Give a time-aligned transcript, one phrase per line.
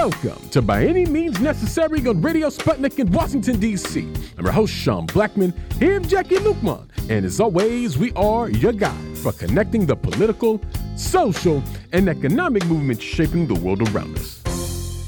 [0.00, 4.10] Welcome to By Any Means Necessary on Radio Sputnik in Washington, D.C.
[4.38, 6.88] I'm your host, Sean Blackmon, here with Jacquie Luqman.
[7.10, 10.58] And as always, we are your guide for connecting the political,
[10.96, 14.42] social, and economic movements shaping the world around us.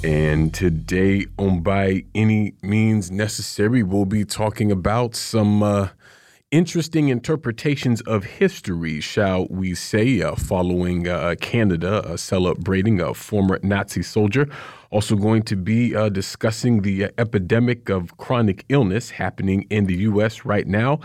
[0.05, 5.88] And today on By Any Means Necessary, we'll be talking about some uh,
[6.51, 13.59] interesting interpretations of history, shall we say, uh, following uh, Canada uh, celebrating a former
[13.62, 14.46] Nazi soldier.
[14.92, 19.96] Also, going to be uh, discussing the uh, epidemic of chronic illness happening in the
[20.01, 20.45] U.S.
[20.45, 21.01] right now.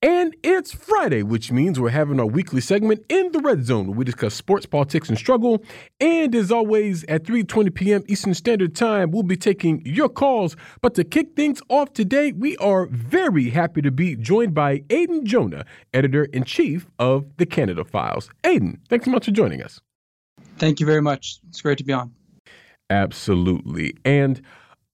[0.00, 3.96] And it's Friday, which means we're having our weekly segment in the Red Zone where
[3.96, 5.62] we discuss sports, politics, and struggle.
[6.00, 8.04] And as always, at 3:20 p.m.
[8.08, 10.56] Eastern Standard Time, we'll be taking your calls.
[10.80, 15.26] But to kick things off today, we are very happy to be joined by Aidan
[15.26, 18.30] Jonah, editor-in-chief of the Canada Files.
[18.44, 19.78] Aidan, thanks so much for joining us.
[20.56, 21.40] Thank you very much.
[21.50, 22.14] It's great to be on.
[22.90, 23.94] Absolutely.
[24.04, 24.42] And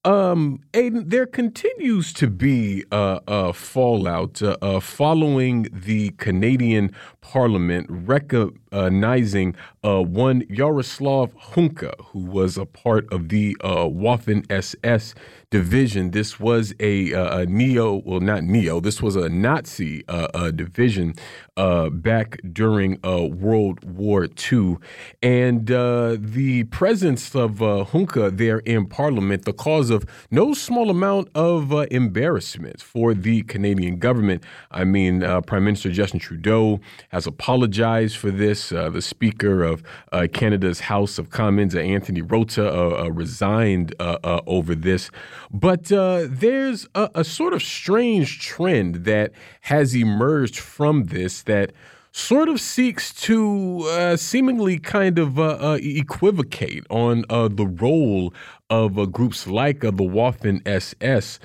[0.05, 7.87] um, Aidan, there continues to be a, a fallout uh, uh, following the Canadian Parliament
[7.89, 9.55] recognizing
[9.85, 15.15] uh, one Yaroslav Hunka, who was a part of the uh, Waffen SS
[15.53, 16.11] division.
[16.11, 18.81] This was a, uh, a, neo, well, not neo.
[18.81, 21.15] This was a Nazi uh, division
[21.57, 24.79] back during World War II,
[25.23, 27.53] and the presence of
[27.93, 33.43] Hunka there in Parliament, the cause of no small amount of uh, embarrassment for the
[33.43, 34.43] Canadian government.
[34.71, 36.81] I mean, uh, Prime Minister Justin Trudeau
[37.11, 38.73] has apologized for this.
[38.73, 44.75] Uh, the Speaker of uh, Canada's House of Commons, uh, Anthony Rota, uh, resigned over
[44.75, 45.11] this.
[45.53, 51.73] But there's a, a sort of strange trend that has emerged from this that
[52.13, 58.33] sort of seeks to uh, seemingly kind of uh, uh, equivocate on uh, the role
[58.69, 61.41] of uh, groups like uh, the Waffen SS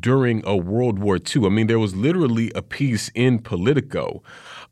[0.00, 1.46] during World War II.
[1.46, 4.22] I mean, there was literally a piece in Politico.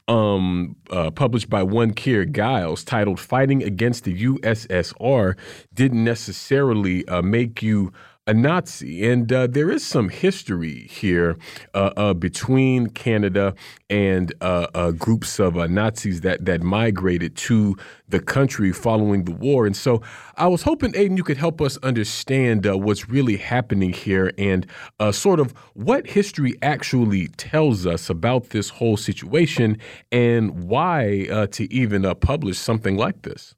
[0.07, 0.77] Um,
[1.15, 5.35] published by one Keir Giles titled Fighting Against the USSR
[5.73, 7.91] didn't necessarily make you
[8.27, 9.07] a Nazi.
[9.07, 11.37] And uh, there is some history here
[11.75, 13.55] uh, uh, between Canada
[13.91, 17.77] and uh, uh, groups of uh, Nazis that, that migrated to
[18.09, 19.67] the country following the war.
[19.67, 20.01] And so
[20.37, 24.67] I was hoping, Aidan, you could help us understand what's really happening here and
[25.11, 29.79] sort of what history actually tells us about this whole situation
[30.13, 33.55] and why to even publish something like this.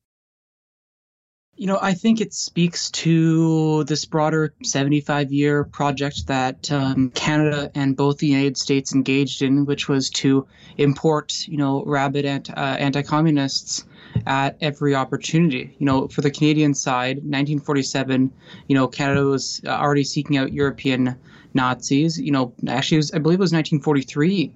[1.59, 7.71] You know, I think it speaks to this broader 75 year project that um, Canada
[7.75, 10.47] and both the United States engaged in, which was to
[10.77, 13.87] import, you know, rabid uh, anti communists
[14.27, 15.75] at every opportunity.
[15.79, 18.31] You know, for the Canadian side, 1947,
[18.69, 21.17] you know, Canada was already seeking out European
[21.55, 22.21] Nazis.
[22.21, 24.53] You know, actually, was, I believe it was 1943.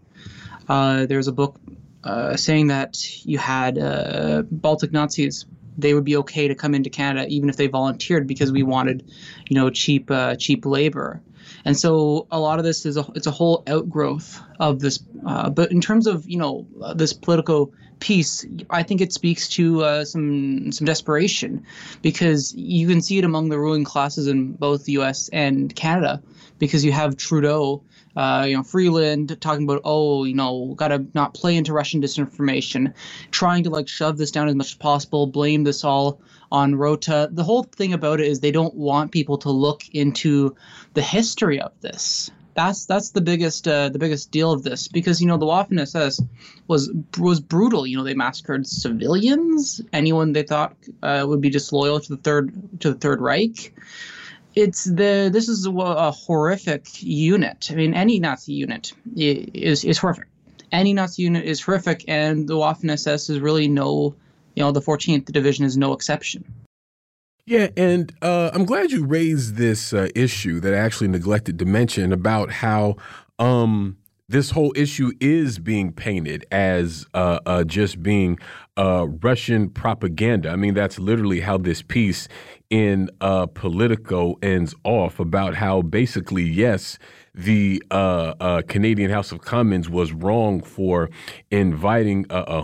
[0.68, 1.56] Uh, there was a book
[2.04, 5.46] uh, saying that you had uh, Baltic Nazis
[5.80, 9.10] they would be okay to come into Canada even if they volunteered because we wanted,
[9.48, 11.20] you know, cheap uh, cheap labor.
[11.64, 15.02] And so a lot of this is a it's a whole outgrowth of this.
[15.26, 19.82] Uh, but in terms of you know this political piece, I think it speaks to
[19.82, 21.64] uh, some some desperation
[22.02, 25.28] because you can see it among the ruling classes in both the U.S.
[25.32, 26.22] and Canada
[26.58, 27.82] because you have Trudeau
[28.16, 32.02] uh, you know, Freeland talking about, oh, you know, got to not play into Russian
[32.02, 32.92] disinformation,
[33.30, 37.28] trying to like shove this down as much as possible, blame this all on Rota.
[37.30, 40.56] The whole thing about it is they don't want people to look into
[40.94, 42.30] the history of this.
[42.54, 45.80] That's that's the biggest uh, the biggest deal of this because you know the Waffen
[45.80, 46.20] SS
[46.66, 47.86] was was brutal.
[47.86, 52.52] You know they massacred civilians, anyone they thought uh, would be disloyal to the third
[52.80, 53.72] to the Third Reich
[54.54, 57.68] it's the this is a, a, horrific unit.
[57.70, 60.26] I mean, any Nazi unit is is horrific.
[60.72, 64.14] Any Nazi unit is horrific, and the Waffen SS is really no,
[64.54, 66.44] you know, the 14th Division is no exception.
[67.46, 71.64] Yeah, and uh, I'm glad you raised this uh, issue that I actually neglected to
[71.64, 72.96] mention about how
[73.38, 73.96] um,
[74.28, 78.38] this whole issue is being painted as uh, uh, just being
[78.76, 80.50] uh, Russian propaganda.
[80.50, 82.28] I mean, that's literally how this piece
[82.70, 86.96] in uh, Politico ends off about how basically, yes,
[87.44, 91.10] the uh, uh, Canadian House of Commons was wrong for
[91.50, 92.62] inviting a, a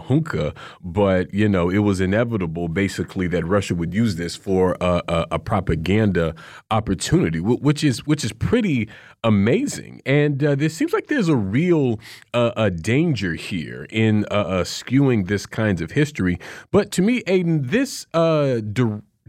[0.83, 5.27] but you know it was inevitable, basically, that Russia would use this for a, a,
[5.33, 6.35] a propaganda
[6.71, 8.89] opportunity, which is which is pretty
[9.25, 10.03] amazing.
[10.05, 11.99] And uh, seems like there's a real
[12.35, 16.39] uh, a danger here in uh, uh, skewing this kinds of history.
[16.71, 18.07] But to me, Aidan, this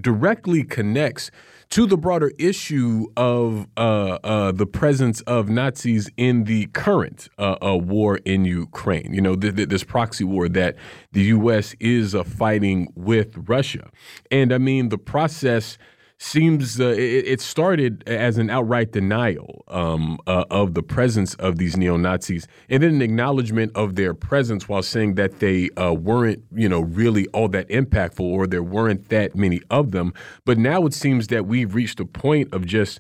[0.01, 1.31] directly connects
[1.69, 7.55] to the broader issue of uh, uh, the presence of Nazis in the current uh,
[7.61, 9.13] uh war in Ukraine.
[9.13, 10.75] You know, th- th- this proxy war that
[11.11, 11.75] the U.S.
[11.79, 13.89] is uh, fighting with Russia.
[14.31, 15.77] And I mean, the process
[16.19, 21.57] seems uh, it, it, started as an outright denial um, uh, of the presence of
[21.57, 25.93] these neo Nazis, and then an acknowledgement of their presence while saying that they uh,
[25.93, 30.13] weren't, you know, really all that impactful or there weren't that many of them.
[30.45, 32.99] But now it seems that we've reached a point of just.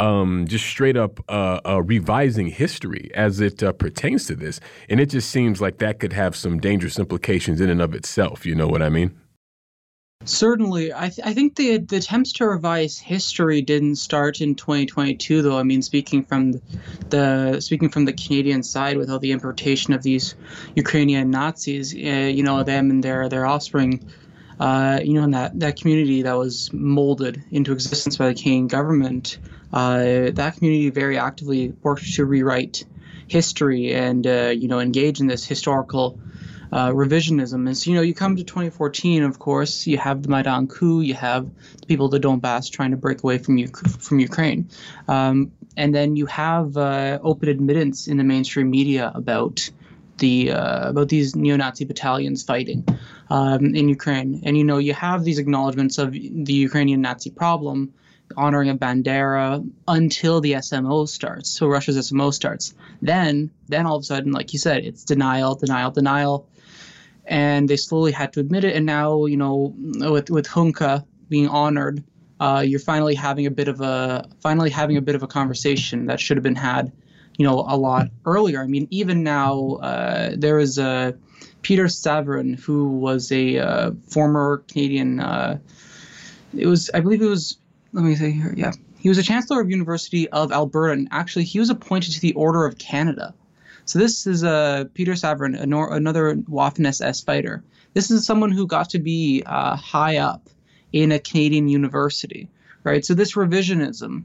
[0.00, 4.60] Um, just straight up uh, uh, revising history as it uh, pertains to this.
[4.88, 8.46] And it just seems like that could have some dangerous implications in and of itself.
[8.46, 9.18] You know what I mean?
[10.24, 15.42] Certainly, I, th- I think the the attempts to revise history didn't start in 2022,
[15.42, 15.56] though.
[15.56, 16.60] I mean, speaking from
[17.08, 20.34] the, speaking from the Canadian side, with all the importation of these
[20.74, 24.10] Ukrainian Nazis, uh, you know, them and their their offspring,
[24.58, 28.66] uh, you know, in that that community that was molded into existence by the Canadian
[28.66, 29.38] government,
[29.72, 32.84] uh, that community very actively worked to rewrite
[33.28, 36.18] history and uh, you know engage in this historical
[36.72, 40.68] uh, revisionism is, you know, you come to 2014, of course, you have the Maidan
[40.68, 41.50] coup, you have
[41.80, 44.68] the people of the Donbass trying to break away from U- from Ukraine,
[45.08, 49.70] um, and then you have uh, open admittance in the mainstream media about
[50.18, 52.84] the uh, about these neo-Nazi battalions fighting
[53.30, 57.92] um, in Ukraine, and you know, you have these acknowledgments of the Ukrainian Nazi problem
[58.36, 61.50] honoring a Bandera until the SMO starts.
[61.50, 62.74] So Russia's SMO starts.
[63.00, 66.46] Then, then all of a sudden, like you said, it's denial, denial, denial
[67.28, 68.74] and they slowly had to admit it.
[68.74, 72.02] And now, you know, with with Hunka being honored,
[72.40, 76.06] uh, you're finally having a bit of a finally having a bit of a conversation
[76.06, 76.92] that should have been had,
[77.36, 78.62] you know, a lot earlier.
[78.62, 81.16] I mean, even now, uh, there is a
[81.62, 85.20] Peter Savaryn who was a uh, former Canadian.
[85.20, 85.58] Uh,
[86.56, 87.58] it was, I believe, it was.
[87.92, 88.54] Let me say here.
[88.56, 92.20] Yeah, he was a chancellor of University of Alberta, and actually, he was appointed to
[92.20, 93.34] the Order of Canada.
[93.88, 97.64] So this is uh, Peter Savaryn, another Waffen SS fighter.
[97.94, 100.50] This is someone who got to be uh, high up
[100.92, 102.50] in a Canadian university,
[102.84, 103.02] right?
[103.02, 104.24] So this revisionism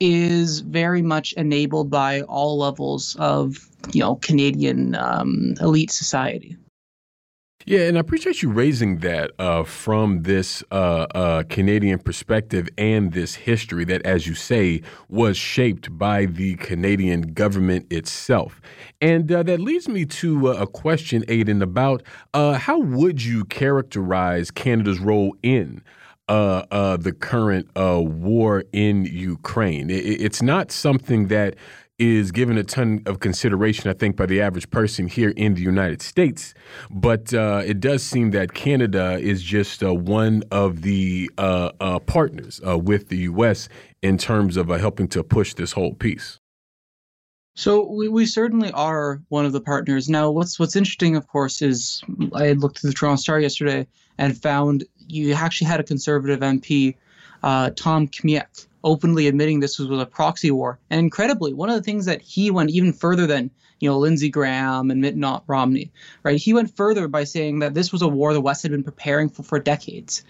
[0.00, 6.58] is very much enabled by all levels of you know Canadian um, elite society.
[7.66, 13.12] Yeah, and I appreciate you raising that uh, from this uh, uh, Canadian perspective and
[13.12, 14.80] this history that, as you say,
[15.10, 18.62] was shaped by the Canadian government itself.
[19.02, 22.02] And uh, that leads me to uh, a question, Aidan, about
[22.32, 25.82] uh, how would you characterize Canada's role in
[26.28, 29.90] the current war in Ukraine?
[29.90, 31.56] it's not something that
[32.00, 35.60] is given a ton of consideration, I think, by the average person here in the
[35.60, 36.54] United States.
[36.90, 41.98] But uh, it does seem that Canada is just uh, one of the uh, uh
[42.00, 43.68] partners uh, with the U.S.
[44.02, 46.38] in terms of uh, helping to push this whole piece.
[47.54, 50.08] So we, we certainly are one of the partners.
[50.08, 52.02] Now, what's what's interesting, of course, is
[52.32, 53.86] I looked through the Toronto Star yesterday
[54.16, 56.96] and found you actually had a conservative MP,
[57.42, 60.78] Tom Kmiec, openly admitting this was, was a proxy war.
[60.90, 63.50] And incredibly, one of the things that he went even further than
[63.80, 65.16] you know Lindsey Graham and Mitt
[65.46, 65.90] Romney,
[66.22, 66.38] right?
[66.38, 69.28] He went further by saying that this was a war the West had been preparing
[69.28, 70.24] for for decades.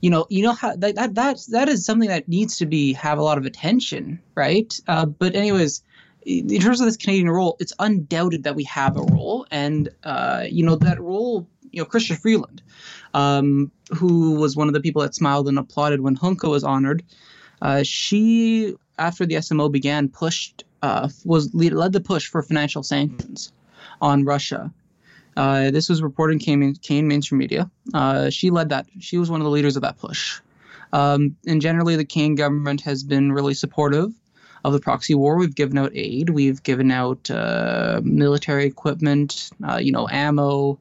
[0.00, 2.92] You know, you know how that that that, that is something that needs to be
[2.94, 4.78] have a lot of attention, right?
[4.86, 5.82] Uh, but anyways.
[6.26, 10.44] In terms of this Canadian role, it's undoubted that we have a role, and uh,
[10.46, 12.62] you know that role you know, Chrystia Freeland,
[13.14, 17.02] um, who was one of the people that smiled and applauded when Hunka was honored,
[17.62, 22.82] uh, she, after the SMO began, pushed uh, was lead, led the push for financial
[22.82, 23.52] sanctions
[24.00, 24.72] on Russia.
[25.36, 27.70] Uh, this was reported in Canadian mainstream media.
[27.94, 28.86] Uh, she led that.
[28.98, 30.40] She was one of the leaders of that push.
[30.92, 34.12] Um, and generally, the Canadian government has been really supportive
[34.64, 35.36] of the proxy war.
[35.36, 36.30] We've given out aid.
[36.30, 40.78] We've given out uh, military equipment, uh, you know, ammo.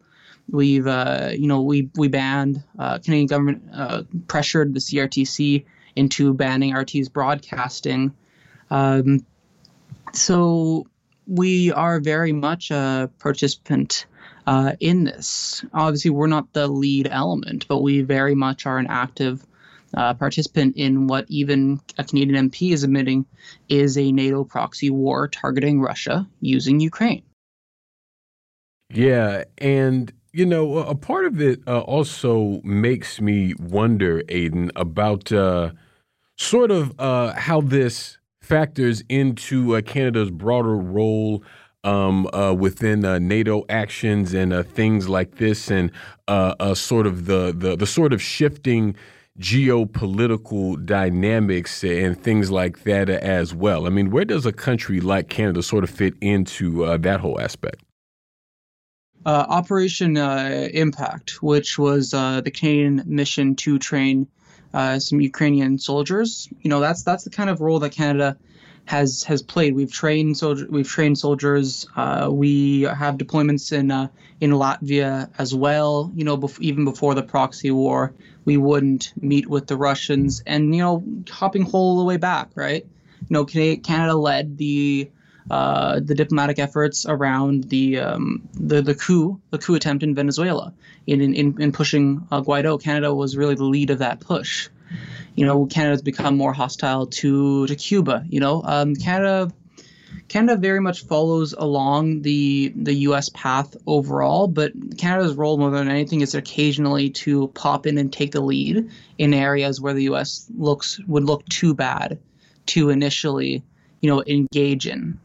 [0.50, 5.64] We've, you know, we we banned Canadian government pressured the CRTC
[6.00, 8.14] into banning RT's broadcasting.
[8.72, 9.26] Um,
[10.14, 10.88] so
[11.28, 14.06] we are very much a participant
[14.48, 15.64] uh, in this.
[15.74, 19.46] Obviously, we're not the lead element, but we very much are an active
[19.96, 23.26] uh, participant in what even a Canadian MP is admitting
[23.68, 27.24] is a NATO proxy war targeting Russia using Ukraine.
[28.92, 35.32] Yeah, and you know, a part of it uh, also makes me wonder, Aidan, about
[35.32, 35.72] uh,
[36.40, 41.44] sort of uh, how this factors into uh, Canada's broader role
[41.84, 45.92] um, uh, within uh, NATO actions and uh, things like this, and
[46.28, 48.96] uh, sort of the, the the sort of shifting
[49.40, 53.86] geopolitical dynamics and things like that as well.
[53.86, 57.40] I mean, where does a country like Canada sort of fit into uh, that whole
[57.40, 57.82] aspect?
[59.26, 64.28] Uh, Operation uh, Impact, which was uh, the Canadian mission to train
[64.74, 66.50] uh, some Ukrainian soldiers.
[66.62, 68.38] You know, that's that's the kind of role that Canada
[68.86, 69.76] has has played.
[69.76, 71.88] We've trained soldier, we've trained soldiers.
[71.96, 74.08] Uh, we have deployments in uh,
[74.42, 76.12] in Latvia as well.
[76.16, 78.14] You know, bef- even before the proxy war,
[78.46, 82.86] we wouldn't meet with the Russians, and you know, hopping whole the way back, right?
[83.22, 85.10] You know, Canada led the
[85.50, 90.74] uh, the diplomatic efforts around the um, the the coup the coup attempt in Venezuela
[91.08, 92.82] in in, in pushing uh, Guaido.
[92.82, 94.70] Canada was really the lead of that push.
[95.36, 98.26] You know, Canada's become more hostile to to Cuba.
[98.30, 99.52] You know, um, Canada
[100.30, 103.30] Canada very much follows along the the U.S.
[103.30, 108.32] path overall, but Canada's role more than anything is occasionally to pop in and take
[108.32, 110.46] the lead in areas where the U.S.
[110.56, 112.20] looks would look too bad
[112.68, 113.64] to initially,
[114.02, 115.20] you know, engage in.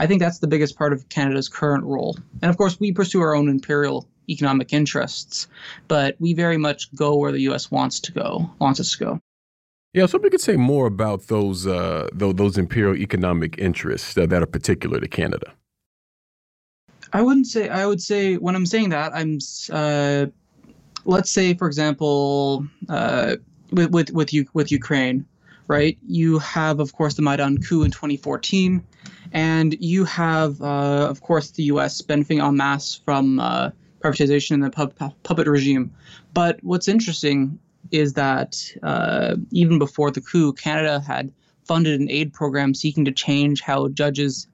[0.00, 2.16] I think that's the biggest part of Canada's current role.
[2.40, 5.46] And of course, we pursue our own imperial economic interests,
[5.88, 7.70] but we very much go where the U.S.
[7.70, 9.20] wants to go, wants us to go.
[9.92, 14.46] Yeah, so we could say more about those uh, those, imperial economic interests that are
[14.46, 15.52] particular to Canada.
[17.12, 17.68] I wouldn't say.
[17.68, 19.38] I would say when I'm saying that, I'm.
[19.70, 20.26] Uh,
[21.04, 23.36] let's say, for example, uh,
[23.70, 25.26] with with with, U- with Ukraine,
[25.66, 25.98] right?
[26.06, 28.82] You have, of course, the Maidan coup in 2014.
[29.32, 32.00] And you have, uh, of course, the U.S.
[32.00, 33.70] benefiting en masse from uh,
[34.00, 35.92] privatization and the pu- puppet regime.
[36.34, 37.58] But what's interesting
[37.90, 41.32] is that uh, even before the coup, Canada had
[41.64, 44.48] funded an aid program seeking to change how judges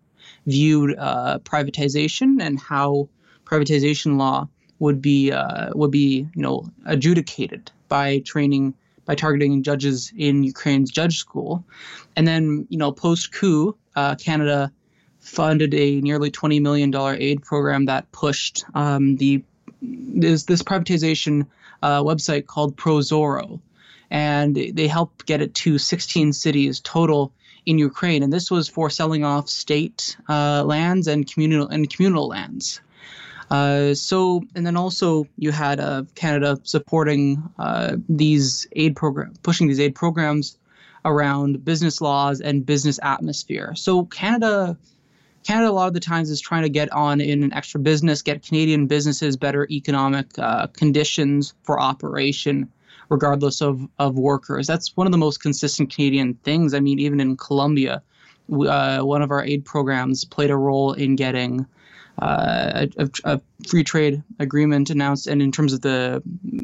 [0.47, 3.09] viewed uh, privatization and how
[3.45, 8.75] privatization law would be uh, would be you know adjudicated by training
[9.07, 11.65] by targeting judges in Ukraine's judge school,
[12.17, 14.73] and then you know post coup, uh, Canada
[15.21, 19.43] funded a nearly $20 million aid program that pushed um, the
[19.83, 21.47] this, this privatization
[21.83, 23.61] uh, website called Prozorro.
[24.11, 27.33] And they helped get it to 16 cities total
[27.67, 28.23] in Ukraine.
[28.23, 32.81] And this was for selling off state uh, lands and communal and communal lands.
[33.51, 39.69] Uh, so, and then also you had uh, Canada supporting uh, these aid program, pushing
[39.69, 40.59] these aid programs
[41.07, 43.75] around business laws and business atmosphere.
[43.77, 44.77] So Canada
[45.45, 48.21] Canada a lot of the times is trying to get on in an extra business,
[48.21, 52.69] get Canadian businesses better economic uh, conditions for operation,
[53.11, 54.67] regardless of, of workers.
[54.67, 56.75] That's one of the most consistent Canadian things.
[56.75, 58.03] I mean, even in Colombia,
[58.53, 61.65] uh, one of our aid programs played a role in getting
[62.21, 66.23] uh, a, a, free trade agreement announced, and in terms of the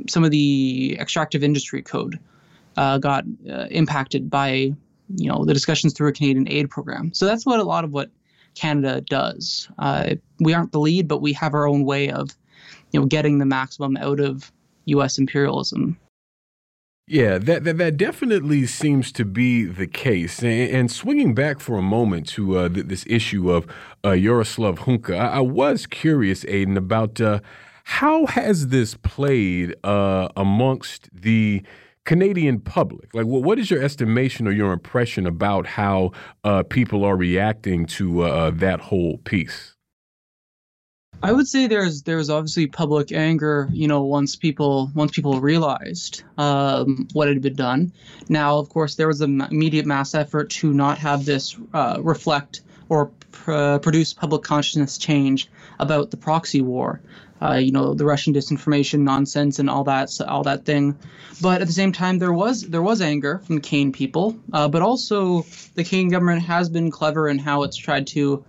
[0.09, 2.19] some of the extractive industry code
[2.77, 4.73] uh, got uh, impacted by
[5.17, 7.13] you know the discussions through a Canadian aid program.
[7.15, 8.11] So that's what a lot of what
[8.55, 9.69] Canada does.
[9.79, 12.31] Uh, we aren't the lead, but we have our own way of
[12.93, 14.53] you know getting the maximum out of
[14.87, 15.19] U.S.
[15.19, 15.99] imperialism.
[17.09, 20.41] Yeah, that, that that definitely seems to be the case.
[20.41, 23.67] And, and swinging back for a moment to uh, th- this issue of
[24.05, 27.41] uh, Yaroslav Hunka, I, I, was curious, Aidan, about uh,
[27.85, 31.63] how has this played uh, amongst the
[32.05, 33.15] Canadian public?
[33.15, 36.13] Like, what is your estimation or your impression about how
[36.45, 39.77] uh, people are reacting to uh, that whole piece?
[41.25, 43.69] I would say there's there's obviously public anger.
[43.73, 47.93] You know, once people once people realized um, what had been done.
[48.29, 52.63] Now, of course, there was an immediate mass effort to not have this uh, reflect
[52.89, 57.01] or pr- produce public consciousness change about the proxy war
[57.43, 60.97] uh, you know, the Russian disinformation nonsense and all that, all that thing.
[61.41, 64.83] But at the same time, there was there was anger from Kane people, uh, but
[64.83, 65.45] also
[65.75, 68.45] the Kane government has been clever in how it's tried to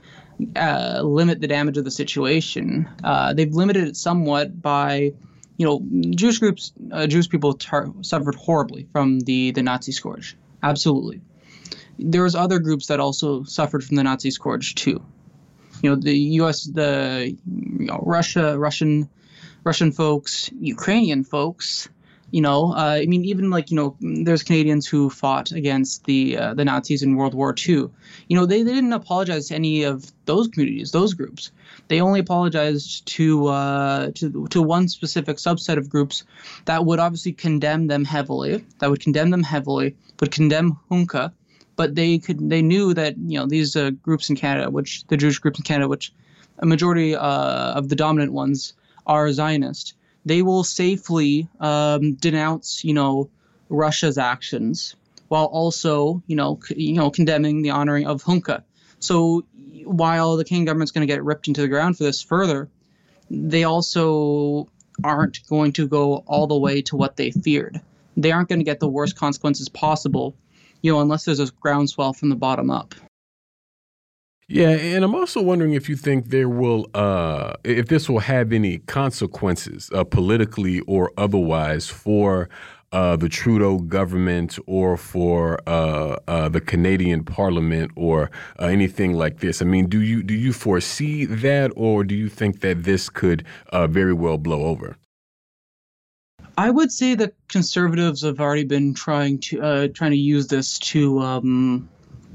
[0.56, 2.88] uh, limit the damage of the situation.
[3.04, 5.14] Uh, they've limited it somewhat by,
[5.58, 5.82] you know,
[6.12, 10.38] Jewish groups, uh, Jewish people tar- suffered horribly from the the Nazi scourge.
[10.62, 11.22] Absolutely.
[11.98, 15.04] There was other groups that also suffered from the Nazi scourge too
[15.84, 16.64] you know the U.S.
[16.64, 19.10] the you know, Russia Russian
[19.64, 21.90] Russian folks, Ukrainian folks.
[22.32, 26.38] You know, uh, I mean, even like you know, there's Canadians who fought against the
[26.38, 27.90] uh, the Nazis in World War II.
[28.28, 31.52] You know, they, they didn't apologize to any of those communities, those groups.
[31.90, 36.24] They only apologized to uh, to to one specific subset of groups
[36.66, 38.66] that would obviously condemn them heavily.
[38.80, 39.96] That would condemn them heavily.
[40.20, 41.34] Would condemn Hunka
[41.76, 45.18] but they could they knew that you know these uh, groups in Canada, which the
[45.18, 46.14] Jewish groups in Canada, which
[46.60, 48.74] a majority uh, of the dominant ones
[49.06, 53.30] are Zionist, they will safely um, denounce you know
[53.70, 54.96] Russia's actions
[55.34, 58.62] while also, you know, c- you know, condemning the honoring of Hunka.
[59.00, 59.44] So
[59.84, 62.70] while the Canadian government's going to get ripped into the ground for this further,
[63.32, 64.68] they also
[65.04, 67.82] aren't going to go all the way to what they feared.
[68.16, 70.36] They aren't going to get the worst consequences possible,
[70.84, 72.94] you know, unless there's a groundswell from the bottom up.
[74.50, 78.52] Yeah, and I'm also wondering if you think there will, uh, if this will have
[78.52, 82.50] any consequences, uh, politically or otherwise, for
[82.92, 89.40] uh, the Trudeau government or for uh, uh, the Canadian Parliament or uh, anything like
[89.40, 89.62] this.
[89.62, 93.46] I mean, do you do you foresee that, or do you think that this could
[93.72, 94.98] very well blow over?
[96.58, 101.20] I would say that conservatives have already been trying to trying to use this to.
[101.20, 101.90] Um,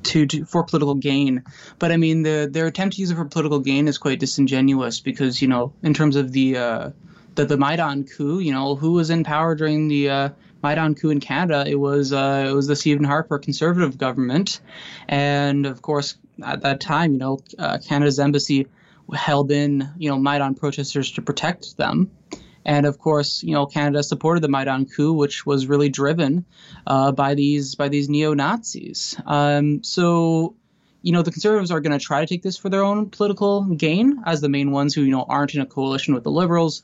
[0.04, 1.42] to, to, for political gain.
[1.78, 5.00] But I mean, the their attempt to use it for political gain is quite disingenuous
[5.00, 6.90] because you know, in terms of the uh,
[7.34, 10.28] the the Maidan coup, you know, who was in power during the uh,
[10.62, 11.64] Maidan coup in Canada?
[11.66, 14.60] It was uh, it was the Stephen Harper Conservative government,
[15.08, 18.66] and of course at that time, you know, uh, Canada's embassy
[19.14, 22.10] held in you know Maidan protesters to protect them.
[22.68, 26.44] And of course, you know, Canada supported the Maidan coup, which was really driven
[26.86, 29.16] uh, by these by these neo Nazis.
[29.24, 30.54] Um, so,
[31.00, 33.64] you know, the Conservatives are going to try to take this for their own political
[33.64, 36.82] gain, as the main ones who you know aren't in a coalition with the Liberals.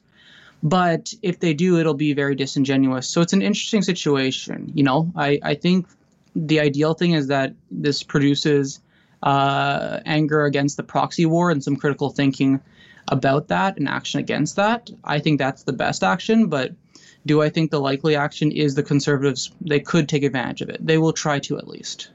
[0.62, 3.06] But if they do, it'll be very disingenuous.
[3.06, 4.72] So it's an interesting situation.
[4.74, 5.86] You know, I, I think
[6.34, 8.80] the ideal thing is that this produces
[9.22, 12.62] uh, anger against the proxy war and some critical thinking
[13.08, 14.90] about that and action against that.
[15.04, 16.72] I think that's the best action, but
[17.26, 19.50] do I think the likely action is the conservatives?
[19.60, 20.84] They could take advantage of it.
[20.84, 22.10] They will try to at least.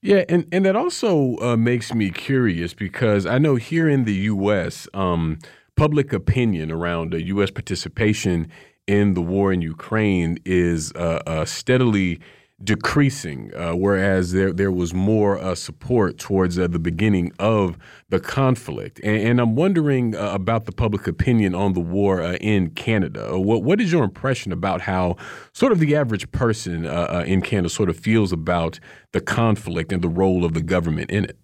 [0.00, 4.14] Yeah, and, and that also uh, makes me curious because I know here in the
[4.14, 5.38] U.S., um,
[5.76, 7.50] public opinion around uh, U.S.
[7.50, 8.48] participation
[8.86, 12.20] in the war in Ukraine is uh, uh steadily
[12.62, 18.18] decreasing, uh, whereas there there was more uh, support towards uh, the beginning of the
[18.18, 19.00] conflict.
[19.04, 23.38] And, and I'm wondering uh, about the public opinion on the war uh, in Canada.
[23.38, 25.16] What what is your impression about how
[25.52, 28.80] sort of the average person uh, in Canada sort of feels about
[29.12, 31.38] the conflict and the role of the government in it?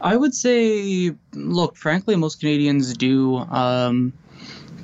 [0.00, 3.38] I would say, look, frankly, most Canadians do.
[3.38, 4.12] Um,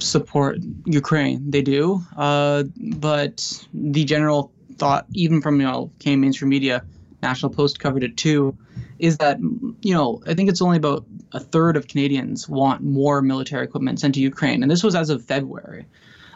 [0.00, 1.48] support Ukraine.
[1.48, 6.84] They do, but the general thought, even from you know, came mainstream media,
[7.22, 8.56] National Post covered it too,
[8.98, 9.38] is that
[9.82, 14.00] you know I think it's only about a third of Canadians want more military equipment
[14.00, 15.87] sent to Ukraine, and this was as of February.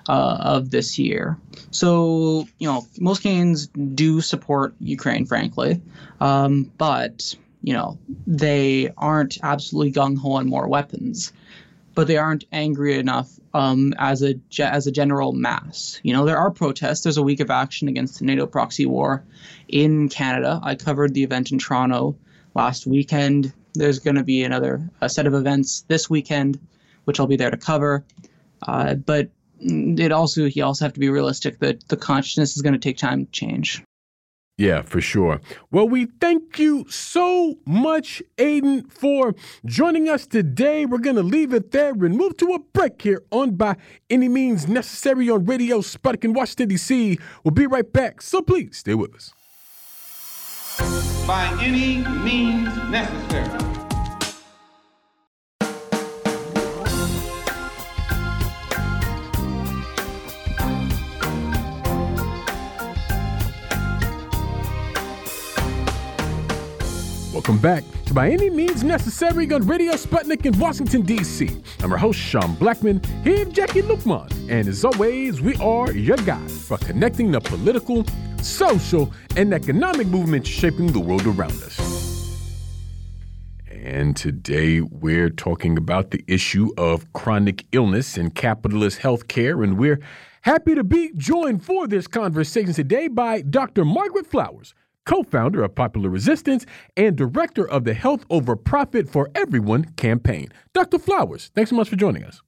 [0.08, 1.36] Uh, of this year.
[1.70, 5.82] So, you know, most Canadians do support Ukraine, frankly,
[6.20, 11.30] um, but, you know, they aren't absolutely gung ho on more weapons
[11.98, 15.98] but they aren't angry enough um, as a as a general mass.
[16.04, 17.00] You know, there are protests.
[17.00, 19.24] There's a week of action against the NATO proxy war
[19.66, 20.60] in Canada.
[20.62, 22.14] I covered the event in Toronto
[22.54, 23.52] last weekend.
[23.74, 26.60] There's going to be another set of events this weekend,
[27.04, 28.04] which I'll be there to cover.
[28.62, 32.74] Uh, but it also you also have to be realistic that the consciousness is going
[32.74, 33.82] to take time to change.
[34.58, 35.40] Yeah, for sure.
[35.70, 40.84] Well, we thank you so much, Aidan, for joining us today.
[40.84, 43.76] We're going to leave it there and move to a break here on By
[44.10, 47.20] Any Means Necessary on Radio Sputnik in Washington, D.C.
[47.44, 49.32] We'll be right back, so please stay with us.
[51.24, 53.77] By any means necessary.
[67.38, 71.48] Welcome back to By Any Means Necessary on Radio Sputnik in Washington, D.C.
[71.80, 74.28] I'm your host, Sean Blackmon, here with Jacquie Luqman.
[74.50, 78.04] And as always, we are your guide for connecting the political,
[78.42, 81.78] social, and economic movements shaping the world around us.
[83.70, 90.00] And today we're talking about the issue of chronic illness and capitalist healthcare, and we're
[90.40, 93.84] happy to be joined for this conversation today by Dr.
[93.84, 94.74] Margaret Flowers
[95.08, 96.66] co founder of Popular Resistance
[96.96, 100.48] and director of the Health Over Profit for Everyone campaign.
[100.74, 100.98] Dr.
[100.98, 102.42] Flowers, thanks so much for joining us.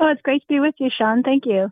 [0.00, 1.22] Oh, it's great to be with you, Sean.
[1.22, 1.70] Thank you.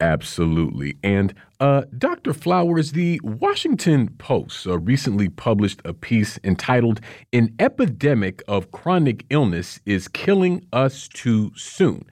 [0.00, 0.96] Absolutely.
[1.04, 2.34] And uh, Dr.
[2.34, 7.00] Flowers, the Washington Post uh, recently published a piece entitled
[7.32, 12.04] An Epidemic of Chronic Illness is Killing Us Too Soon.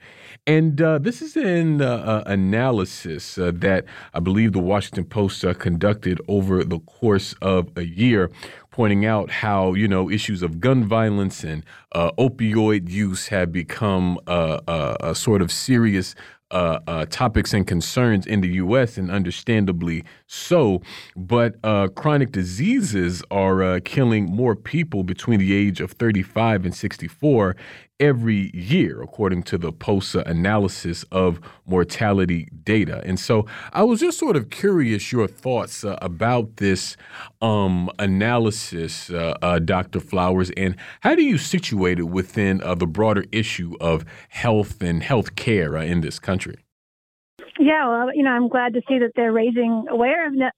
[0.47, 5.43] And uh, this is an uh, uh, analysis uh, that I believe the Washington Post
[5.59, 8.31] conducted over the course of a year,
[8.71, 11.63] pointing out how you know issues of gun violence and
[11.93, 16.15] opioid use have become a sort of serious
[16.51, 20.81] uh, uh, topics and concerns in the U.S., and understandably so.
[21.15, 26.75] But uh, chronic diseases are uh, killing more people between the age of 35 and
[26.75, 27.55] 64
[28.01, 33.01] every year, according to the POSA analysis of mortality data.
[33.05, 36.97] And so I was just sort of curious your thoughts uh, about this
[37.41, 39.99] um, analysis, uh, uh, Dr.
[39.99, 45.03] Flowers, and how do you situate it within uh, the broader issue of health and
[45.03, 46.55] health care uh, in this country?
[47.59, 50.53] Yeah, well, you know, I'm glad to see that they're raising awareness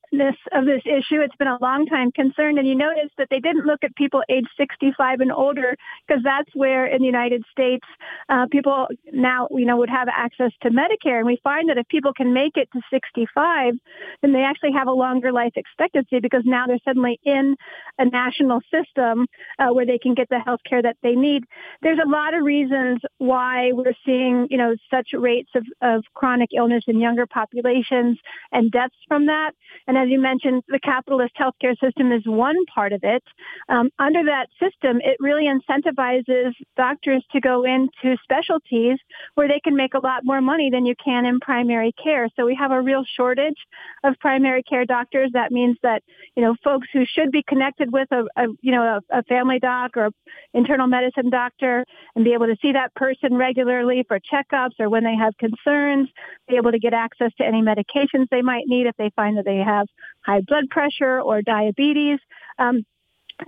[0.52, 1.22] of this issue.
[1.22, 4.22] It's been a long time concern, and you notice that they didn't look at people
[4.30, 5.76] age 65 and older
[6.08, 7.86] because that's where in the United States
[8.30, 11.18] uh, people now, you know, would have access to Medicare.
[11.18, 13.74] And we find that if people can make it to 65,
[14.22, 17.56] then they actually have a longer life expectancy because now they're suddenly in
[17.98, 19.26] a national system
[19.58, 21.44] uh, where they can get the health care that they need.
[21.82, 26.50] There's a lot of reasons why we're seeing, you know, such rates of, of chronic
[26.56, 28.18] illness in younger populations
[28.52, 29.52] and deaths from that.
[29.88, 33.24] And as you mentioned, the capitalist healthcare system is one part of it.
[33.70, 38.98] Um, under that system, it really incentivizes doctors to go into specialties
[39.36, 42.28] where they can make a lot more money than you can in primary care.
[42.36, 43.58] So we have a real shortage
[44.04, 45.32] of primary care doctors.
[45.34, 46.04] That means that,
[46.36, 49.60] you know, folks who should be connected with a, a you know, a, a family
[49.60, 50.10] doc or
[50.54, 55.04] internal medicine doctor and be able to see that person regularly for checkups or when
[55.04, 56.10] they have concerns,
[56.48, 59.46] be able to get access to any medications they might need if they find that
[59.46, 59.88] they have
[60.22, 62.20] high blood pressure or diabetes.
[62.60, 62.86] Um,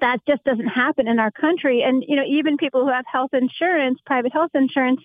[0.01, 1.83] that just doesn't happen in our country.
[1.83, 5.01] And, you know, even people who have health insurance, private health insurance,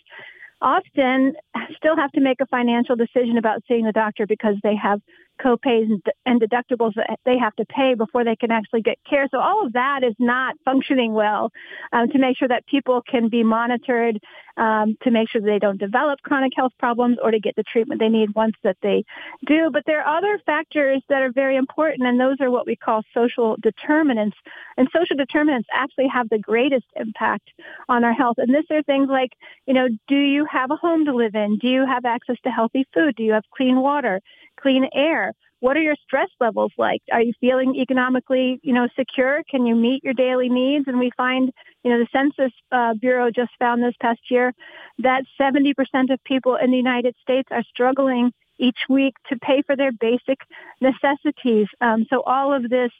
[0.63, 1.35] often
[1.77, 5.01] still have to make a financial decision about seeing the doctor because they have
[5.45, 5.89] copays
[6.27, 9.27] and deductibles that they have to pay before they can actually get care.
[9.31, 11.51] So all of that is not functioning well
[11.93, 14.19] um, to make sure that people can be monitored,
[14.57, 17.63] um, to make sure that they don't develop chronic health problems or to get the
[17.63, 19.05] treatment they need once that they
[19.47, 19.71] do.
[19.73, 23.03] But there are other factors that are very important, and those are what we call
[23.15, 24.37] social determinants.
[24.77, 27.51] And social determinants actually have the greatest impact
[27.89, 28.37] on our health.
[28.39, 29.33] And this are things like,
[29.67, 31.59] you know, do you have a home to live in?
[31.59, 33.17] Do you have access to healthy food?
[33.17, 34.21] Do you have clean water?
[34.61, 35.33] Clean air?
[35.61, 37.03] What are your stress levels like?
[37.13, 39.43] Are you feeling economically, you know, secure?
[39.51, 40.87] Can you meet your daily needs?
[40.89, 41.53] And we find,
[41.85, 44.53] you know, the Census uh, Bureau just found this past year
[45.01, 45.75] that 70%
[46.11, 50.39] of people in the United States are struggling each week to pay for their basic
[50.81, 51.67] necessities.
[51.81, 52.91] Um, so all of this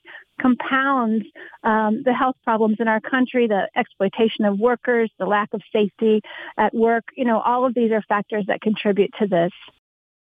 [0.41, 1.27] compounds
[1.63, 6.23] um, the health problems in our country, the exploitation of workers, the lack of safety
[6.59, 7.05] at work.
[7.17, 9.53] You know, all of these are factors that contribute to this.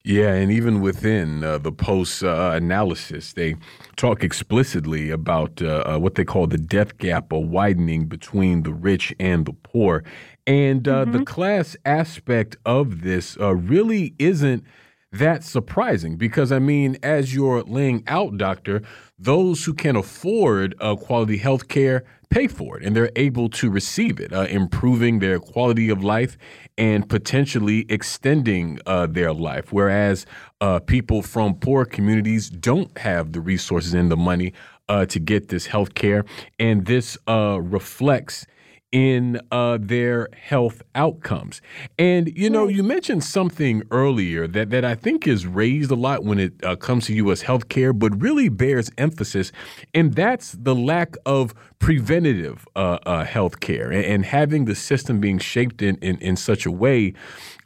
[0.05, 3.55] Yeah, and even within uh, the post uh, analysis, they
[3.97, 8.73] talk explicitly about uh, uh what they call the death gap or widening between the
[8.73, 10.05] rich and the poor.
[10.47, 11.11] And uh, mm-hmm.
[11.11, 14.63] the class aspect of this uh, really isn't
[15.11, 18.81] that surprising because, I mean, as you're laying out, Doctor,
[19.17, 24.19] those who can afford quality health care pay for it and they're able to receive
[24.19, 26.37] it, uh, improving their quality of life
[26.77, 29.73] and potentially extending uh, their life.
[29.73, 30.25] Whereas
[30.61, 34.53] uh, people from poor communities don't have the resources and the money
[34.87, 36.25] uh, to get this health care.
[36.59, 38.45] And this uh, reflects
[38.91, 41.61] in uh, their health outcomes.
[41.97, 46.23] And you know, you mentioned something earlier that that I think is raised a lot
[46.23, 47.43] when it uh, comes to U.S.
[47.43, 49.51] healthcare, but really bears emphasis,
[49.93, 55.19] and that's the lack of preventative uh, uh, health care and, and, having the system
[55.19, 57.13] being shaped in in, in such a way.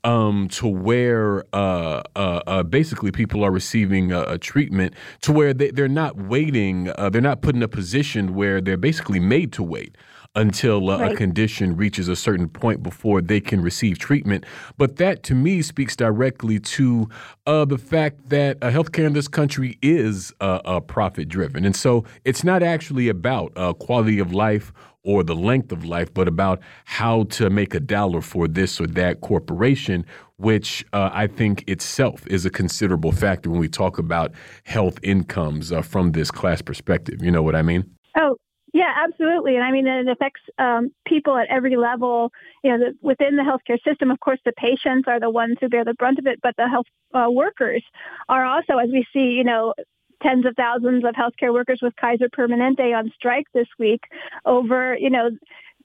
[0.05, 5.71] Um, to where uh, uh, uh, basically people are receiving a, treatment to where they,
[5.71, 9.63] they're not waiting, uh, they're not put in a position where they're basically made to
[9.63, 9.95] wait
[10.35, 11.11] until uh, right.
[11.11, 14.45] a condition reaches a certain point before they can receive treatment.
[14.77, 17.09] But that to me speaks directly to
[17.45, 21.65] uh, the fact that uh, healthcare in this country is uh, profit driven.
[21.65, 26.13] And so it's not actually about uh, quality of life or the length of life,
[26.13, 30.05] but about how to make a dollar for this or that corporation,
[30.37, 34.31] which uh, I think itself is a considerable factor when we talk about
[34.63, 37.21] health incomes uh, from this class perspective.
[37.21, 37.83] You know what I mean?
[38.17, 38.37] Oh,
[38.73, 39.55] yeah, absolutely.
[39.55, 42.31] And I mean, it affects um, people at every level.
[42.63, 45.69] You know, the, within the healthcare system, of course, the patients are the ones who
[45.69, 47.83] bear the brunt of it, but the health uh, workers
[48.29, 49.75] are also, as we see, you know,
[50.23, 54.01] tens of thousands of healthcare workers with Kaiser Permanente on strike this week
[54.45, 55.29] over, you know,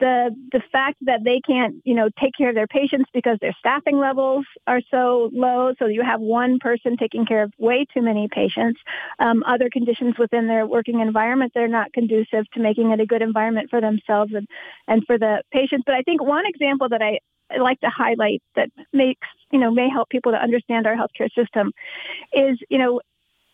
[0.00, 3.54] the the fact that they can't you know take care of their patients because their
[3.58, 5.72] staffing levels are so low.
[5.78, 8.80] So you have one person taking care of way too many patients.
[9.18, 13.22] Um, other conditions within their working environment they're not conducive to making it a good
[13.22, 14.46] environment for themselves and
[14.87, 17.18] and for the patients but i think one example that i
[17.50, 21.32] I like to highlight that makes, you know, may help people to understand our healthcare
[21.34, 21.72] system
[22.32, 23.00] is, you know,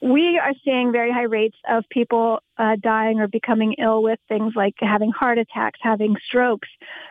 [0.04, 4.52] we are seeing very high rates of people uh, dying or becoming ill with things
[4.54, 6.68] like having heart attacks, having strokes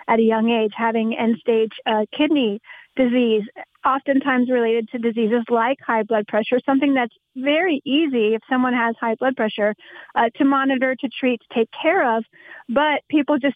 [0.08, 2.60] at a young age, having end stage uh, kidney
[2.96, 3.42] disease,
[3.84, 8.96] oftentimes related to diseases like high blood pressure, something that's very easy if someone has
[9.02, 9.74] high blood pressure
[10.14, 12.24] uh, to monitor, to treat, to take care of.
[12.70, 13.56] But people just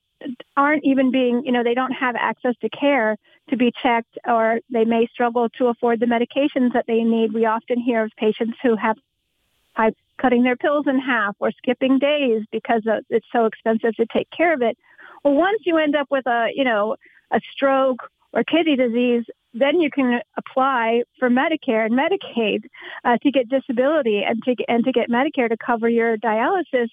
[0.58, 3.15] aren't even being, you know, they don't have access to care
[3.52, 7.34] to be checked or they may struggle to afford the medications that they need.
[7.34, 8.97] We often hear of patients who have
[9.77, 14.27] high, cutting their pills in half or skipping days because it's so expensive to take
[14.35, 14.77] care of it.
[15.23, 16.95] Well, once you end up with a, you know,
[17.31, 18.01] a stroke
[18.33, 22.65] or kidney disease, then you can apply for Medicare and Medicaid
[23.05, 26.89] uh, to get disability and to and to get Medicare to cover your dialysis.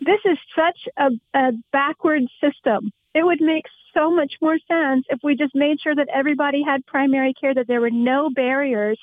[0.00, 2.92] This is such a, a backward system.
[3.14, 6.86] It would make so much more sense if we just made sure that everybody had
[6.86, 8.98] primary care, that there were no barriers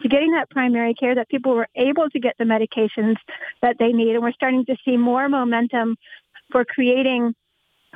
[0.00, 3.16] to getting that primary care, that people were able to get the medications
[3.60, 4.14] that they need.
[4.14, 5.96] And we're starting to see more momentum
[6.50, 7.34] for creating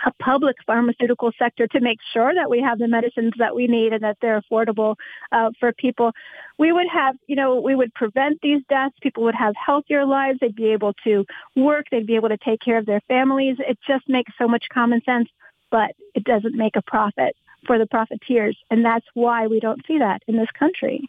[0.05, 3.93] a public pharmaceutical sector to make sure that we have the medicines that we need
[3.93, 4.97] and that they're affordable
[5.33, 6.13] uh, for people.
[6.59, 8.95] We would have, you know, we would prevent these deaths.
[9.01, 10.39] People would have healthier lives.
[10.41, 11.25] They'd be able to
[11.55, 11.87] work.
[11.91, 13.57] They'd be able to take care of their families.
[13.59, 15.29] It just makes so much common sense,
[15.71, 18.57] but it doesn't make a profit for the profiteers.
[18.71, 21.09] And that's why we don't see that in this country.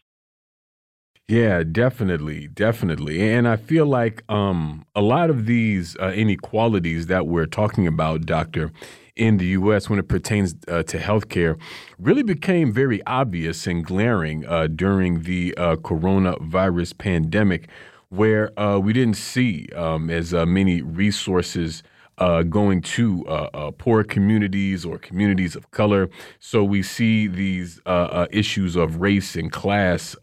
[1.28, 3.34] Yeah, definitely, definitely.
[3.34, 8.26] And I feel like um, a lot of these uh, inequalities that we're talking about,
[8.26, 8.72] Doctor,
[9.18, 9.90] in the U.S.
[9.90, 11.60] when it pertains uh, to healthcare
[12.00, 17.68] really became very obvious and glaring uh, during the uh, coronavirus pandemic,
[18.08, 21.84] where uh, we didn't see um, as uh, many resources
[22.18, 26.10] uh, going to uh, uh, poor communities or communities of color.
[26.40, 30.16] So we see these uh, uh, issues of race and class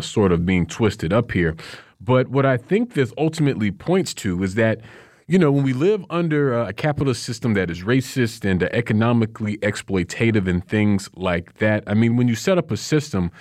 [0.00, 1.56] sort of being twisted up here.
[2.00, 4.80] But what I think this ultimately points to is that.
[5.28, 10.46] You know, when we live under a capitalist system that is racist and economically exploitative
[10.46, 13.32] and things like that, I mean, when you set up a system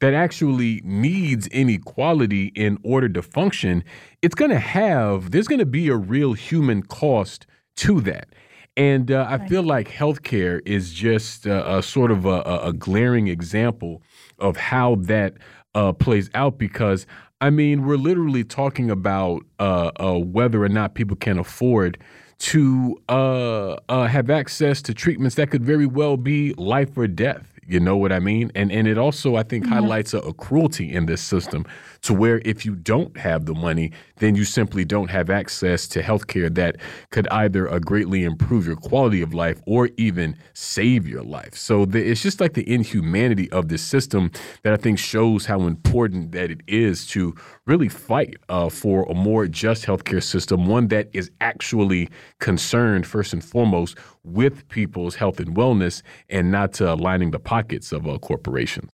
[0.00, 3.84] that actually needs inequality in order to function,
[4.22, 8.28] it's going to have, there's going to be a real human cost to that.
[8.76, 13.28] And uh, I feel like healthcare is just uh, a sort of a, a, glaring
[13.28, 14.00] example
[14.38, 15.34] of how that
[15.74, 17.06] uh, plays out because,
[17.40, 21.98] I mean, we're literally talking about uh, uh, whether or not people can afford
[22.38, 27.49] to uh, have access to treatments that could very well be life or death.
[27.70, 28.50] You know what I mean?
[28.56, 29.74] And and it also I think mm-hmm.
[29.74, 31.64] highlights a, a, cruelty in this system
[32.02, 36.02] to where if you don't have the money, then you simply don't have access to
[36.02, 36.76] health care that
[37.10, 41.54] could either uh, greatly improve your quality of life or even save your life.
[41.54, 44.30] So the, it's just like the inhumanity of this system
[44.62, 47.34] that I think shows how important that it is to
[47.66, 52.08] really fight uh, for a more just healthcare system, one that is actually
[52.38, 57.92] concerned first and foremost with people's health and wellness and not uh, lining the pockets
[57.92, 58.90] of uh, corporations.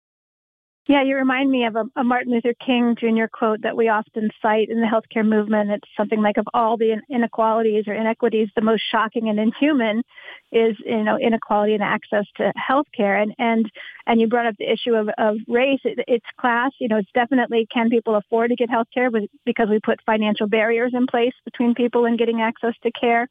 [0.85, 3.27] Yeah, you remind me of a, a, Martin Luther King Jr.
[3.31, 5.71] quote that we often cite in the healthcare movement.
[5.71, 10.03] It's something like, "Of all the inequalities or inequities, the most shocking and inhuman
[10.51, 13.71] is, you know, inequality in access to healthcare." And and
[14.05, 15.79] and you brought up the issue of, of race.
[15.83, 16.71] It, it's class.
[16.79, 19.09] You know, it's definitely can people afford to get healthcare
[19.45, 23.27] because we put financial barriers in place between people in getting access to care.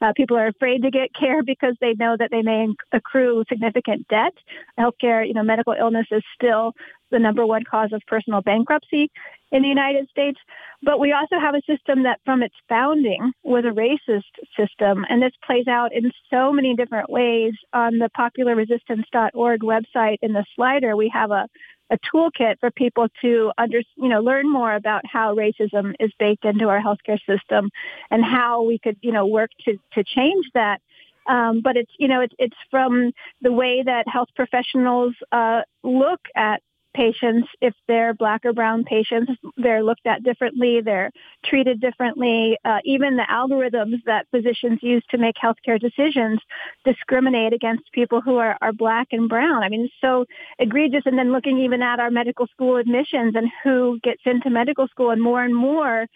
[0.00, 4.06] Uh, people are afraid to get care because they know that they may accrue significant
[4.08, 4.32] debt.
[4.78, 6.72] Healthcare, you know, medical illness is still
[7.10, 9.10] the number one cause of personal bankruptcy
[9.52, 10.38] in the United States.
[10.82, 15.06] But we also have a system that from its founding was a racist system.
[15.08, 17.52] And this plays out in so many different ways.
[17.72, 21.48] On the popularresistance.org website in the slider, we have a
[21.90, 26.44] a toolkit for people to under, you know, learn more about how racism is baked
[26.44, 27.70] into our healthcare system
[28.10, 30.80] and how we could, you know, work to, to change that.
[31.26, 36.20] Um, but it's, you know, it's, it's from the way that health professionals uh, look
[36.34, 36.62] at
[36.94, 41.10] patients, if they're black or brown patients, they're looked at differently, they're
[41.44, 42.56] treated differently.
[42.64, 46.40] Uh, even the algorithms that physicians use to make healthcare decisions
[46.84, 49.62] discriminate against people who are, are black and brown.
[49.62, 50.24] I mean, it's so
[50.58, 51.02] egregious.
[51.04, 55.10] And then looking even at our medical school admissions and who gets into medical school
[55.10, 56.06] and more and more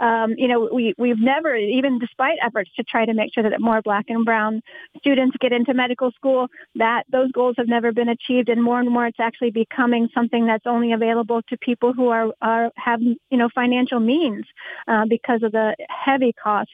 [0.00, 3.60] um, you know, we, we've never, even despite efforts to try to make sure that
[3.60, 4.62] more black and brown
[4.98, 8.48] students get into medical school, that those goals have never been achieved.
[8.48, 12.32] And more and more, it's actually becoming something that's only available to people who are,
[12.40, 14.44] are have, you know, financial means
[14.86, 16.70] uh, because of the heavy cost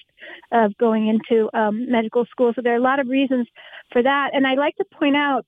[0.53, 2.53] of going into um, medical school.
[2.55, 3.49] So there are a lot of reasons
[3.93, 4.31] for that.
[4.33, 5.47] And I'd like to point out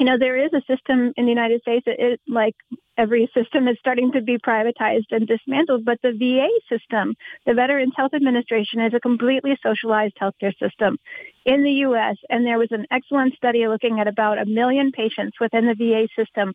[0.00, 2.54] you know, there is a system in the United States that it, like
[2.96, 7.92] every system is starting to be privatized and dismantled, but the VA system, the Veterans
[7.94, 10.96] Health Administration, is a completely socialized healthcare system
[11.44, 12.16] in the U.S.
[12.30, 16.08] And there was an excellent study looking at about a million patients within the VA
[16.16, 16.54] system.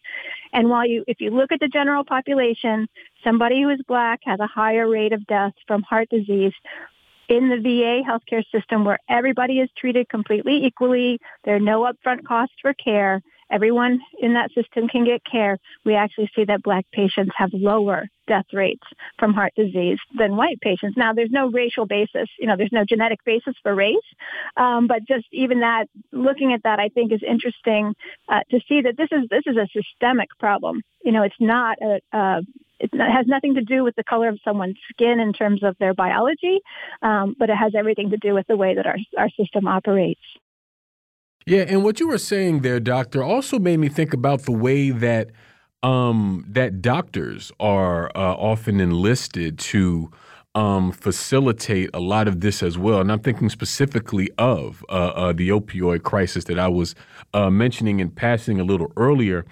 [0.52, 2.88] And while you, if you look at the general population,
[3.24, 6.54] somebody who is black has a higher rate of death from heart disease
[7.30, 11.20] in the VA healthcare system where everybody is treated completely equally.
[11.44, 13.22] There are no upfront costs for care.
[13.52, 15.58] Everyone in that system can get care.
[15.84, 18.84] We actually see that black patients have lower death rates
[19.20, 20.98] from heart disease than white patients.
[20.98, 23.98] Now, there's no racial basis, you know, there's no genetic basis for race,
[24.58, 27.94] um, but just even that, looking at that, I think is interesting
[28.28, 30.82] uh, to see that this is this is a systemic problem.
[31.04, 32.42] You know, it's not a, a
[32.80, 35.94] it has nothing to do with the color of someone's skin in terms of their
[35.94, 36.60] biology,
[37.02, 40.20] um, but it has everything to do with the way that our, our system operates.
[41.48, 44.90] Yeah, and what you were saying there, doctor, also made me think about the way
[44.90, 45.30] that
[45.84, 50.10] um, that doctors are uh, often enlisted to
[50.56, 53.00] um, facilitate a lot of this as well.
[53.00, 56.96] And I'm thinking specifically of uh, uh, the opioid crisis that I was
[57.36, 59.46] uh, mentioning in passing a little earlier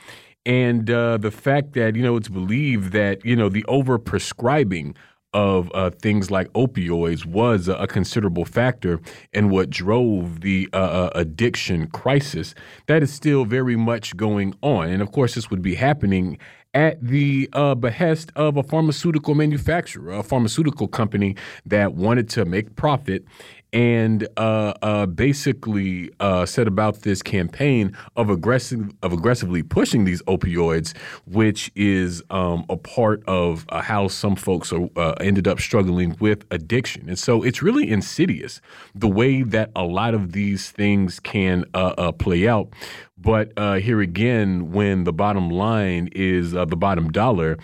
[0.45, 4.95] and uh, the fact that you know it's believed that you know the overprescribing
[5.34, 9.00] of uh, things like opioids was a, considerable factor
[9.34, 12.56] in what drove the uh, uh, addiction crisis.
[12.88, 16.38] That is still very much going on, and of course, this would be happening
[16.74, 22.76] at the uh, behest of a pharmaceutical manufacturer, a pharmaceutical company that wanted to make
[22.76, 23.24] profit
[23.74, 30.22] and uh, uh, basically uh, set about this campaign of aggressive of aggressively pushing these
[30.24, 35.60] opioids, which is um, a part of uh, how some folks are, uh, ended up
[35.60, 37.10] struggling with addiction.
[37.10, 38.62] And so it's really insidious
[38.94, 42.70] the way that a lot of these things can uh, play out.
[43.18, 47.58] But here again, when the bottom line is the bottom dollar,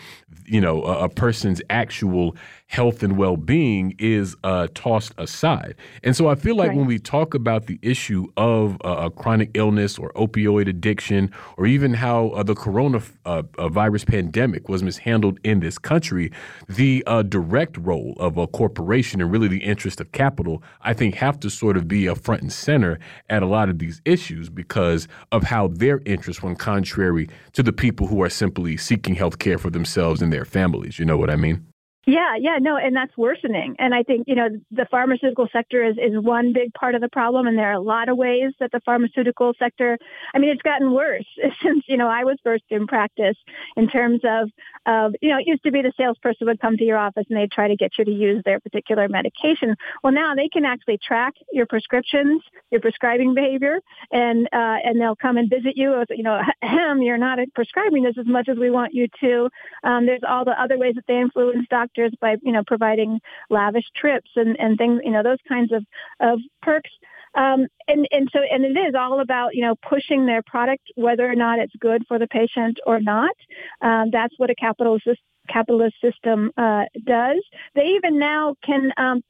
[0.46, 2.36] you know, a, a person's actual
[2.70, 5.76] health and well being is uh, tossed aside.
[6.04, 6.78] And so I feel like right.
[6.78, 11.66] when we talk about the issue of uh, a chronic illness or opioid addiction, or
[11.66, 16.32] even how uh, the coronavirus uh, pandemic was mishandled in this country,
[16.68, 21.16] the uh, direct role of a corporation and really the interest of capital, I think,
[21.16, 23.00] have to sort of be a front and center
[23.32, 27.74] at a lot of these issues because of how their interests run contrary to the
[27.74, 31.00] people who are simply seeking health care for themselves and their families.
[31.00, 31.66] You know what I mean?
[32.08, 33.76] Yeah, yeah, no, and that's worsening.
[33.78, 37.10] And I think, you know, the pharmaceutical sector is, is one big part of the
[37.10, 37.46] problem.
[37.46, 39.98] And there are a lot of ways that the pharmaceutical sector,
[40.34, 41.26] I mean, it's gotten worse
[41.64, 43.36] since, you know, I was first in practice
[43.76, 44.50] in terms of,
[44.86, 47.38] of, you know, it used to be the salesperson would come to your office and
[47.38, 49.76] they'd try to get you to use their particular medication.
[50.02, 53.80] Well, now they can actually track your prescriptions, your prescribing behavior,
[54.12, 56.00] and, uh, and they'll come and visit you.
[56.00, 56.40] As, you know,
[57.02, 59.50] you're not prescribing this as much as we want you to.
[59.84, 63.20] Um, there's all the other ways that they influence doctors doctors by, you know, providing
[63.50, 65.86] lavish trips and, and things, you know, those kinds of,
[66.20, 66.90] of perks.
[67.36, 71.30] Um, and, and so, and it is all about, you know, pushing their product, whether
[71.30, 73.36] or not it's good for the patient or not.
[73.82, 75.08] Um, that's what a capitalist,
[75.48, 77.44] capitalist system uh, does.
[77.76, 79.24] They even now can, um,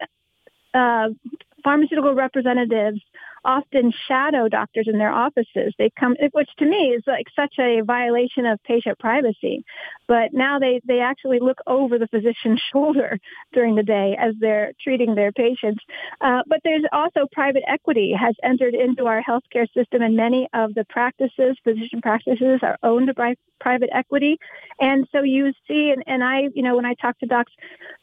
[0.74, 1.10] uh,
[1.64, 3.02] pharmaceutical representatives
[3.44, 5.74] often shadow doctors in their offices.
[5.78, 9.64] They come, which to me is like such a violation of patient privacy.
[10.10, 13.20] But now they, they actually look over the physician's shoulder
[13.54, 15.82] during the day as they're treating their patients.
[16.20, 20.74] Uh, but there's also private equity has entered into our healthcare system and many of
[20.74, 24.38] the practices, physician practices are owned by private equity.
[24.80, 27.52] And so you see, and, and I, you know, when I talk to docs,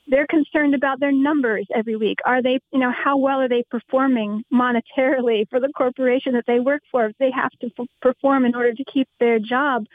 [0.07, 2.19] they're concerned about their numbers every week.
[2.25, 6.61] Are they, you know, how well are they performing monetarily for the corporation that they
[6.61, 7.11] work for?
[7.19, 9.87] They have to f- perform in order to keep their job.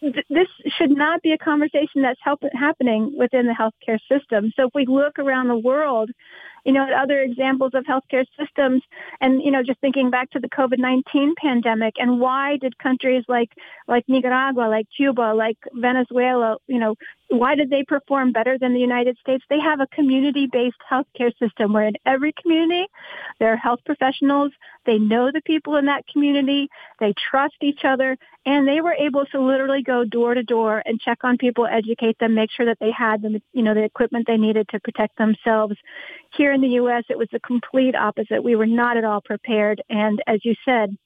[0.00, 4.52] This should not be a conversation that's help- happening within the healthcare system.
[4.56, 6.10] So if we look around the world,
[6.64, 8.82] you know, at other examples of healthcare systems.
[9.20, 13.50] And, you know, just thinking back to the COVID-19 pandemic and why did countries like,
[13.86, 16.94] like Nicaragua, like Cuba, like Venezuela, you know,
[17.28, 19.44] why did they perform better than the United States?
[19.50, 22.86] They have a community-based healthcare system where in every community,
[23.38, 24.52] there are health professionals.
[24.86, 26.68] They know the people in that community.
[27.00, 28.16] They trust each other.
[28.46, 32.18] And they were able to literally go door to door and check on people, educate
[32.18, 35.18] them, make sure that they had the, you know, the equipment they needed to protect
[35.18, 35.76] themselves.
[36.34, 38.42] Here in the U.S., it was the complete opposite.
[38.42, 39.82] We were not at all prepared.
[39.90, 40.96] And as you said,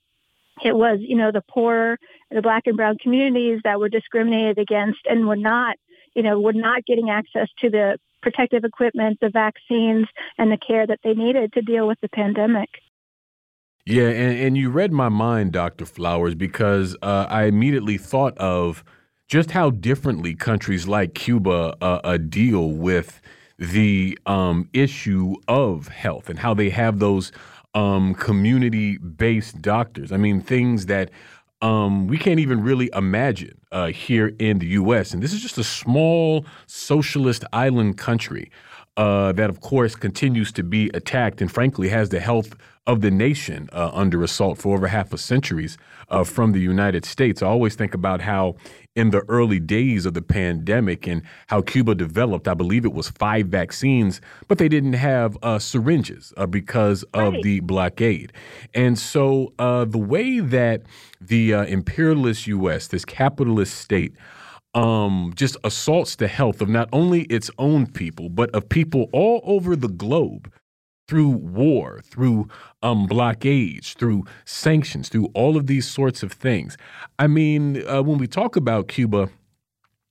[0.64, 1.98] it was, you know, the poor,
[2.30, 5.76] the black and brown communities that were discriminated against and were not,
[6.14, 10.06] you know, were not getting access to the protective equipment, the vaccines,
[10.38, 12.68] and the care that they needed to deal with the pandemic.
[13.84, 15.84] Yeah, and, and you read my mind, Dr.
[15.86, 18.84] Flowers, because uh, I immediately thought of
[19.28, 23.20] just how differently countries like Cuba uh, uh, deal with
[23.58, 27.32] the um, issue of health and how they have those
[27.74, 30.12] um, community based doctors.
[30.12, 31.10] I mean, things that
[31.62, 35.14] um, we can't even really imagine uh, here in the U.S.
[35.14, 38.50] And this is just a small socialist island country
[38.96, 42.54] uh, that, of course, continues to be attacked and, frankly, has the health
[42.86, 47.04] of the nation uh, under assault for over half a centuries uh, from the United
[47.04, 47.42] States.
[47.42, 48.56] I always think about how
[48.94, 53.08] in the early days of the pandemic and how Cuba developed, I believe it was
[53.08, 57.42] five vaccines, but they didn't have uh, syringes uh, because of right.
[57.42, 58.32] the blockade.
[58.74, 60.82] And so uh, the way that
[61.20, 64.14] the uh, imperialist U.S., this capitalist state,
[64.74, 69.40] um, just assaults the health of not only its own people, but of people all
[69.44, 70.50] over the globe
[71.12, 72.48] through war, through
[72.82, 76.78] um, blockades, through sanctions, through all of these sorts of things.
[77.18, 79.28] I mean, uh, when we talk about Cuba,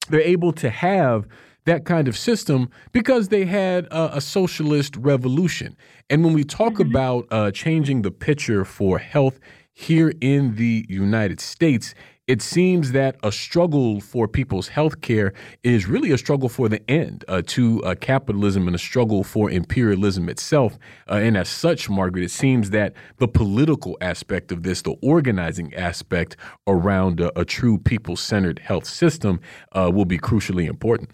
[0.09, 1.27] they're able to have
[1.65, 5.75] that kind of system because they had a, a socialist revolution.
[6.11, 6.95] And when we talk mm -hmm.
[6.95, 9.39] about uh, changing the picture for health
[9.73, 11.95] here in the United States,
[12.31, 16.81] it seems that a struggle for people's health care is really a struggle for the
[16.89, 20.79] end uh, to uh, capitalism and a struggle for imperialism itself.
[21.09, 25.73] Uh, and as such, Margaret, it seems that the political aspect of this, the organizing
[25.75, 29.41] aspect around a, a true people centered health system,
[29.73, 31.09] uh, will be crucially important.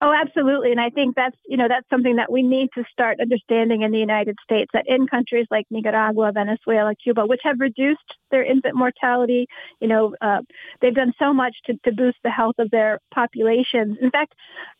[0.00, 0.70] Oh, absolutely.
[0.70, 3.90] And I think that's, you know, that's something that we need to start understanding in
[3.90, 8.76] the United States that in countries like Nicaragua, Venezuela, Cuba, which have reduced their infant
[8.76, 9.48] mortality,
[9.80, 10.42] you know, uh,
[10.80, 13.96] they've done so much to, to boost the health of their populations.
[14.00, 14.34] In fact,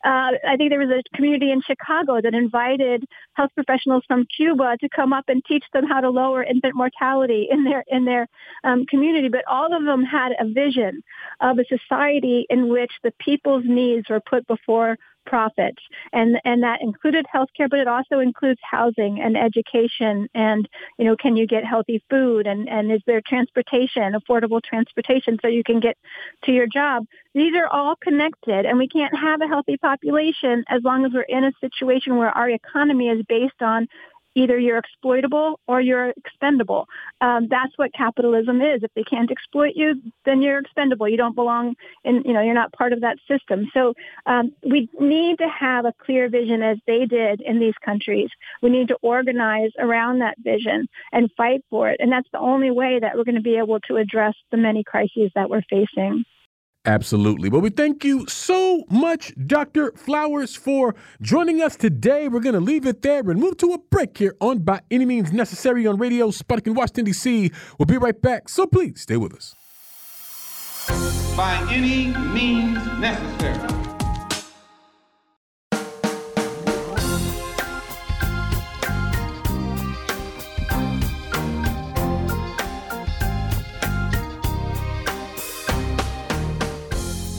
[0.04, 4.76] uh, I think there was a community in Chicago that invited health professionals from Cuba
[4.80, 8.28] to come up and teach them how to lower infant mortality in their, in their
[8.62, 9.28] um, community.
[9.28, 11.02] But all of them had a vision
[11.40, 14.96] of a society in which the people's needs were put before
[15.28, 15.82] profits.
[16.12, 20.68] And, and that included healthcare, but it also includes housing and education and,
[20.98, 25.48] you know, can you get healthy food and, and is there transportation, affordable transportation so
[25.48, 25.96] you can get
[26.44, 27.04] to your job?
[27.34, 31.22] These are all connected and we can't have a healthy population as long as we're
[31.22, 33.86] in a situation where our economy is based on
[34.38, 36.86] either you're exploitable or you're expendable.
[37.20, 38.82] Um, that's what capitalism is.
[38.82, 41.08] If they can't exploit you, then you're expendable.
[41.08, 41.74] You don't belong
[42.04, 43.68] in, you know, you're not part of that system.
[43.74, 43.94] So
[44.26, 48.30] um, we need to have a clear vision as they did in these countries.
[48.62, 51.98] We need to organize around that vision and fight for it.
[52.00, 54.84] And that's the only way that we're going to be able to address the many
[54.84, 56.24] crises that we're facing.
[56.88, 57.50] Absolutely.
[57.50, 59.92] Well, we thank you so much, Dr.
[59.92, 62.28] Flowers, for joining us today.
[62.28, 65.04] We're going to leave it there and move to a break here on By Any
[65.04, 67.52] Means Necessary on Radio Sputnik in Washington, D.C.
[67.78, 69.54] We'll be right back, so please stay with us.
[71.36, 73.87] By any means necessary.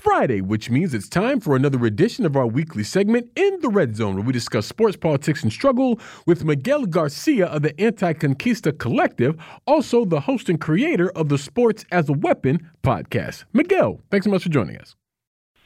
[0.00, 3.94] Friday, which means it's time for another edition of our weekly segment in the Red
[3.96, 8.76] Zone, where we discuss sports, politics, and struggle with Miguel Garcia of the Anti Conquista
[8.76, 9.36] Collective,
[9.66, 13.44] also the host and creator of the Sports as a Weapon podcast.
[13.52, 14.96] Miguel, thanks so much for joining us.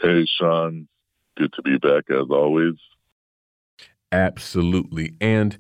[0.01, 0.89] Hey, Sean.
[1.37, 2.75] Good to be back as always.
[4.11, 5.15] Absolutely.
[5.21, 5.59] And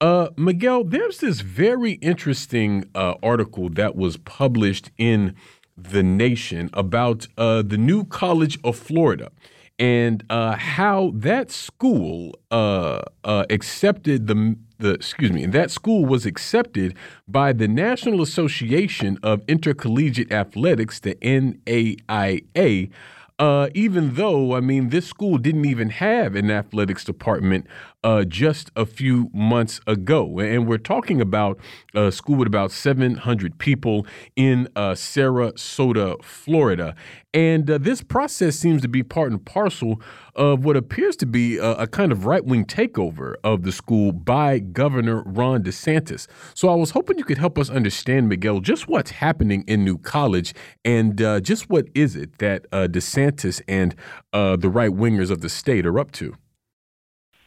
[0.00, 5.34] uh, Miguel, there's this very interesting uh, article that was published in
[5.82, 9.30] the nation about uh, the new College of Florida
[9.78, 16.04] and uh, how that school uh, uh accepted the the excuse me, and that school
[16.04, 16.96] was accepted
[17.28, 22.90] by the National Association of Intercollegiate Athletics, the NAIA.
[23.38, 27.66] Uh, even though, I mean, this school didn't even have an athletics department
[28.02, 30.38] uh, just a few months ago.
[30.38, 31.58] And we're talking about
[31.94, 36.94] a school with about 700 people in uh, Sarasota, Florida.
[37.32, 40.00] And uh, this process seems to be part and parcel
[40.34, 44.12] of what appears to be a, a kind of right wing takeover of the school
[44.12, 46.26] by Governor Ron DeSantis.
[46.54, 49.98] So I was hoping you could help us understand, Miguel, just what's happening in New
[49.98, 53.94] College and uh, just what is it that uh, DeSantis and
[54.32, 56.34] uh, the right wingers of the state are up to.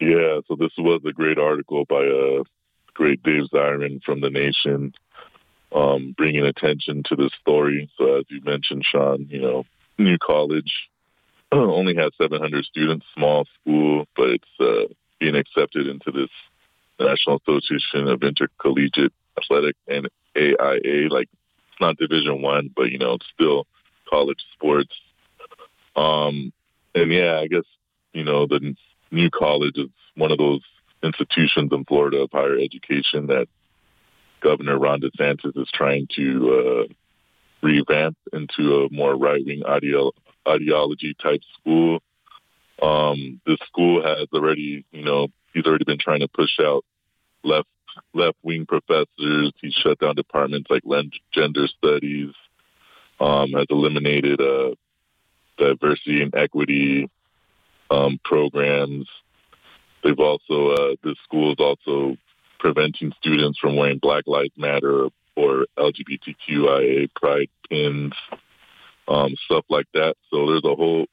[0.04, 2.44] Yeah, so this was a great article by uh,
[2.94, 4.94] great Dave Zirin from the Nation
[5.74, 7.90] um, bringing attention to this story.
[7.98, 9.64] So as you mentioned, Sean, you know,
[9.98, 10.74] new college
[11.54, 16.30] only has 700 students, small school, but it's uh, being accepted into this
[17.00, 21.08] National Association of Intercollegiate Athletic and AIA.
[21.10, 21.30] Like
[21.72, 23.66] it's not Division One, but you know, it's still
[24.10, 24.94] college sports.
[25.96, 26.52] Um,
[26.94, 27.64] and yeah, I guess
[28.12, 28.76] you know the
[29.14, 30.62] new college is one of those
[31.04, 33.48] institutions in Florida of higher education that
[34.42, 36.94] Governor Ron DeSantis is trying to uh,
[37.62, 40.12] revamp into a more right wing ideo-
[40.48, 42.00] ideology type school.
[42.82, 46.84] Um, this school has already, you know, he's already been trying to push out
[47.44, 47.68] left
[48.14, 49.54] left wing professors.
[49.62, 50.84] He's shut down departments like
[51.32, 52.32] gender studies.
[53.20, 54.72] Um, has eliminated uh,
[55.58, 57.10] diversity and equity
[57.94, 59.08] um, programs.
[60.04, 62.18] They've also uh, this school is also
[62.60, 68.14] preventing students from wearing Black Lives Matter or LGBTQIA pride pins,
[69.08, 70.16] um, stuff like that.
[70.30, 71.06] So there's a whole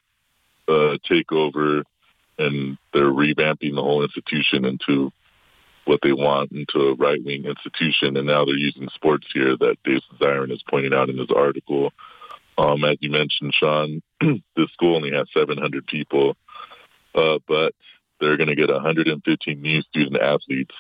[0.69, 1.83] uh, takeover,
[2.39, 5.13] and they're revamping the whole institution into
[5.87, 8.17] what they want into a right wing institution.
[8.17, 11.93] And now they're using sports here that Dave Zirin is pointing out in his article.
[12.59, 16.37] Um, as you mentioned, Sean, this school only has 700 people,
[17.15, 17.75] uh, but
[18.21, 20.75] they're going to get 115 new student athletes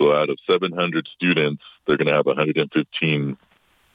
[0.00, 3.36] so out of 700 students, they're going to have 115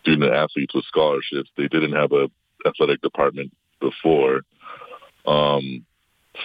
[0.01, 1.49] student athletes with scholarships.
[1.57, 2.29] They didn't have a
[2.65, 4.41] athletic department before.
[5.25, 5.83] Um,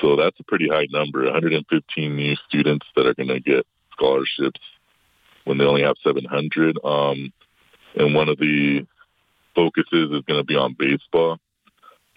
[0.00, 1.24] so that's a pretty high number.
[1.24, 4.60] 115 new students that are going to get scholarships
[5.44, 6.78] when they only have 700.
[6.82, 7.30] Um,
[7.96, 8.86] and one of the
[9.54, 11.38] focuses is going to be on baseball.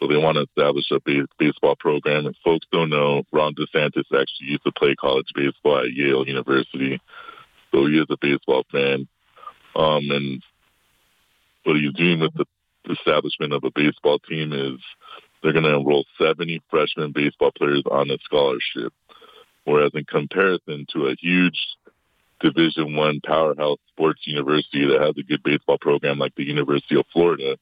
[0.03, 2.25] So they want to establish a base- baseball program.
[2.25, 6.99] If folks don't know, Ron DeSantis actually used to play college baseball at Yale University.
[7.71, 9.07] So he is a baseball fan.
[9.77, 10.43] Um, and
[11.63, 12.45] what he's doing with the
[12.91, 14.81] establishment of a baseball team is
[15.41, 18.91] they're going to enroll 70 freshman baseball players on a scholarship.
[19.63, 21.57] Whereas in comparison to a huge
[22.41, 27.05] Division One powerhouse sports university that has a good baseball program like the University of
[27.13, 27.55] Florida,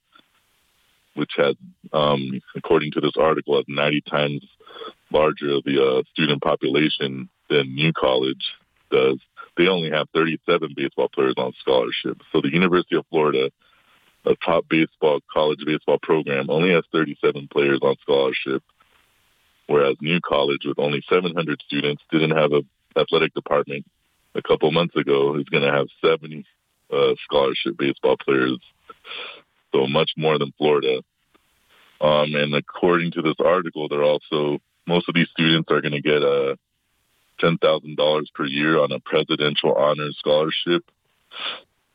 [1.16, 1.56] which has,
[1.94, 4.42] um, according to this article, has 90 times
[5.12, 8.44] larger the uh, student population than New College
[8.90, 9.20] does
[9.58, 12.22] they only have 37 baseball players on scholarship.
[12.32, 13.52] So the University of Florida,
[14.26, 18.64] a top baseball college baseball program, only has 37 players on scholarship,
[19.68, 22.62] whereas New College, with only 700 students, didn't have a
[23.00, 23.86] athletic department.
[24.36, 26.46] A couple months ago, is going to have 70
[26.92, 28.60] uh, scholarship baseball players,
[29.74, 31.02] so much more than Florida.
[32.00, 36.02] Um, and according to this article, they're also most of these students are going to
[36.02, 36.58] get a
[37.42, 40.84] $10,000 per year on a presidential honors scholarship,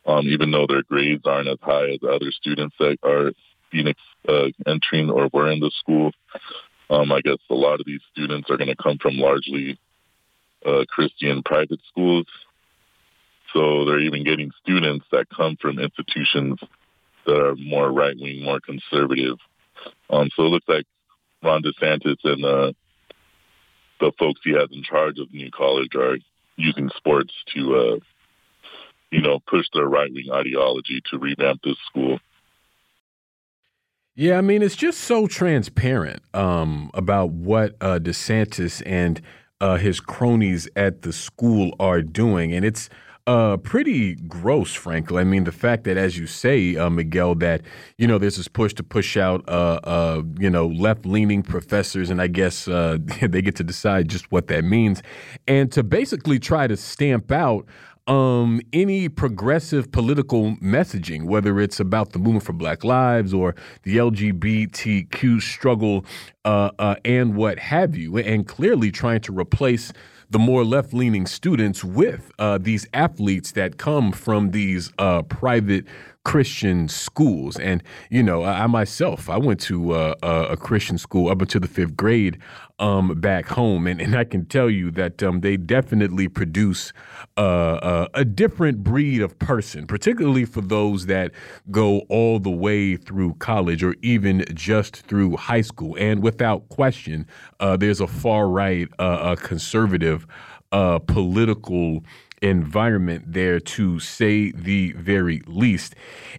[0.07, 3.33] um, even though their grades aren't as high as other students that are
[3.71, 6.13] Phoenix uh, entering or were in the school.
[6.89, 9.79] Um, I guess a lot of these students are going to come from largely
[10.65, 12.27] uh, Christian private schools.
[13.53, 16.59] So they're even getting students that come from institutions
[17.27, 19.37] that are more right wing, more conservative.
[20.11, 20.85] Um, so it looks like
[21.43, 22.73] Ron DeSantis and uh,
[24.01, 26.19] the folks he has in charge of New College are
[26.57, 27.97] using sports to, uh,
[29.11, 32.19] you know, push their right wing ideology to revamp this school.
[34.15, 39.21] Yeah, I mean, it's just so transparent um, about what uh, DeSantis and
[39.61, 42.53] uh, his cronies at the school are doing.
[42.55, 42.89] And it's
[43.27, 45.21] uh, pretty gross, frankly.
[45.21, 47.63] I mean, the fact that, as you say, uh, Miguel, that
[47.99, 52.23] you know there's this push to push out, uh, uh you know, left-leaning professors, and
[52.23, 55.03] I guess uh, they get to decide just what that means,
[55.49, 57.67] and to basically try to stamp out
[58.07, 63.97] um, any progressive political messaging, whether it's about the movement for Black Lives or the
[63.97, 66.05] LGBTQ struggle
[66.45, 69.93] uh, uh, and what have you, and clearly trying to replace
[70.31, 75.85] the more left leaning students with uh, these athletes that come from these uh, private
[76.27, 77.57] Christian schools.
[77.57, 81.69] And, you know, I, myself, I went to uh, a Christian school up until the
[81.69, 82.39] fifth grade
[82.81, 83.87] um, back home.
[83.87, 86.93] And, and I can tell you that um, they definitely produce
[87.37, 91.31] uh, uh, a different breed of person, particularly for those that
[91.71, 95.97] go all the way through college or even just through high school.
[95.97, 97.25] And without question,
[97.61, 100.27] uh, there's a far right, uh, conservative
[101.07, 102.03] political
[102.47, 105.95] environment there to say the very least.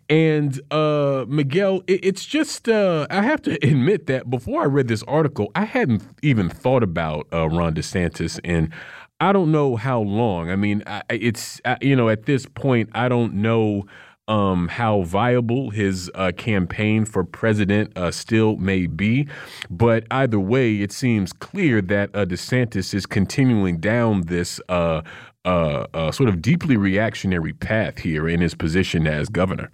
[0.09, 4.87] And uh, Miguel, it, it's just, uh, I have to admit that before I read
[4.87, 8.73] this article, I hadn't even thought about uh, Ron DeSantis and
[9.19, 10.51] I don't know how long.
[10.51, 13.87] I mean, it's you know at this point I don't know
[14.27, 19.27] um, how viable his uh, campaign for president uh, still may be.
[19.69, 24.59] But either way, it seems clear that uh, DeSantis is continuing down this
[25.47, 29.71] uh, sort of deeply reactionary path here in his position as governor.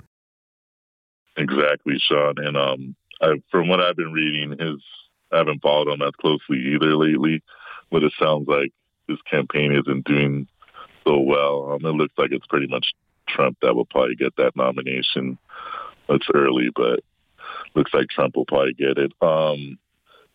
[1.38, 2.36] Exactly, Sean.
[2.38, 4.82] And um, I, from what I've been reading, his
[5.32, 7.42] I haven't followed him as closely either lately,
[7.90, 8.72] but it sounds like
[9.08, 10.48] his campaign isn't doing
[11.06, 11.72] so well.
[11.72, 12.94] Um, it looks like it's pretty much
[13.28, 15.40] Trump that will probably get that nomination.
[16.10, 17.00] It's early, but
[17.74, 19.12] looks like Trump will probably get it.
[19.22, 19.80] Um,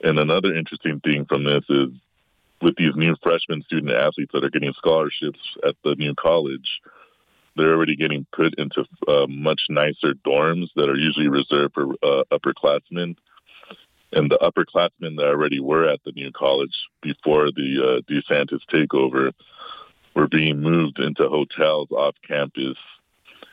[0.02, 1.90] and another interesting thing from this is
[2.60, 6.80] with these new freshman student athletes that are getting scholarships at the new college,
[7.56, 12.24] they're already getting put into uh, much nicer dorms that are usually reserved for uh,
[12.32, 13.16] upperclassmen.
[14.12, 19.32] And the upperclassmen that already were at the new college before the uh, DeSantis takeover
[20.14, 22.76] were being moved into hotels off campus.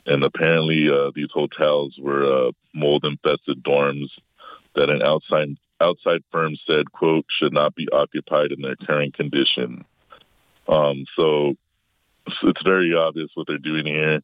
[0.05, 4.09] And apparently, uh, these hotels were uh, mold infested dorms
[4.75, 9.85] that an outside outside firm said, "quote should not be occupied in their current condition."
[10.67, 11.55] Um, so,
[12.39, 14.21] so it's very obvious what they're doing here.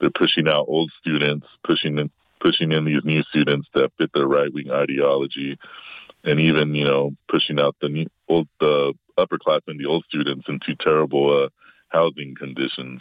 [0.00, 4.26] They're pushing out old students, pushing in, pushing in these new students that fit their
[4.26, 5.58] right wing ideology,
[6.24, 10.74] and even you know pushing out the new, old the upperclassmen, the old students, into
[10.76, 11.48] terrible uh,
[11.88, 13.00] housing conditions.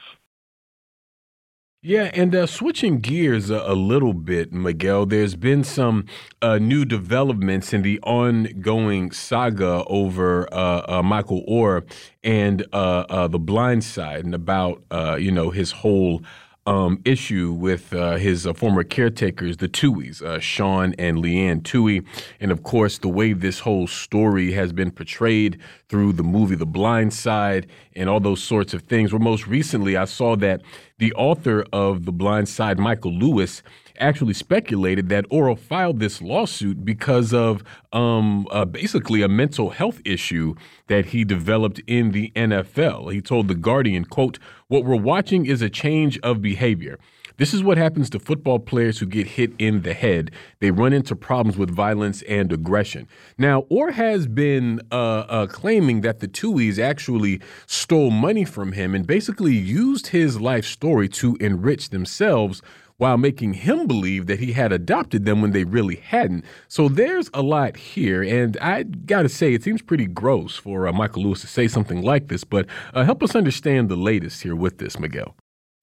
[1.84, 6.06] Yeah, and uh, switching gears a, a, little bit, Miguel, there's been some
[6.40, 11.84] uh, new developments in the ongoing saga over uh, uh Michael Oher
[12.24, 14.84] and uh, uh, The Blind Side and about,
[15.20, 16.22] you know, his whole
[16.66, 21.62] um, issue with uh, his uh, former caretakers, the Tuohys, uh, Sean and Leigh Anne
[21.62, 22.06] Tuohy.
[22.40, 25.60] And of course, the way this whole story has been portrayed
[25.90, 29.12] through the movie The Blind Side and all those sorts of things.
[29.12, 30.62] Where most recently, I saw that
[31.00, 33.64] the author of The Blind Side, Michael Lewis,
[34.00, 37.64] actually speculated that Oher filed this lawsuit because of
[37.94, 40.56] um, uh, basically a mental health issue
[40.88, 43.12] that he developed in the NFL.
[43.14, 46.98] He told The Guardian, quote, what we're watching is a change of behavior.
[47.42, 50.30] This is what happens to football players who get hit in the head.
[50.60, 53.08] They run into problems with violence and aggression.
[53.36, 58.94] Now, Oher has been uh, uh, claiming that the Tuohys actually stole money from him
[58.94, 62.62] and basically used his life story to enrich themselves
[63.02, 66.46] while making him believe that he had adopted them when they really hadn't.
[66.68, 70.88] So there's a lot here, and I got to say, it seems pretty gross for
[70.88, 74.44] uh, Michael Lewis to say something like this, but uh, help us understand the latest
[74.44, 75.36] here with this, Miguel.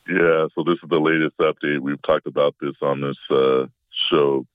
[0.08, 1.80] Yeah, so this is the latest update.
[1.80, 3.66] We've talked about this on this uh,
[4.08, 4.46] show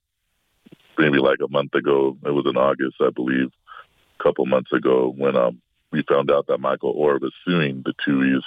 [0.97, 2.15] maybe like a month ago.
[2.25, 3.51] It was in August, I believe,
[4.21, 5.61] a couple months ago when um,
[5.91, 8.41] we found out that Michael Oher was suing the Tuohys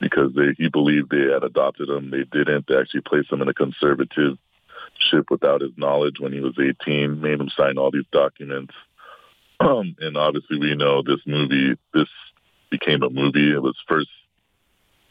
[0.00, 2.10] because they, he believed they had adopted him.
[2.10, 2.66] They didn't.
[2.66, 4.38] They actually placed him in a conservative
[4.98, 8.74] ship without his knowledge when he was 18, made him sign all these documents.
[9.60, 12.08] Um, and obviously, we know this movie, this
[12.70, 13.52] became a movie.
[13.52, 14.08] It was first,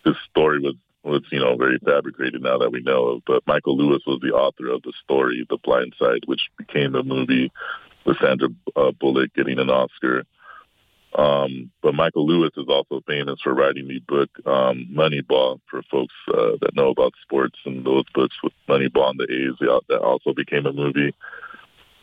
[0.03, 3.21] this story was, was, you know, very fabricated now that we know of.
[3.25, 7.03] But Michael Lewis was the author of the story, The Blind Side, which became a
[7.03, 7.51] movie
[8.05, 10.25] with Sandra uh, Bullock getting an Oscar.
[11.17, 16.13] Um, but Michael Lewis is also famous for writing the book um, Moneyball for folks
[16.27, 19.57] uh, that know about sports and those books with Moneyball and the A's
[19.87, 21.15] that also became a movie.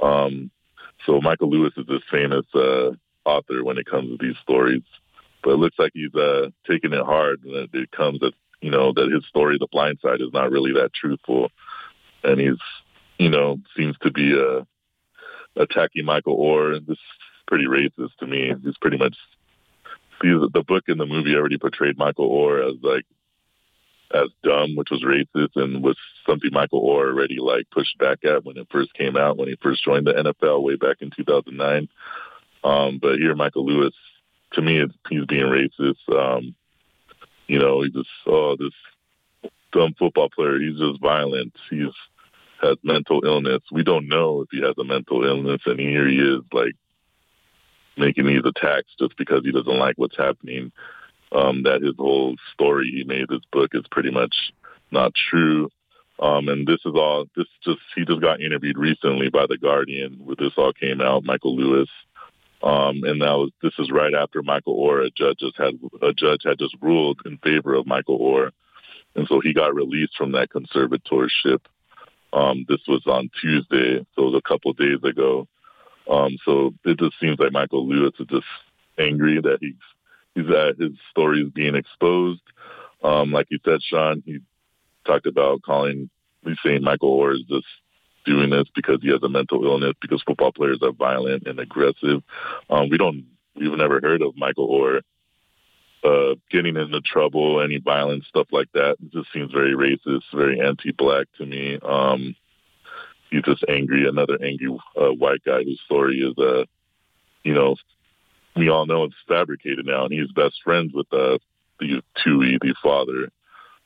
[0.03, 0.51] Um,
[1.05, 2.93] so Michael Lewis is this famous uh,
[3.25, 4.83] author when it comes to these stories.
[5.43, 8.93] But it looks like he's uh, taking it hard, and it comes that you know
[8.93, 11.51] that his story, The Blind Side, is not really that truthful,
[12.23, 12.61] and he's
[13.19, 14.63] you know seems to be uh,
[15.61, 16.87] attacking Michael Oher.
[16.87, 16.99] This
[17.53, 18.51] pretty racist to me.
[18.65, 19.15] He's pretty much
[20.23, 23.05] the book and the movie already portrayed Michael Oher as like
[24.15, 28.47] as dumb, which was racist and was something Michael Oher already like pushed back at
[28.47, 31.89] when it first came out, when he first joined the NFL way back in 2009.
[32.65, 33.93] Um, but here, Michael Lewis,
[34.55, 36.09] to me, he's being racist.
[36.09, 36.55] Um,
[37.49, 40.59] you know, he's just oh this dumb football player.
[40.59, 41.55] He's just violent.
[41.69, 41.93] He's
[42.63, 43.63] has mental illness.
[43.71, 46.75] We don't know if he has a mental illness, and here he is like
[47.97, 50.73] making these attacks just because he doesn't like what's happening.
[51.31, 54.35] Um, that his whole story he made this book is pretty much
[54.91, 55.71] not true.
[56.19, 60.21] Um, and this is all this just he just got interviewed recently by the Guardian
[60.23, 61.25] where this all came out.
[61.25, 61.89] Michael Lewis,
[62.63, 66.13] um, and that was this is right after Michael Oher, a judge just had a
[66.13, 68.51] judge had just ruled in favor of Michael Oher,
[69.17, 71.61] and so he got released from that conservatorship.
[72.33, 75.49] Um, this was on Tuesday, so it was a couple days ago.
[76.11, 78.47] Um, so it just seems like Michael Lewis is just
[78.99, 79.75] angry that he's
[80.35, 82.43] he's that his story is being exposed.
[83.03, 84.39] Um, like you said, Sean, he
[85.05, 86.09] talked about calling,
[86.45, 87.67] he's saying Michael Oher is just
[88.25, 92.23] doing this because he has a mental illness, because football players are violent and aggressive.
[92.71, 93.25] Um, we don't,
[93.57, 95.01] we've never heard of Michael Oher
[96.05, 98.97] uh, getting into trouble, any violence, stuff like that.
[99.03, 101.79] It just seems very racist, very anti-black to me.
[101.83, 102.37] Um,
[103.33, 106.65] he's just angry, another angry uh, white guy whose story is, uh,
[107.43, 107.75] you know,
[108.55, 111.39] we all know it's fabricated now, and he's best friends with uh,
[111.81, 113.31] the Tuohy, the father,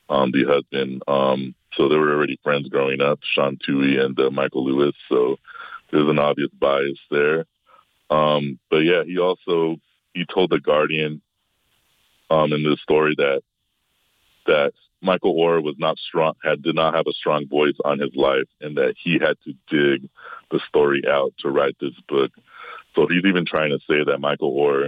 [0.09, 1.01] um, the husband.
[1.07, 4.93] Um, so they were already friends growing up, Sean Tuohy and uh, Michael Lewis.
[5.07, 5.37] So
[5.91, 7.45] there's an obvious bias there.
[8.09, 9.77] Um, but yeah, he also
[10.13, 11.21] he told the Guardian
[12.29, 13.41] um, in this story that
[14.47, 14.73] that
[15.07, 18.49] Michael Oher was not strong, had did not have a strong voice on his life,
[18.61, 20.09] and that he had to dig
[20.51, 22.31] the story out to write this book.
[22.93, 24.87] So he's even trying to say that Michael Oher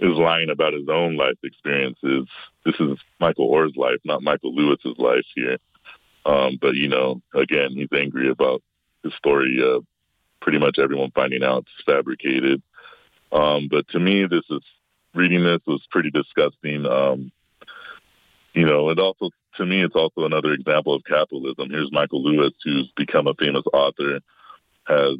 [0.00, 2.28] is lying about his own life experiences.
[2.64, 5.58] This is Michael Oher's life, not Michael Lewis's life here.
[6.26, 8.62] Um, but you know, again, he's angry about
[9.04, 9.58] his story.
[9.62, 9.80] Uh,
[10.42, 12.62] pretty much everyone finding out it's fabricated.
[13.32, 14.62] Um, but to me, this is
[15.14, 16.84] reading this was pretty disgusting.
[16.84, 17.32] Um,
[18.56, 21.70] you know, and also to me, it's also another example of capitalism.
[21.70, 24.20] Here's Michael Lewis, who's become a famous author,
[24.86, 25.16] has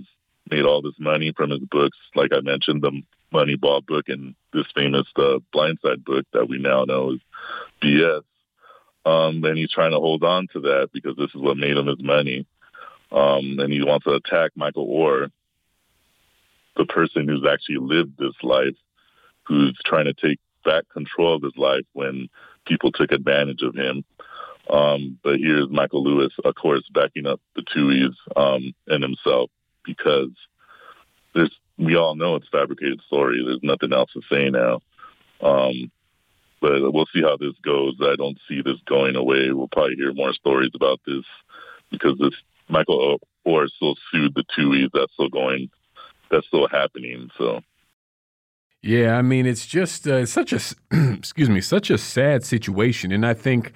[0.50, 1.96] made all this money from his books.
[2.14, 6.84] Like I mentioned, the Moneyball book and this famous uh, Blindside book that we now
[6.84, 7.20] know is
[7.82, 8.22] BS.
[9.04, 11.86] Um, and he's trying to hold on to that because this is what made him
[11.86, 12.46] his money.
[13.12, 15.30] Um, and he wants to attack Michael Oher,
[16.76, 18.74] the person who's actually lived this life
[19.44, 22.28] who's trying to take back control of his life when
[22.66, 24.04] people took advantage of him.
[24.68, 29.50] Um, but here's Michael Lewis, of course, backing up the Tuohys um, and himself
[29.84, 30.30] because
[31.34, 33.42] there's we all know it's fabricated story.
[33.44, 34.80] There's nothing else to say now.
[35.40, 35.90] Um,
[36.60, 37.94] but we'll see how this goes.
[38.00, 39.52] I don't see this going away.
[39.52, 41.24] We'll probably hear more stories about this
[41.90, 42.34] because this
[42.68, 44.90] Michael Oher still sued the Tuohys.
[44.92, 45.70] That's still going.
[46.30, 47.28] That's still happening.
[47.38, 47.60] So
[48.86, 50.60] yeah, I mean, it's just uh, such a
[51.12, 53.72] excuse me, such a sad situation, and I think,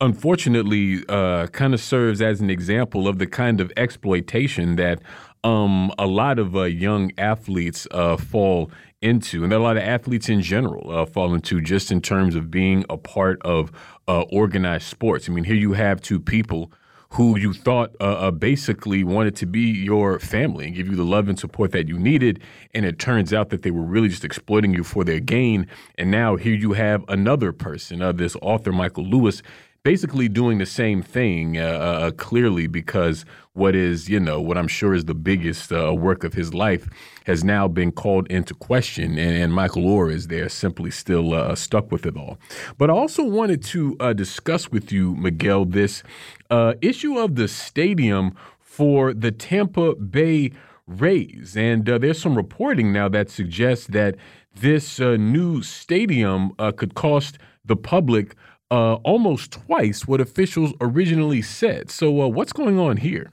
[0.00, 5.00] unfortunately, uh, kind of serves as an example of the kind of exploitation that
[5.44, 8.70] um, a lot of uh, young athletes uh, fall
[9.02, 12.50] into, and a lot of athletes in general uh, fall into, just in terms of
[12.50, 13.70] being a part of
[14.08, 15.28] uh, organized sports.
[15.28, 16.72] I mean, here you have two people
[17.14, 21.04] who you thought uh, uh, basically wanted to be your family and give you the
[21.04, 22.42] love and support that you needed.
[22.74, 25.68] And it turns out that they were really just exploiting you for their gain.
[25.96, 29.42] And now here you have another person, uh, this author, Michael Lewis,
[29.84, 34.66] basically doing the same thing uh, uh, clearly because what is, you know, what I'm
[34.66, 36.88] sure is the biggest uh, work of his life
[37.26, 39.18] has now been called into question.
[39.18, 42.38] And, and Michael Oher is there simply still uh, stuck with it all.
[42.78, 46.02] But I also wanted to uh, discuss with you, Miguel, this
[46.48, 50.52] uh, issue of the stadium for the Tampa Bay
[50.86, 51.58] Rays.
[51.58, 54.16] And there's some reporting now that suggests that
[54.54, 58.34] this new stadium could cost the public
[58.74, 61.92] uh, almost twice what officials originally said.
[61.92, 63.30] So, uh, what's going on here?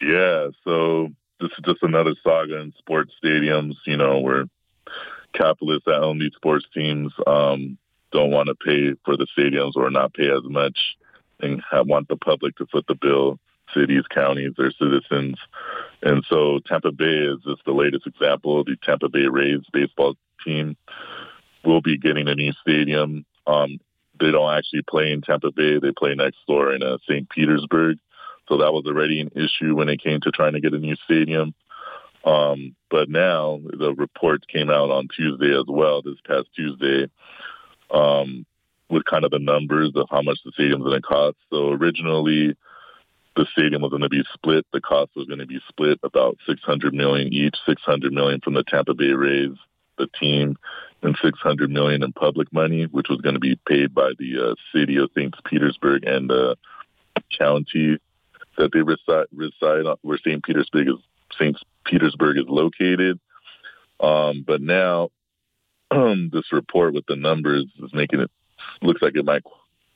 [0.00, 1.08] Yeah, so
[1.38, 3.74] this is just another saga in sports stadiums.
[3.84, 4.44] You know, where
[5.34, 7.76] capitalists that own these sports teams um,
[8.10, 10.96] don't want to pay for the stadiums or not pay as much
[11.40, 13.38] and have, want the public to foot the bill,
[13.74, 15.36] cities, counties, their citizens.
[16.02, 18.64] And so Tampa Bay is just the latest example.
[18.64, 20.74] The Tampa Bay Rays baseball team
[21.66, 23.26] will be getting a new stadium.
[23.46, 23.78] Um,
[24.18, 25.78] they don't actually play in Tampa Bay.
[25.78, 27.28] They play next door in uh, St.
[27.28, 27.98] Petersburg.
[28.48, 30.96] So that was already an issue when it came to trying to get a new
[31.04, 31.54] stadium.
[32.24, 37.08] Um, but now the report came out on Tuesday as well, this past Tuesday,
[37.90, 38.44] um,
[38.88, 41.36] with kind of the numbers of how much the stadium's going to cost.
[41.50, 42.56] So originally,
[43.36, 44.66] the stadium was going to be split.
[44.72, 48.64] The cost was going to be split about 600 million each, 600 million from the
[48.64, 49.56] Tampa Bay Rays,
[49.98, 50.56] the team,
[51.06, 54.54] and 600 million in public money, which was going to be paid by the uh,
[54.74, 55.34] city of St.
[55.44, 56.56] Petersburg and the
[57.16, 57.98] uh, county
[58.58, 60.42] that they reside, reside on, where St.
[60.42, 60.96] Petersburg is
[61.38, 61.56] St.
[61.84, 63.18] Petersburg is located.
[64.00, 65.10] Um, but now
[65.90, 68.30] this report with the numbers is making it
[68.82, 69.42] looks like it might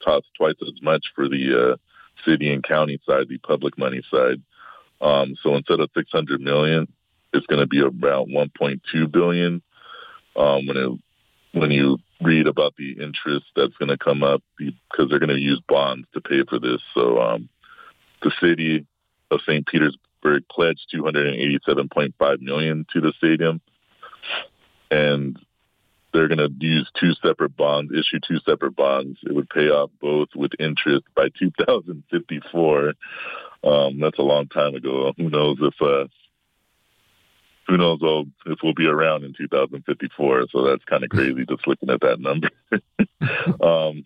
[0.02, 1.76] cost twice as much for the uh,
[2.24, 4.40] city and county side, the public money side.
[5.00, 6.86] Um, so instead of 600 million,
[7.32, 9.62] it's going to be about 1.2 billion
[10.36, 10.90] um, when it
[11.52, 15.40] when you read about the interest that's going to come up because they're going to
[15.40, 16.80] use bonds to pay for this.
[16.94, 17.48] So um,
[18.22, 18.86] the city
[19.30, 19.66] of St.
[19.66, 23.60] Petersburg pledged 287.5 million to the stadium,
[24.90, 25.38] and
[26.12, 29.18] they're going to use two separate bonds, issue two separate bonds.
[29.22, 32.92] It would pay off both with interest by 2054.
[33.62, 35.12] Um, that's a long time ago.
[35.16, 36.08] Who knows if uh,
[37.70, 38.00] who knows
[38.46, 40.46] if we'll be around in 2054?
[40.50, 42.50] So that's kind of crazy just looking at that number.
[43.62, 44.04] um,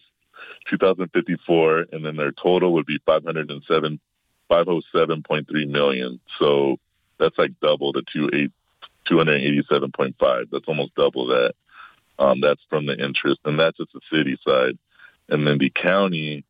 [0.69, 4.01] 2054, and then their total would be 507,
[4.51, 6.21] 507.3 million.
[6.39, 6.77] So
[7.19, 8.03] that's like double the
[9.11, 10.51] 287.5.
[10.51, 11.55] That's almost double that.
[12.19, 14.79] Um, that's from the interest, and that's just the city side.
[15.29, 16.45] And then the county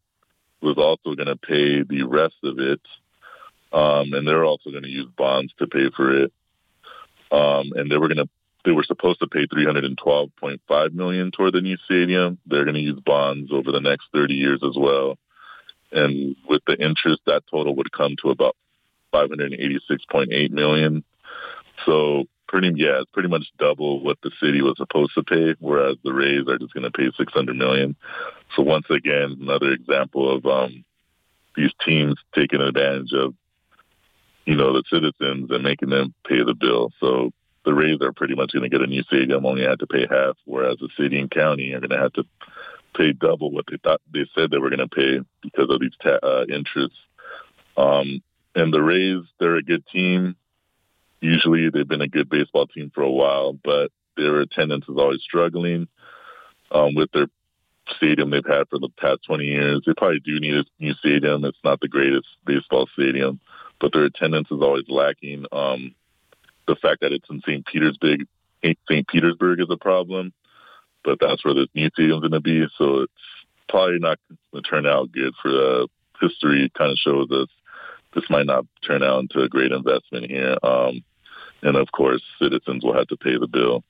[0.60, 2.80] was also going to pay the rest of it,
[3.72, 6.32] um, and they're also going to use bonds to pay for it.
[7.34, 8.28] Um, and they were going to
[8.64, 12.38] they were supposed to pay 312.5 million toward the new stadium.
[12.46, 15.18] They're going to use bonds over the next 30 years as well.
[15.92, 18.56] And with the interest, that total would come to about
[19.12, 21.04] 586.8 million.
[21.84, 25.96] So pretty yeah, it's pretty much double what the city was supposed to pay, whereas
[26.02, 27.96] the Rays are just going to pay 600 million.
[28.56, 30.84] So once again, another example of um,
[31.54, 33.34] these teams taking advantage of
[34.46, 36.90] you know the citizens and making them pay the bill.
[37.00, 37.30] So
[37.64, 40.06] the Rays are pretty much going to get a new stadium, only had to pay
[40.08, 42.24] half, whereas the city and county are going to have to
[42.94, 45.96] pay double what they thought they said they were going to pay because of these
[46.02, 46.98] ta- uh, interests.
[47.76, 48.22] Um,
[48.54, 50.36] and the Rays, they're a good team.
[51.20, 55.22] Usually, they've been a good baseball team for a while, but their attendance is always
[55.22, 55.88] struggling
[56.70, 57.26] um, with their
[57.96, 59.82] stadium they've had for the past 20 years.
[59.84, 61.44] They probably do need a new stadium.
[61.44, 63.40] It's not the greatest baseball stadium,
[63.80, 65.46] but their attendance is always lacking.
[65.52, 65.94] Um,
[66.66, 67.64] the fact that it's in St.
[67.66, 68.26] Petersburg,
[68.62, 69.06] St.
[69.08, 70.32] Petersburg is a problem,
[71.04, 72.66] but that's where the new stadium's going to be.
[72.78, 73.12] So it's
[73.68, 74.18] probably not
[74.52, 75.88] going to turn out good for the
[76.20, 76.70] history.
[76.76, 77.48] Kind of shows us
[78.14, 80.56] this might not turn out into a great investment here.
[80.62, 81.04] Um,
[81.62, 83.82] and of course, citizens will have to pay the bill.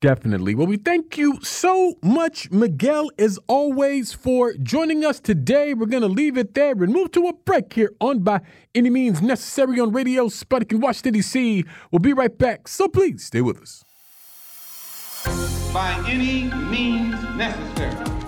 [0.00, 0.54] Definitely.
[0.54, 5.74] Well, we thank you so much, Miguel, as always, for joining us today.
[5.74, 8.40] We're going to leave it there and move to a break here on By
[8.74, 11.66] Any Means Necessary on Radio Sputnik in Washington, D.C.
[11.90, 13.84] We'll be right back, so please stay with us.
[15.74, 18.19] By any means necessary.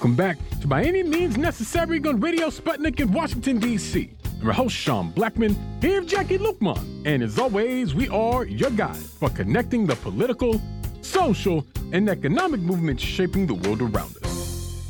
[0.00, 4.10] Welcome back to By Any Means Necessary on Radio Sputnik in Washington, D.C.
[4.24, 7.02] I'm your host, Sean Blackmon, here with Jacquie Luqman.
[7.04, 10.58] And as always, we are your guide for connecting the political,
[11.02, 14.82] social, and economic movements shaping the world around us.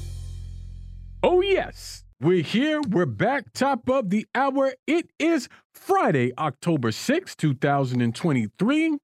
[1.25, 2.81] Oh, yes, we're here.
[2.81, 4.75] We're back, top of the hour.
[4.87, 8.99] It is Friday, October 6, 2023.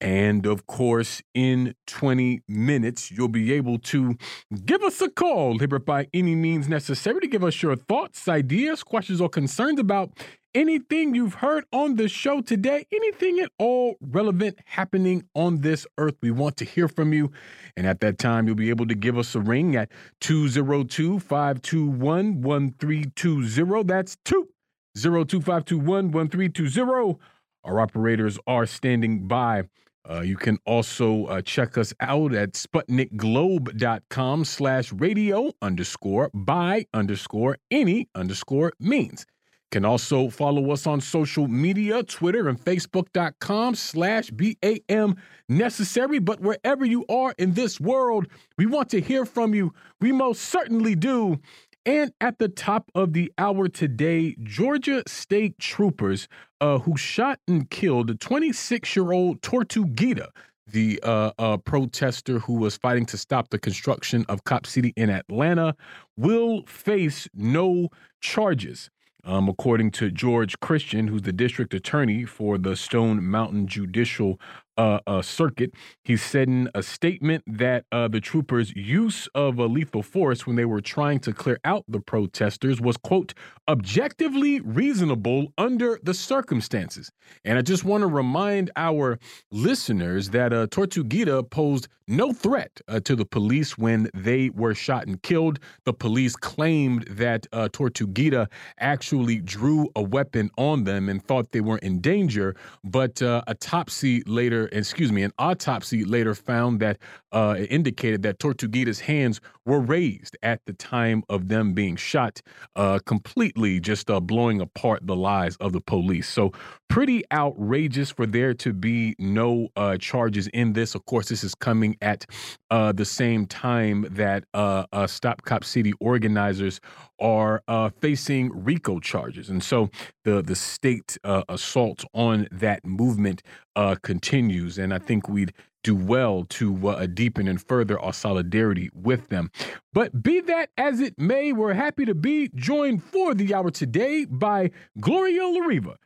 [0.00, 4.16] And of course, in 20 minutes, you'll be able to
[4.64, 8.82] give us a call, here by any means necessary, to give us your thoughts, ideas,
[8.82, 10.10] questions, or concerns about
[10.54, 16.16] anything you've heard on the show today, anything at all relevant happening on this earth.
[16.22, 17.30] We want to hear from you.
[17.76, 19.90] And at that time, you'll be able to give us a ring at
[20.20, 23.82] 202 521 1320.
[23.84, 27.18] That's 202 521 1320.
[27.62, 29.64] Our operators are standing by
[30.08, 37.58] uh, you can also uh, check us out at sputnikglobe.com slash radio underscore by underscore
[37.70, 39.26] any underscore means.
[39.70, 45.16] Can also follow us on social media, Twitter and Facebook.com slash BAM
[45.48, 46.18] necessary.
[46.18, 48.26] But wherever you are in this world,
[48.58, 49.72] we want to hear from you.
[50.00, 51.38] We most certainly do.
[51.86, 56.28] And at the top of the hour today, Georgia State troopers
[56.60, 60.28] uh, who shot and killed 26 year old Tortuguita,
[60.66, 65.08] the uh, uh, protester who was fighting to stop the construction of Cop City in
[65.08, 65.74] Atlanta,
[66.16, 67.88] will face no
[68.20, 68.90] charges.
[69.22, 74.40] Um, according to George Christian, who's the district attorney for the Stone Mountain Judicial
[74.80, 75.74] uh, uh, circuit.
[76.02, 80.56] He said in a statement that uh, the troopers' use of a lethal force when
[80.56, 83.34] they were trying to clear out the protesters was, quote,
[83.68, 87.12] objectively reasonable under the circumstances.
[87.44, 89.18] And I just want to remind our
[89.50, 95.06] listeners that uh, Tortuguita posed no threat uh, to the police when they were shot
[95.06, 95.60] and killed.
[95.84, 98.48] The police claimed that uh, Tortuguita
[98.78, 104.22] actually drew a weapon on them and thought they were in danger, but uh, autopsy
[104.26, 106.98] later, excuse me, an autopsy later found that
[107.32, 112.42] uh, it indicated that Tortuguita's hands were raised at the time of them being shot,
[112.74, 116.28] uh, completely just uh, blowing apart the lies of the police.
[116.28, 116.52] So
[116.88, 120.96] pretty outrageous for there to be no uh, charges in this.
[120.96, 122.26] Of course, this is coming at
[122.70, 126.80] uh, the same time that uh, uh, Stop Cop City organizers
[127.18, 129.90] are uh, facing RICO charges, and so
[130.24, 133.42] the the state uh, assault on that movement
[133.76, 134.78] uh, continues.
[134.78, 139.50] And I think we'd do well to deepen and further our solidarity with them.
[139.94, 144.26] But be that as it may, we're happy to be joined for the hour today
[144.26, 145.96] by Gloria La Riva,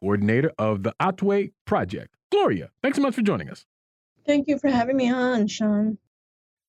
[0.00, 2.14] coordinator of the Otway Project.
[2.30, 3.64] Gloria, thanks so much for joining us.
[4.26, 5.98] Thank you for having me on, Sean.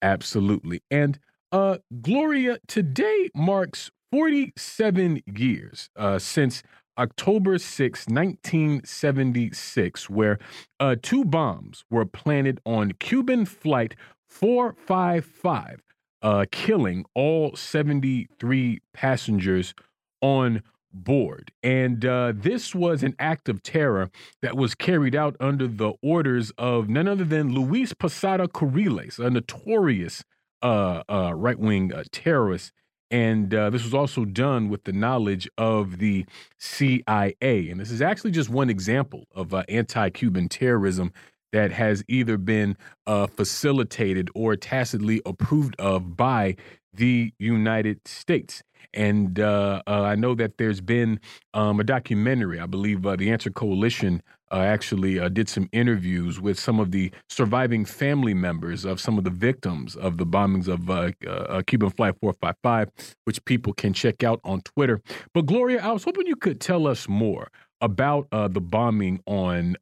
[0.02, 0.82] Absolutely.
[0.92, 1.20] And
[1.52, 6.62] uh, Gloria, today marks 47 years uh, since
[6.98, 10.38] October 6, 1976, where
[10.80, 13.96] uh, two bombs were planted on Cuban Flight
[14.30, 15.82] 455,
[16.22, 19.74] uh, killing all 73 passengers
[20.22, 20.62] on
[20.94, 21.52] board.
[21.62, 24.10] And uh, this was an act of terror
[24.42, 29.30] that was carried out under the orders of none other than Luis Posada Carriles, a
[29.30, 30.24] notorious
[30.62, 32.72] uh, uh, right wing uh, terrorist
[33.12, 36.26] and uh, this was also done with the knowledge of the
[36.58, 37.36] CIA.
[37.40, 41.14] And this is actually just one example of uh, anti Cuban terrorism
[41.52, 42.76] that has either been
[43.06, 46.56] facilitated or tacitly approved of by
[46.94, 48.64] the United States.
[48.94, 51.20] And uh, uh, I know that there's been
[51.54, 54.22] um, a documentary, I believe uh, the Answer Coalition
[54.52, 59.18] uh, actually uh, did some interviews with some of the surviving family members of some
[59.18, 64.24] of the victims of the bombings of uh, Cuban Flight 455, which people can check
[64.24, 65.02] out on Twitter.
[65.34, 67.50] But Gloria, I was hoping you could tell us more
[67.82, 69.76] about the bombing on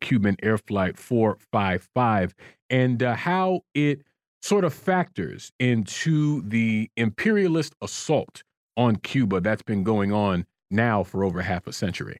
[0.00, 2.34] Cuban Air Flight 455
[2.70, 4.02] and how it
[4.42, 8.42] sort of factors into the imperialist assault
[8.76, 12.18] on Cuba that's been going on now for over half a century.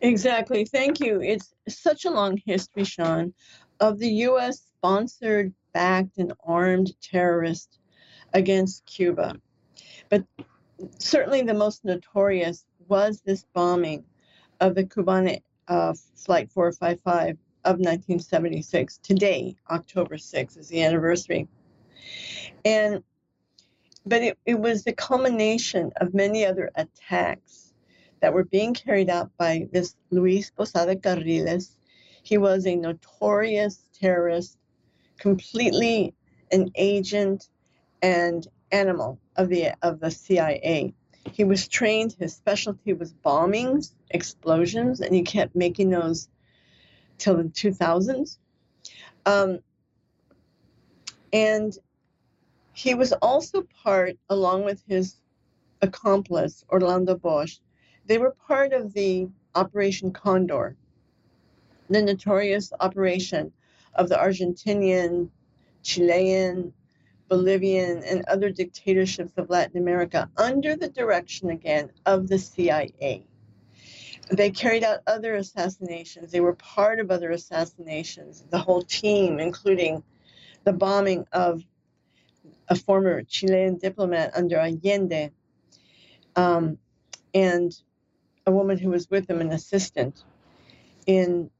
[0.00, 0.64] Exactly.
[0.64, 1.20] Thank you.
[1.20, 3.32] It's such a long history, Sean,
[3.80, 4.60] of the U.S.
[4.76, 7.78] sponsored, backed, and armed terrorists
[8.32, 9.36] against Cuba.
[10.10, 10.24] But
[10.98, 14.04] certainly the most notorious was this bombing
[14.60, 18.98] of the Cubana uh, Flight 455 of 1976.
[18.98, 21.48] Today, October 6th, is the anniversary.
[22.64, 23.02] And
[24.06, 27.72] but it, it was the culmination of many other attacks
[28.20, 31.76] that were being carried out by this Luis Posada Carriles.
[32.22, 34.58] He was a notorious terrorist,
[35.18, 36.14] completely
[36.52, 37.48] an agent
[38.02, 40.94] and animal of the of the CIA.
[41.32, 46.28] He was trained, his specialty was bombings, explosions, and he kept making those
[47.18, 48.38] till the 2000s.
[49.26, 49.60] Um,
[51.32, 51.76] and
[52.72, 55.16] he was also part, along with his
[55.82, 57.58] accomplice, Orlando Bosch,
[58.06, 60.76] they were part of the Operation Condor,
[61.88, 63.52] the notorious operation
[63.94, 65.30] of the Argentinian,
[65.82, 66.72] Chilean,
[67.28, 73.26] Bolivian, and other dictatorships of Latin America under the direction again of the CIA.
[74.30, 76.32] They carried out other assassinations.
[76.32, 80.02] They were part of other assassinations, the whole team, including
[80.64, 81.62] the bombing of
[82.68, 85.30] a former Chilean diplomat under Allende.
[86.36, 86.78] Um,
[87.34, 87.74] and
[88.46, 90.24] a woman who was with him, an assistant,
[91.06, 91.50] in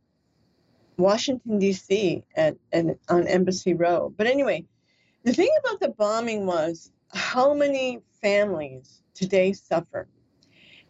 [0.97, 2.25] Washington D.C.
[2.37, 4.13] at, at on Embassy Row.
[4.17, 4.65] But anyway,
[5.25, 10.09] the thing about the bombing was how many families today suffer,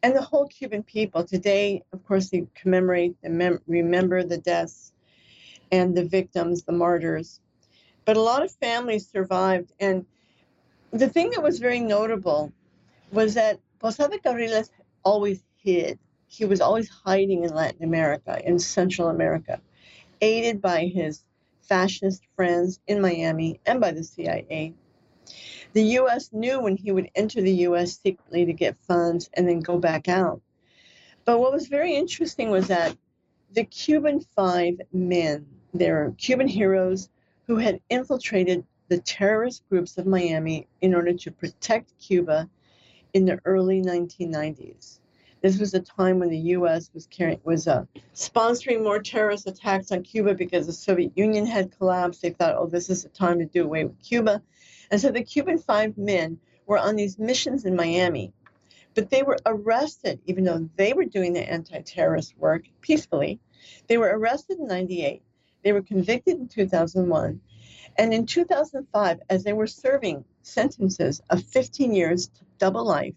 [0.04, 1.82] and the whole Cuban people today.
[1.94, 4.92] Of course, they commemorate and mem- remember the deaths
[5.72, 7.40] and the victims, the martyrs.
[8.04, 10.04] But a lot of families survived, and
[10.90, 12.52] the thing that was very notable
[13.12, 14.70] was that Posada Carriles
[15.04, 15.98] always hid.
[16.26, 19.58] He was always hiding in Latin America, in Central America,
[20.20, 21.24] aided by his
[21.62, 24.74] fascist friends in Miami and by the CIA.
[25.74, 26.32] The U.S.
[26.32, 27.98] knew when he would enter the U.S.
[28.00, 30.40] secretly to get funds and then go back out.
[31.24, 32.96] But what was very interesting was that
[33.52, 37.08] the Cuban Five men, they're Cuban heroes
[37.48, 42.48] who had infiltrated the terrorist groups of Miami in order to protect Cuba
[43.12, 45.00] in the early 1990s.
[45.44, 46.90] This was a time when the U.S.
[46.94, 47.84] was carrying was uh,
[48.14, 52.22] sponsoring more terrorist attacks on Cuba because the Soviet Union had collapsed.
[52.22, 54.40] They thought, oh, this is the time to do away with Cuba,
[54.90, 58.32] and so the Cuban five men were on these missions in Miami,
[58.94, 63.38] but they were arrested even though they were doing the anti-terrorist work peacefully.
[63.86, 65.20] They were arrested in '98.
[65.62, 67.38] They were convicted in 2001.
[67.98, 73.14] And in 2005, as they were serving sentences of 15 years to double life,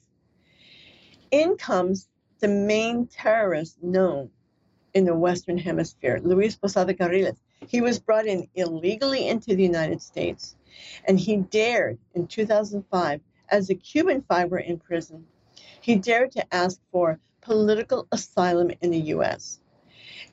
[1.32, 2.10] in comes
[2.40, 4.30] the main terrorist known
[4.94, 7.38] in the Western Hemisphere, Luis Posada Carriles.
[7.68, 10.56] He was brought in illegally into the United States,
[11.06, 15.26] and he dared in 2005, as a Cuban Five were in prison,
[15.82, 19.60] he dared to ask for political asylum in the U.S.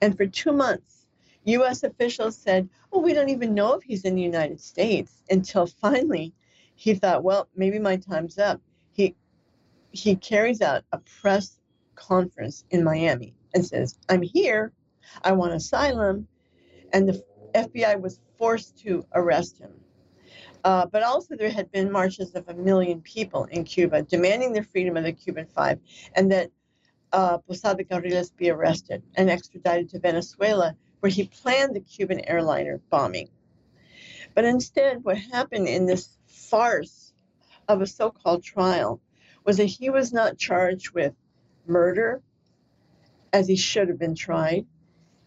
[0.02, 1.07] And for two months,
[1.44, 1.82] U.S.
[1.82, 6.32] officials said, well, we don't even know if he's in the United States until finally
[6.74, 8.61] he thought, well, maybe my time's up.
[8.92, 9.14] He,
[9.92, 11.59] he carries out a press
[11.95, 14.72] conference in Miami and says, I'm here,
[15.22, 16.28] I want asylum.
[16.92, 17.24] And the
[17.55, 19.72] FBI was forced to arrest him.
[20.64, 24.62] Uh, but also, there had been marches of a million people in Cuba demanding the
[24.62, 25.78] freedom of the Cuban Five
[26.14, 26.51] and that
[27.12, 32.80] uh, Posada Carriles be arrested and extradited to Venezuela, where he planned the Cuban airliner
[32.90, 33.28] bombing.
[34.34, 37.12] But instead, what happened in this farce
[37.68, 39.01] of a so called trial
[39.45, 41.14] was that he was not charged with
[41.67, 42.23] murder,
[43.33, 44.67] as he should have been tried.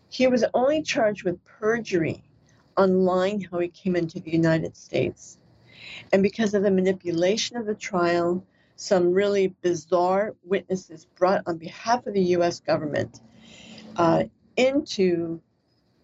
[0.09, 2.23] He was only charged with perjury
[2.77, 5.37] on lying how he came into the United States.
[6.13, 12.05] And because of the manipulation of the trial, some really bizarre witnesses brought on behalf
[12.05, 13.19] of the US government
[13.95, 14.23] uh,
[14.55, 15.41] into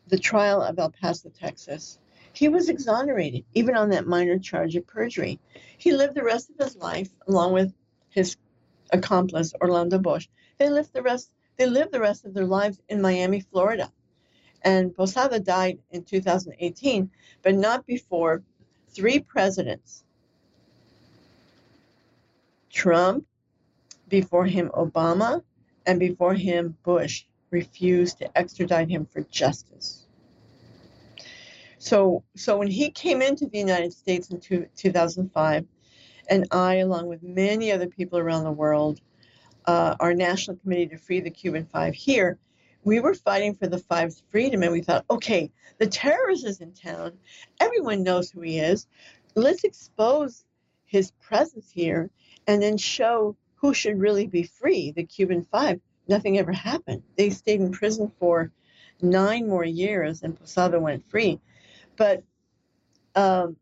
[0.07, 1.99] the trial of El Paso, Texas.
[2.33, 5.39] He was exonerated, even on that minor charge of perjury.
[5.77, 7.73] He lived the rest of his life, along with
[8.09, 8.35] his
[8.93, 10.27] accomplice Orlando Bosch.
[10.57, 11.31] They lived the rest.
[11.57, 13.91] They lived the rest of their lives in Miami, Florida.
[14.61, 18.43] And Posada died in 2018, but not before
[18.89, 20.03] three presidents
[22.71, 23.25] Trump,
[24.07, 25.43] before him Obama,
[25.85, 30.07] and before him Bush refused to extradite him for justice.
[31.77, 35.65] So, so when he came into the United States in two, 2005,
[36.29, 38.99] and I, along with many other people around the world,
[39.65, 42.37] uh, our National Committee to Free the Cuban Five here,
[42.83, 46.73] we were fighting for the Five's freedom, and we thought, okay, the terrorist is in
[46.73, 47.13] town.
[47.59, 48.87] Everyone knows who he is.
[49.35, 50.43] Let's expose
[50.85, 52.09] his presence here
[52.45, 55.79] and then show who should really be free, the Cuban Five.
[56.07, 57.03] Nothing ever happened.
[57.17, 58.51] They stayed in prison for
[59.01, 61.39] nine more years and Posada went free.
[61.95, 62.23] But
[63.15, 63.55] um,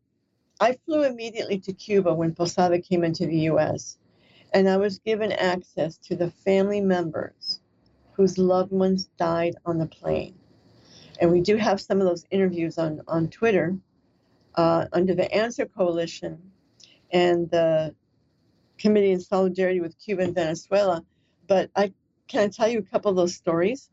[0.62, 3.98] I flew immediately to Cuba when Posada came into the US,
[4.54, 7.60] and I was given access to the family members
[8.14, 10.36] whose loved ones died on the plane.
[11.20, 13.76] And we do have some of those interviews on, on Twitter
[14.54, 16.52] uh, under the Answer Coalition
[17.12, 17.96] and the
[18.78, 21.04] Committee in Solidarity with Cuba and Venezuela.
[21.48, 21.92] But I
[22.28, 23.90] can I tell you a couple of those stories?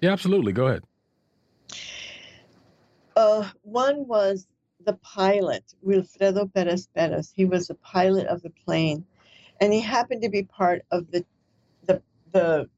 [0.00, 0.52] Yeah, absolutely.
[0.52, 0.84] Go ahead.
[3.16, 4.46] Uh, one was
[4.88, 7.30] the pilot, Wilfredo Perez Perez.
[7.36, 9.04] He was the pilot of the plane,
[9.60, 11.26] and he happened to be part of the
[11.84, 12.00] the
[12.32, 12.70] the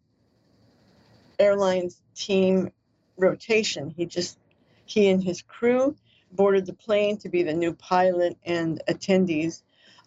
[1.38, 2.72] airline's team
[3.16, 3.90] rotation.
[3.96, 4.40] He just
[4.86, 5.94] he and his crew
[6.32, 9.62] boarded the plane to be the new pilot and attendees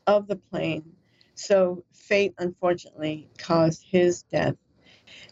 [0.05, 0.83] of the plane.
[1.35, 4.55] So fate, unfortunately, caused his death.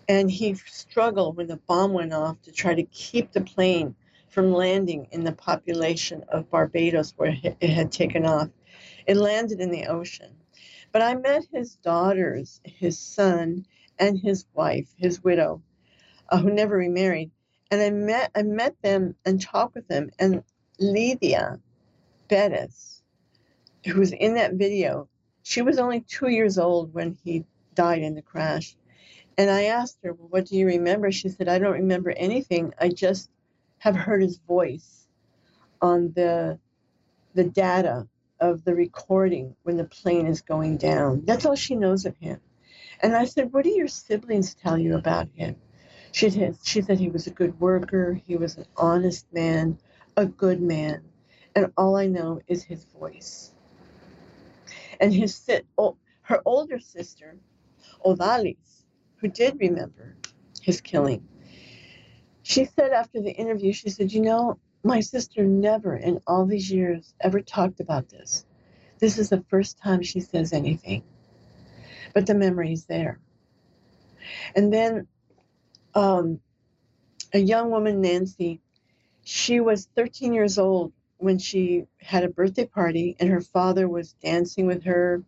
[0.08, 3.94] And he struggled when the bomb went off to try to keep the plane
[4.32, 8.50] from landing in the population of Barbados where it had taken off.
[9.06, 10.32] It landed in the ocean.
[10.92, 13.66] But I met his daughters, his son,
[14.00, 15.62] and his wife, his widow,
[16.30, 17.32] uh, who never remarried.
[17.70, 20.12] And I met I met them and talked with them.
[20.20, 20.44] And
[20.80, 21.60] Lydia
[22.28, 23.02] Bettis,
[23.86, 25.08] who was in that video,
[25.44, 27.46] she was only two years old when he
[27.76, 28.76] died in the crash.
[29.38, 31.12] And I asked her, Well, what do you remember?
[31.12, 32.74] She said, I don't remember anything.
[32.80, 33.30] I just
[33.82, 35.08] have heard his voice
[35.82, 36.60] on the
[37.34, 38.08] the data
[38.40, 41.24] of the recording when the plane is going down.
[41.26, 42.40] That's all she knows of him.
[43.02, 45.56] And I said, What do your siblings tell you about him?
[46.12, 49.80] She said, she said he was a good worker, he was an honest man,
[50.16, 51.02] a good man,
[51.56, 53.52] and all I know is his voice
[55.02, 55.50] and his
[56.22, 57.36] her older sister,
[58.06, 58.84] Odalis,
[59.18, 60.16] who did remember
[60.62, 61.28] his killing.
[62.44, 66.72] She said after the interview, she said, You know, my sister never in all these
[66.72, 68.46] years ever talked about this.
[69.00, 71.04] This is the first time she says anything.
[72.14, 73.20] But the memory is there.
[74.56, 75.08] And then
[75.96, 76.40] um,
[77.34, 78.60] a young woman, Nancy,
[79.24, 84.14] she was 13 years old when she had a birthday party and her father was
[84.14, 85.24] dancing with her,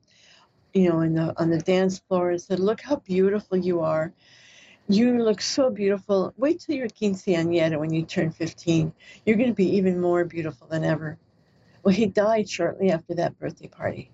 [0.74, 4.12] you know, in the on the dance floor and said, "Look how beautiful you are.
[4.88, 6.34] You look so beautiful.
[6.38, 8.94] Wait till you're quinceañera when you turn 15.
[9.26, 11.18] You're going to be even more beautiful than ever."
[11.84, 14.12] Well, he died shortly after that birthday party.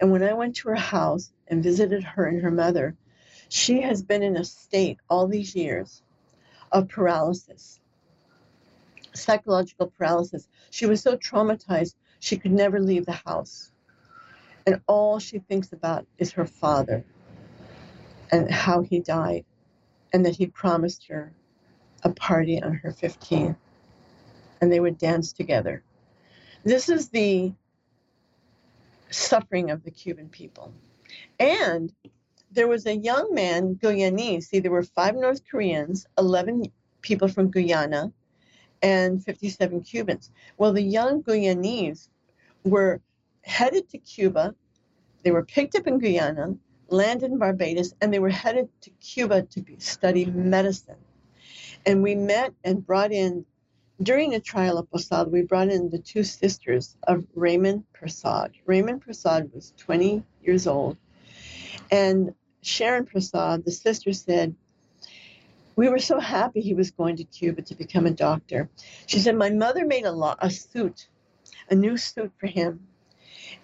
[0.00, 2.96] And when I went to her house and visited her and her mother,
[3.48, 6.02] she has been in a state all these years
[6.70, 7.80] of paralysis
[9.14, 10.48] psychological paralysis.
[10.70, 13.70] She was so traumatized, she could never leave the house.
[14.66, 17.04] And all she thinks about is her father
[18.30, 19.44] and how he died,
[20.12, 21.32] and that he promised her
[22.04, 23.56] a party on her 15th,
[24.60, 25.82] and they would dance together.
[26.64, 27.52] This is the
[29.10, 30.72] suffering of the Cuban people.
[31.38, 31.92] And
[32.50, 34.44] there was a young man, Guyanese.
[34.44, 36.64] See, there were five North Koreans, 11
[37.00, 38.12] people from Guyana,
[38.82, 40.30] and 57 Cubans.
[40.58, 42.08] Well, the young Guyanese
[42.64, 43.00] were
[43.42, 44.54] headed to Cuba.
[45.22, 46.54] They were picked up in Guyana,
[46.92, 50.96] landed in Barbados, and they were headed to Cuba to be, study medicine.
[51.84, 53.44] And we met and brought in,
[54.02, 58.52] during the trial of Posada, we brought in the two sisters of Raymond Prasad.
[58.66, 60.96] Raymond Prasad was 20 years old.
[61.90, 64.54] And Sharon Prasad, the sister, said,
[65.76, 68.68] we were so happy he was going to Cuba to become a doctor.
[69.06, 71.08] She said, My mother made a, lo- a suit,
[71.70, 72.86] a new suit for him.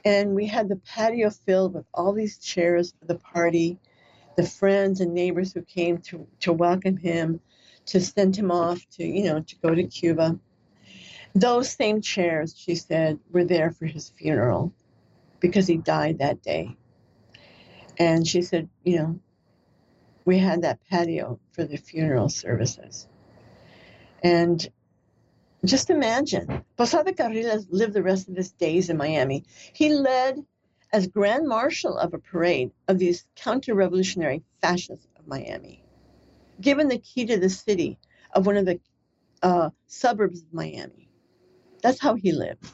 [0.05, 3.78] And we had the patio filled with all these chairs for the party,
[4.36, 7.40] the friends and neighbors who came to, to welcome him,
[7.86, 10.39] to send him off to, you know, to go to Cuba.
[11.35, 14.73] Those same chairs, she said, were there for his funeral
[15.40, 16.77] because he died that day.
[17.98, 19.20] And she said, you know,
[20.24, 23.09] we had that patio for the funeral services.
[24.23, 24.69] And
[25.65, 29.45] just imagine, Posada Carriles lived the rest of his days in Miami.
[29.73, 30.45] He led
[30.93, 35.83] as Grand Marshal of a parade of these counter revolutionary fascists of Miami,
[36.61, 37.99] given the key to the city
[38.33, 38.81] of one of the
[39.43, 41.09] uh, suburbs of Miami.
[41.83, 42.67] That's how he lived.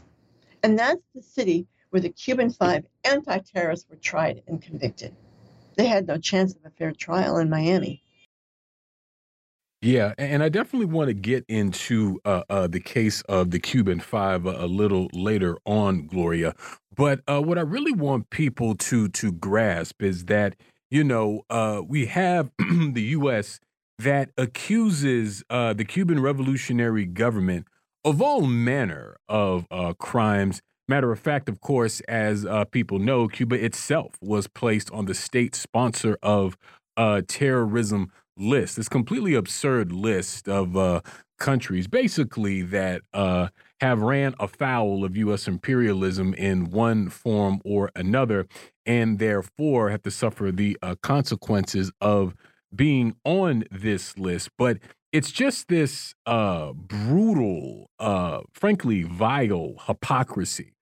[0.62, 5.15] And that's the city where the Cuban Five anti terrorists were tried and convicted
[5.77, 8.03] they had no chance of a fair trial in Miami.
[9.85, 14.01] Yeah, and I definitely want to get into uh, uh, the case of the Cuban
[14.01, 16.55] Five a, a little later on, Gloria.
[16.97, 20.56] But uh, what I really want people to to grasp is that
[20.90, 23.61] you know uh, we have the U.S.
[23.98, 27.69] that accuses uh, the Cuban revolutionary government
[28.06, 33.56] of all manner of uh, crimes Matter of fact, of course, as people know, Cuba
[33.65, 36.59] itself was placed on the state sponsor of
[37.27, 38.77] terrorism list.
[38.77, 41.01] This completely absurd list of uh,
[41.39, 43.48] countries, basically that uh,
[43.81, 45.47] have ran afoul of U.S.
[45.48, 48.47] imperialism in one form or another,
[48.86, 52.35] and therefore have to suffer the uh, consequences of
[52.74, 54.51] being on this list.
[54.59, 54.78] But
[55.12, 60.73] it's just this uh, brutal, uh, frankly, vile hypocrisy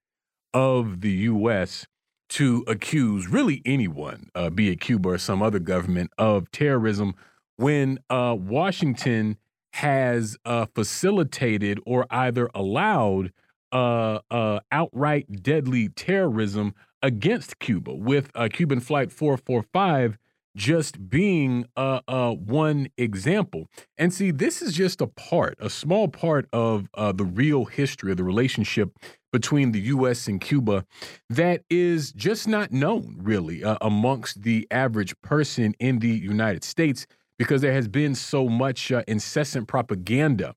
[0.55, 1.87] of the U.S.
[2.31, 7.15] to accuse really anyone, uh, be it Cuba or some other government, of terrorism
[7.57, 9.37] when uh, Washington
[9.75, 13.33] has uh, facilitated or either allowed
[13.73, 20.19] uh, uh, outright deadly terrorism against Cuba, with uh, Cuban Flight 445
[20.55, 23.67] just being uh, one example.
[23.97, 28.19] And see, this is just a part, a small part of the real history of
[28.19, 28.91] the relationship
[29.33, 30.29] between the U.S.
[30.29, 30.85] and Cuba
[31.31, 37.07] that is just not known, really, amongst the average person in the United States
[37.39, 40.55] because there has been so much uh, incessant propaganda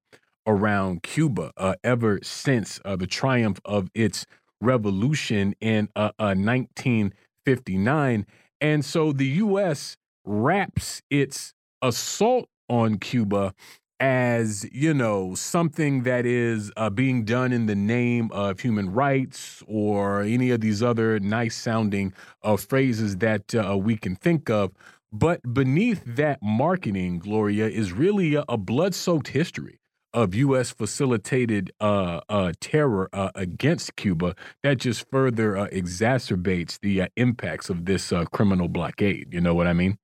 [0.48, 4.28] around Cuba uh, ever since the triumph of its
[4.62, 8.26] revolution in 1959
[8.62, 9.98] and so the U.S.
[10.26, 13.54] wraps its assault on Cuba
[14.00, 19.64] as you know something that is uh, being done in the name of human rights
[19.68, 24.72] or any of these other nice sounding uh, phrases that uh, we can think of
[25.16, 29.80] but beneath that marketing gloria is really a, a blood-soaked history
[30.14, 30.72] of U.S.
[30.72, 37.70] facilitated uh, uh, terror uh, against Cuba that just further uh, exacerbates the uh, impacts
[37.70, 39.34] of this uh, criminal blockade.
[39.34, 39.98] You know what I mean?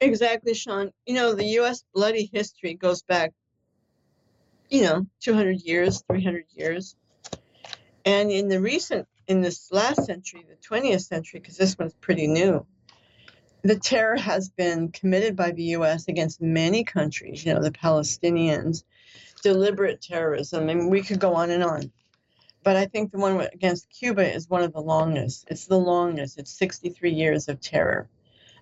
[0.00, 0.90] Exactly, Sean.
[1.06, 1.82] You know, the U.S.
[1.94, 3.32] bloody history goes back,
[4.70, 6.96] you know, 200 years, 300 years.
[8.04, 12.26] And in the recent, in this last century, the 20th century, because this one's pretty
[12.26, 12.66] new,
[13.66, 16.08] the terror has been committed by the U.S.
[16.08, 18.84] against many countries, you know, the Palestinians,
[19.42, 20.66] deliberate terrorism.
[20.66, 21.90] Mean, we could go on and on.
[22.62, 25.46] But I think the one against Cuba is one of the longest.
[25.48, 26.38] It's the longest.
[26.38, 28.08] It's 63 years of terror,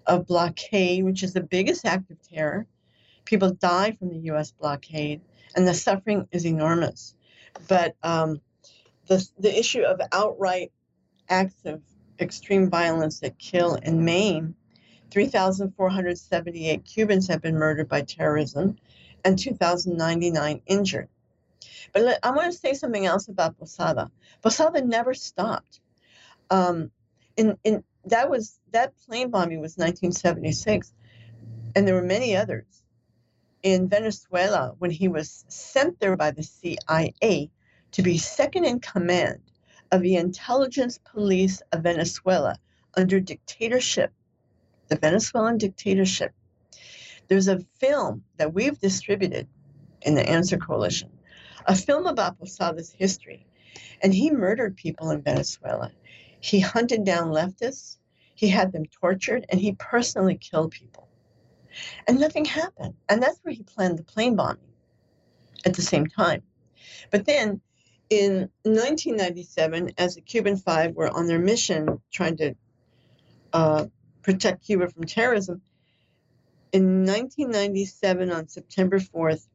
[0.07, 2.67] of blockade, which is the biggest act of terror.
[3.25, 4.53] People die from the U.S.
[4.53, 5.23] blockade,
[5.57, 7.15] and the suffering is enormous.
[7.69, 8.41] But um,
[9.07, 10.73] the, the issue of outright
[11.29, 11.83] acts of
[12.21, 14.55] extreme violence that kill and maim
[15.15, 18.77] 3,478 Cubans have been murdered by terrorism
[19.25, 21.09] and 2,099 injured.
[21.93, 24.11] But I want to say something else about Posada.
[24.43, 25.79] Posada never stopped.
[26.51, 26.91] Um,
[27.37, 30.93] in in that was that plane bombing was 1976,
[31.77, 32.83] and there were many others.
[33.63, 37.53] In Venezuela, when he was sent there by the CIA
[37.93, 39.43] to be second in command
[39.93, 42.59] of the intelligence police of Venezuela
[42.97, 44.13] under dictatorship,
[44.95, 46.33] the Venezuelan dictatorship.
[47.27, 49.49] There's a film that we've distributed
[50.03, 51.11] in the Answer Coalition,
[51.67, 53.47] a film about Posada's history.
[54.03, 55.91] And he murdered people in Venezuela.
[56.41, 57.97] He hunted down leftists,
[58.37, 61.09] he had them tortured, and he personally killed people.
[62.07, 62.95] And nothing happened.
[63.09, 64.63] And that's where he planned the plane bombing
[65.65, 66.43] at the same time.
[67.11, 67.61] But then
[68.11, 72.55] in 1997, as the Cuban Five were on their mission trying to
[73.53, 73.87] uh,
[74.25, 75.63] protect Cuba from terrorism,
[76.75, 79.47] in 1997, on September 4th,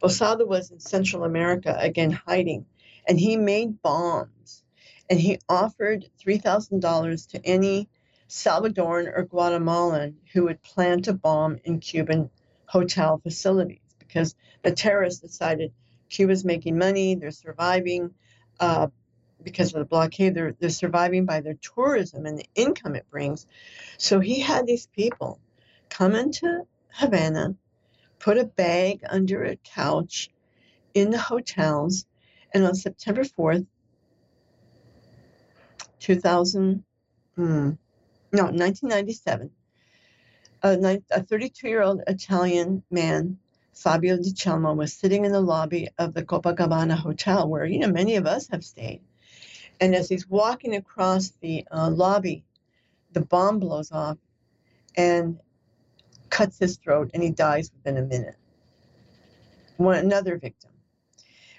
[0.00, 2.66] Posada was in Central America again hiding,
[3.06, 4.64] and he made bombs.
[5.08, 7.88] And he offered $3,000 to any
[8.28, 12.28] Salvadoran or Guatemalan who would plant a bomb in Cuban
[12.66, 15.72] hotel facilities because the terrorists decided
[16.10, 18.14] Cuba's making money, they're surviving
[18.58, 18.88] uh,
[19.52, 23.46] because of the blockade, they're, they're surviving by their tourism and the income it brings.
[23.96, 25.40] So he had these people
[25.88, 27.54] come into Havana,
[28.18, 30.30] put a bag under a couch
[30.94, 32.06] in the hotels,
[32.52, 33.66] and on September 4th,
[36.00, 36.84] 2000,
[37.36, 37.70] hmm,
[38.32, 39.50] no, 1997,
[40.62, 43.38] a 32 year old Italian man,
[43.72, 47.92] Fabio Di Celmo, was sitting in the lobby of the Copacabana Hotel, where you know
[47.92, 49.00] many of us have stayed.
[49.80, 52.44] And as he's walking across the uh, lobby,
[53.12, 54.18] the bomb blows off
[54.96, 55.38] and
[56.30, 58.36] cuts his throat, and he dies within a minute.
[59.76, 60.70] One another victim.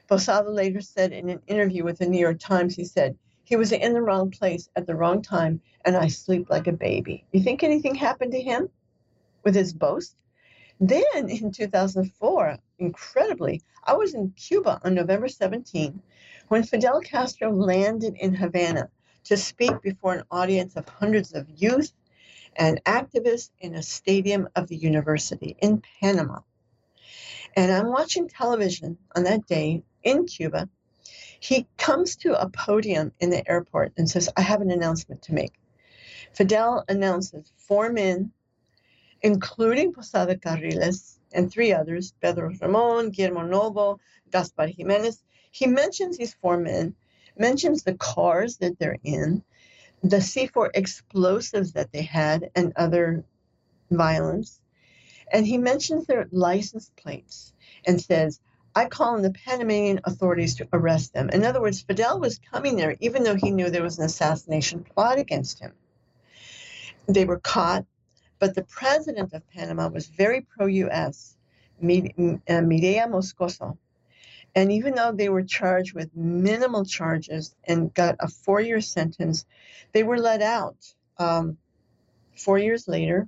[0.08, 3.72] Posada later said in an interview with the New York Times, he said, he was
[3.72, 7.26] in the wrong place at the wrong time, and I sleep like a baby.
[7.32, 8.70] You think anything happened to him
[9.44, 10.16] with his boast?
[10.80, 16.02] Then in 2004, incredibly, I was in Cuba on November 17
[16.50, 18.90] when Fidel Castro landed in Havana
[19.24, 21.94] to speak before an audience of hundreds of youth
[22.56, 26.40] and activists in a stadium of the university in Panama.
[27.56, 30.70] And I'm watching television on that day in Cuba
[31.40, 35.34] he comes to a podium in the airport and says, I have an announcement to
[35.34, 35.54] make.
[36.34, 38.32] Fidel announces four men,
[39.22, 44.00] including Posada Carriles and three others, Pedro Ramon, Guillermo Novo,
[44.32, 45.24] Gaspar Jimenez.
[45.52, 46.96] He mentions these four men,
[47.38, 49.44] mentions the cars that they're in,
[50.04, 53.24] the C4 explosives that they had, and other
[53.92, 54.62] violence.
[55.32, 57.54] And he mentions their license plates
[57.86, 58.40] and says,
[58.76, 61.30] I call on the Panamanian authorities to arrest them.
[61.30, 64.84] In other words, Fidel was coming there even though he knew there was an assassination
[64.84, 65.74] plot against him.
[67.08, 67.86] They were caught,
[68.38, 71.36] but the president of Panama was very pro US,
[71.82, 73.78] uh, Mireya Moscoso.
[74.56, 79.46] And even though they were charged with minimal charges and got a four year sentence,
[79.92, 80.78] they were let out
[81.18, 81.58] um,
[82.36, 83.28] four years later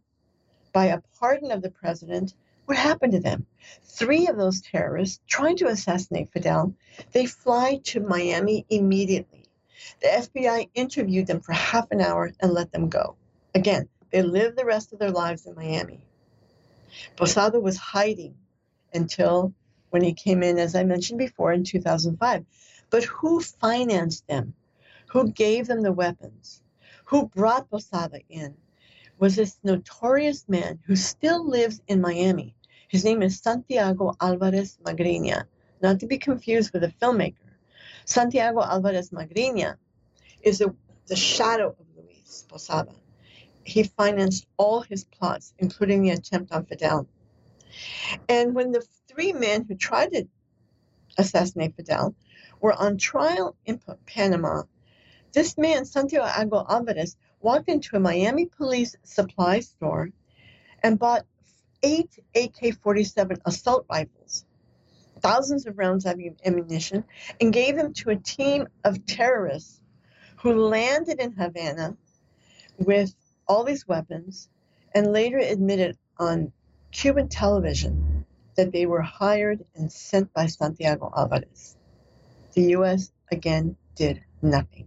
[0.73, 2.34] by a pardon of the president
[2.65, 3.45] what happened to them?
[3.84, 6.73] Three of those terrorists trying to assassinate Fidel,
[7.11, 9.45] they fly to Miami immediately.
[10.02, 13.15] The FBI interviewed them for half an hour and let them go.
[13.53, 15.99] Again, they lived the rest of their lives in Miami.
[17.18, 18.35] Posada was hiding
[18.93, 19.53] until
[19.91, 22.43] when he came in, as I mentioned before, in 2005.
[22.89, 24.53] But who financed them?
[25.11, 26.61] Who gave them the weapons?
[27.05, 28.55] Who brought Posada in?
[29.19, 32.55] Was this notorious man who still lives in Miami
[32.91, 35.45] his name is Santiago Alvarez Magriña,
[35.81, 37.55] not to be confused with a filmmaker.
[38.03, 39.77] Santiago Alvarez Magriña
[40.41, 40.76] is a,
[41.07, 42.93] the shadow of Luis Posada.
[43.63, 47.07] He financed all his plots, including the attempt on Fidel.
[48.27, 50.28] And when the three men who tried to
[51.18, 52.16] assassinate Fidel
[52.60, 54.64] were on trial in Panama,
[55.34, 60.10] this man, Santiago Alvarez, walked into a Miami police supply store
[60.84, 61.26] and bought
[61.84, 64.46] eight AK 47 assault rifles,
[65.20, 67.04] thousands of rounds of ammunition,
[67.40, 69.82] and gave them to a team of terrorists
[70.38, 71.96] who landed in Havana
[72.78, 73.14] with
[73.48, 74.50] all these weapons
[74.94, 76.52] and later admitted on
[76.92, 78.11] Cuban television
[78.62, 81.78] that they were hired and sent by Santiago Alvarez.
[82.54, 83.12] The U.S.
[83.32, 84.86] again did nothing.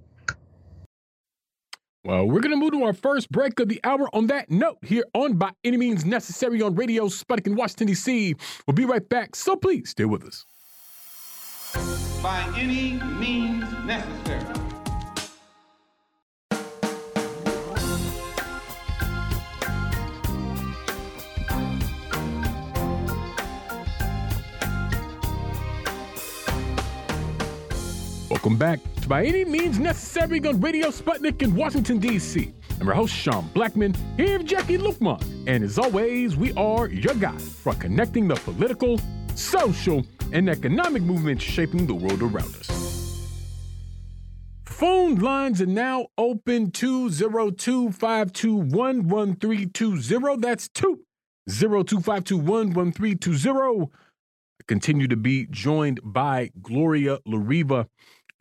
[2.05, 4.79] Well, we're going to move to our first break of the hour on that note
[4.83, 8.37] here on By Any Means Necessary on Radio Sputnik in Washington, D.C.
[8.67, 10.45] We'll be right back, so please stay with us.
[12.23, 14.64] by any means necessary.
[28.45, 32.53] Welcome back to By Any Means Necessary on Radio Sputnik in Washington, D.C.
[32.79, 35.19] I'm your host, Sean Blackmon, here with Jacquie Luqman.
[35.47, 39.01] And as always, we are your guide for connecting the political,
[39.35, 43.31] social, and economic movements shaping the world around us.
[44.67, 50.37] Phone lines are now open 202 521 1320.
[50.43, 53.91] That's 202 521 1320.
[54.61, 57.89] I continue to be joined by Gloria La Riva.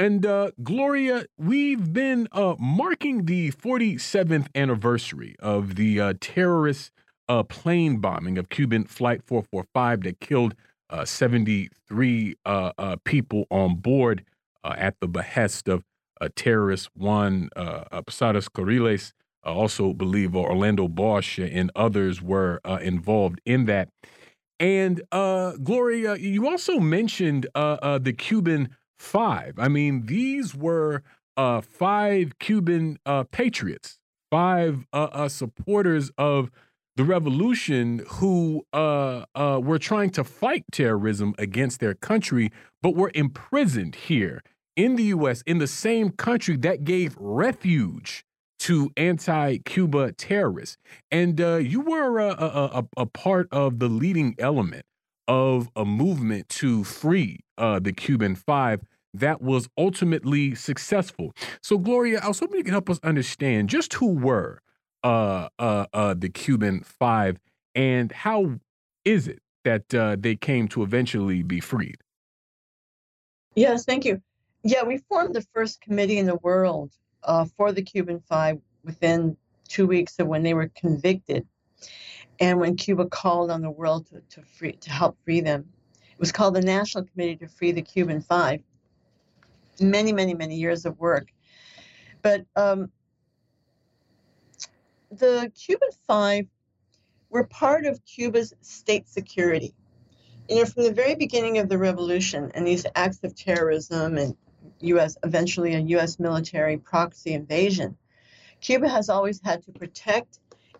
[0.03, 6.91] And uh, Gloria, we've been uh, marking the 47th anniversary of the uh, terrorist
[7.29, 10.55] uh, plane bombing of Cuban Flight 445 that killed
[10.89, 14.25] uh, 73 uh, people on board
[14.65, 15.85] at the behest of
[16.35, 17.49] terrorist Juan
[18.05, 19.13] Posadas Carriles.
[19.45, 23.87] also believe Orlando Bosch and others were involved in that.
[24.59, 29.55] And Gloria, you also mentioned the Cuban five.
[29.57, 31.03] I mean, these were
[31.37, 33.99] uh, five Cuban uh, patriots,
[34.31, 36.49] five uh, uh supporters of
[36.95, 42.51] the revolution who uh, uh, were trying to fight terrorism against their country,
[42.83, 44.43] but were imprisoned here
[44.75, 48.23] in the U.S., in the same country that gave refuge
[48.59, 50.77] to anti-Cuba terrorists.
[51.09, 54.85] And you were a, a, a, part of the leading element
[55.27, 58.81] of a movement to free the Cuban Five
[59.13, 61.33] that was ultimately successful.
[61.61, 64.59] So, Gloria, I was hoping you could help us understand just who were
[65.03, 67.37] uh, uh, uh, the Cuban Five
[67.75, 68.59] and how
[69.05, 71.97] is it that uh, they came to eventually be freed?
[73.55, 74.21] Yes, thank you.
[74.63, 76.91] Yeah, we formed the first committee in the world
[77.23, 79.37] uh, for the Cuban Five within
[79.67, 81.45] two weeks of when they were convicted,
[82.43, 85.65] and when Cuba called on the world to, to free to help free them.
[86.11, 88.61] It was called the National Committee to Free the Cuban Five
[89.79, 91.29] many, many, many years of work.
[92.21, 92.91] But um,
[95.09, 96.47] the Cuban Five
[97.29, 99.73] were part of Cuba's state security.
[100.49, 104.35] You know, from the very beginning of the revolution and these acts of terrorism and
[104.81, 105.15] U.S.
[105.23, 106.19] eventually a U.S.
[106.19, 107.95] military proxy invasion,
[108.59, 110.39] Cuba has always had to protect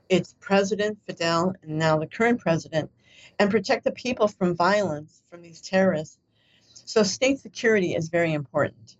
[0.09, 2.91] its president Fidel and now the current president,
[3.39, 6.19] and protect the people from violence from these terrorists
[6.85, 8.97] so state security is very important.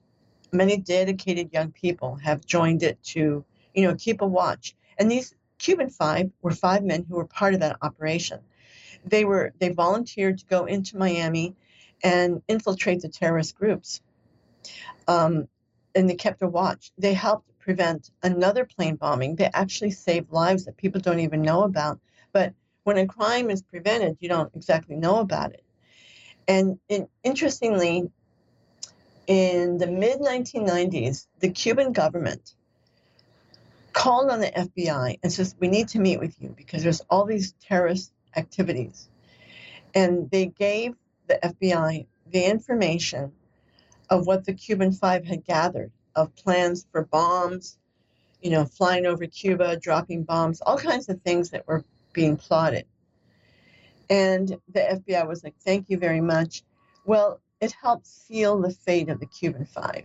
[0.51, 3.43] Many dedicated young people have joined it to,
[3.73, 4.75] you know, keep a watch.
[4.97, 8.39] And these Cuban five were five men who were part of that operation.
[9.05, 11.55] They were they volunteered to go into Miami
[12.03, 14.01] and infiltrate the terrorist groups.
[15.07, 15.47] Um,
[15.95, 16.91] and they kept a watch.
[16.97, 19.35] They helped prevent another plane bombing.
[19.35, 21.99] They actually saved lives that people don't even know about.
[22.33, 22.53] But
[22.83, 25.63] when a crime is prevented, you don't exactly know about it.
[26.47, 26.77] And
[27.23, 28.11] interestingly,
[29.27, 32.53] in the mid 1990s, the Cuban government
[33.93, 37.25] called on the FBI and says, We need to meet with you because there's all
[37.25, 39.07] these terrorist activities.
[39.95, 40.95] And they gave
[41.27, 43.31] the FBI the information
[44.09, 47.77] of what the Cuban Five had gathered of plans for bombs,
[48.41, 51.83] you know, flying over Cuba, dropping bombs, all kinds of things that were
[52.13, 52.85] being plotted.
[54.09, 56.63] And the FBI was like, thank you very much.
[57.05, 60.03] Well, it helped seal the fate of the Cuban Five.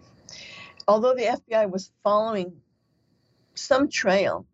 [0.87, 2.61] Although the FBI was following
[3.55, 4.47] some trail,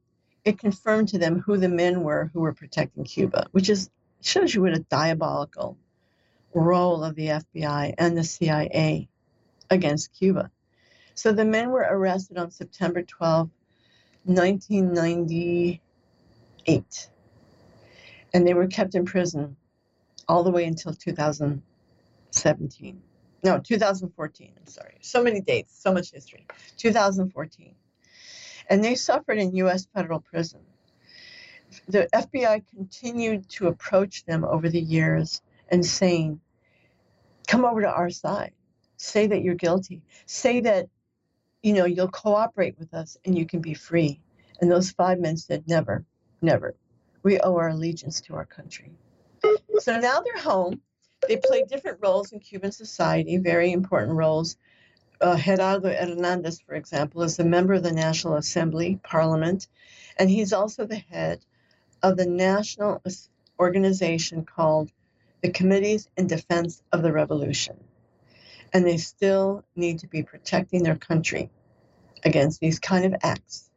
[0.44, 3.90] it confirmed to them who the men were who were protecting Cuba, which is
[4.20, 5.76] shows you what a diabolical
[6.54, 9.08] role of the FBI and the CIA
[9.70, 10.50] against Cuba.
[11.14, 13.48] So the men were arrested on September 12,
[14.24, 15.80] 1998
[18.34, 19.56] and they were kept in prison
[20.28, 23.02] all the way until 2017.
[23.44, 24.52] No, 2014.
[24.58, 24.98] I'm sorry.
[25.00, 26.44] So many dates, so much history.
[26.76, 27.74] 2014.
[28.68, 29.86] And they suffered in U.S.
[29.94, 30.60] federal prison.
[31.88, 36.40] The FBI continued to approach them over the years and saying,
[37.46, 38.50] come over to our side.
[38.96, 40.02] Say that you're guilty.
[40.26, 40.88] Say that,
[41.64, 44.20] you know, you'll cooperate with us and you can be free.
[44.60, 46.04] And those five men said, never,
[46.40, 46.74] never
[47.24, 48.92] we owe our allegiance to our country.
[49.80, 50.80] So now they're home.
[51.26, 54.56] They play different roles in Cuban society, very important roles.
[55.20, 59.68] Uh, Gerardo Hernandez, for example, is a member of the National Assembly, Parliament,
[60.18, 61.40] and he's also the head
[62.02, 63.02] of the national
[63.58, 64.90] organization called
[65.42, 67.76] the Committees in Defense of the Revolution.
[68.74, 71.50] And they still need to be protecting their country
[72.24, 73.70] against these kind of acts.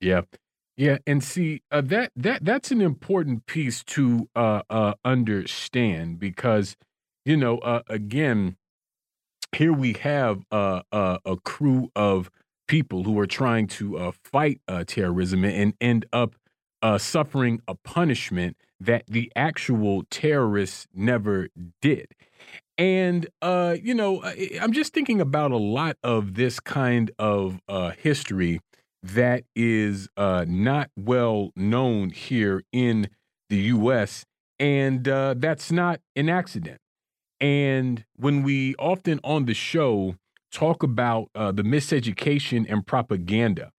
[0.00, 0.22] Yeah.
[0.78, 6.76] Yeah, and see uh, that that that's an important piece to uh, uh, understand because
[7.24, 8.56] you know uh, again
[9.56, 12.30] here we have a crew of
[12.68, 16.34] people who are trying to uh, fight uh, terrorism and end up
[16.82, 21.48] uh, suffering a punishment that the actual terrorists never
[21.80, 22.08] did.
[22.78, 24.22] And, uh, you know,
[24.60, 28.60] I'm just thinking about a lot of this kind of uh, history
[29.02, 33.08] that is uh, not well known here in
[33.48, 34.24] the U.S.,
[34.58, 36.78] and uh, that's not an accident.
[37.40, 40.16] And when we often on the show
[40.50, 43.70] talk about uh, the miseducation and propaganda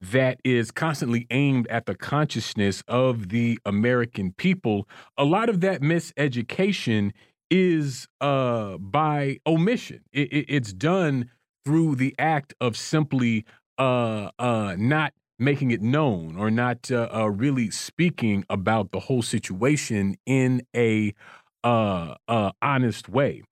[0.00, 5.80] that is constantly aimed at the consciousness of the American people, a lot of that
[5.80, 7.12] miseducation
[7.50, 10.02] is uh, by omission.
[10.12, 11.30] It, it, it's done
[11.64, 13.44] through the act of simply
[13.78, 19.22] uh, uh, not making it known or not uh, uh, really speaking about the whole
[19.22, 21.14] situation in a
[21.62, 23.42] uh, uh, honest way.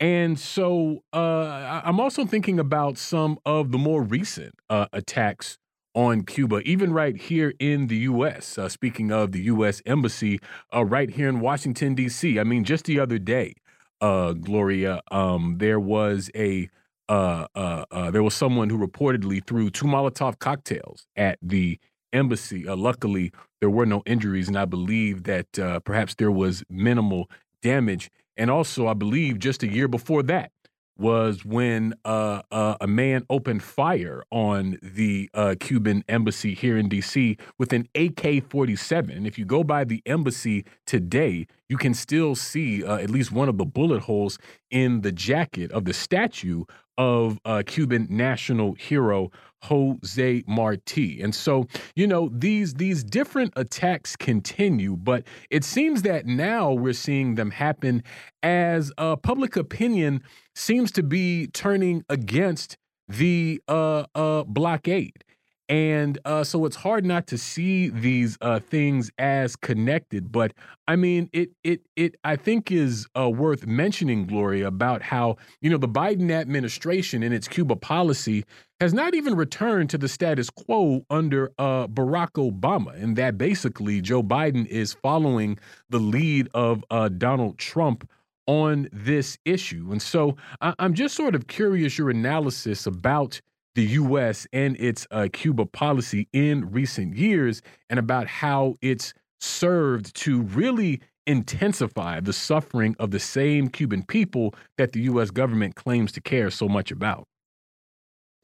[0.00, 5.58] And so uh, I'm also thinking about some of the more recent uh, attacks
[5.98, 8.56] on Cuba, even right here in the U.S.
[8.56, 9.82] Uh, speaking of the U.S.
[9.84, 10.38] Embassy,
[10.72, 12.38] uh, right here in Washington, D.C.
[12.38, 13.54] I mean, just the other day,
[14.00, 16.68] uh, Gloria, um, there was a
[17.08, 21.80] uh, uh, uh, there was someone who reportedly threw two Molotov cocktails at the
[22.12, 22.62] embassy.
[22.62, 25.52] Luckily, there were no injuries, and I believe that
[25.84, 27.28] perhaps there was minimal
[27.60, 28.08] damage.
[28.36, 30.52] And also, I believe just a year before that
[30.98, 36.88] was when uh, uh, a man opened fire on the uh, Cuban embassy here in
[36.88, 37.36] D.C.
[37.58, 39.24] with an AK 47.
[39.24, 43.48] If you go by the embassy today, you can still see uh, at least one
[43.48, 44.38] of the bullet holes
[44.70, 46.64] in the jacket of the statue
[46.98, 49.30] of Cuban national hero
[49.62, 51.20] Jose Marti.
[51.20, 51.66] And so,
[51.96, 57.50] you know, these these different attacks continue, but it seems that now we're seeing them
[57.50, 58.02] happen
[58.42, 60.22] as uh, public opinion
[60.54, 62.76] seems to be turning against
[63.08, 65.24] the uh, uh, blockade.
[65.68, 70.32] And uh, so it's hard not to see these uh, things as connected.
[70.32, 70.52] But
[70.86, 75.68] I mean, it it it I think is uh, worth mentioning, Gloria, about how you
[75.68, 78.44] know the Biden administration and its Cuba policy
[78.80, 84.00] has not even returned to the status quo under uh, Barack Obama, and that basically
[84.00, 85.58] Joe Biden is following
[85.90, 88.08] the lead of uh, Donald Trump
[88.46, 89.88] on this issue.
[89.92, 93.40] And so I I'm just sort of curious your analysis about
[93.74, 94.46] the U.S.
[94.52, 101.00] and its uh, Cuba policy in recent years and about how it's served to really
[101.26, 105.30] intensify the suffering of the same Cuban people that the U.S.
[105.30, 107.24] government claims to care so much about.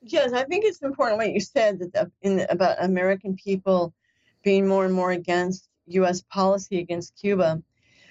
[0.02, 3.94] Yes, I think it's important what you said that in, about American people
[4.42, 6.22] being more and more against U.S.
[6.30, 7.62] policy against Cuba,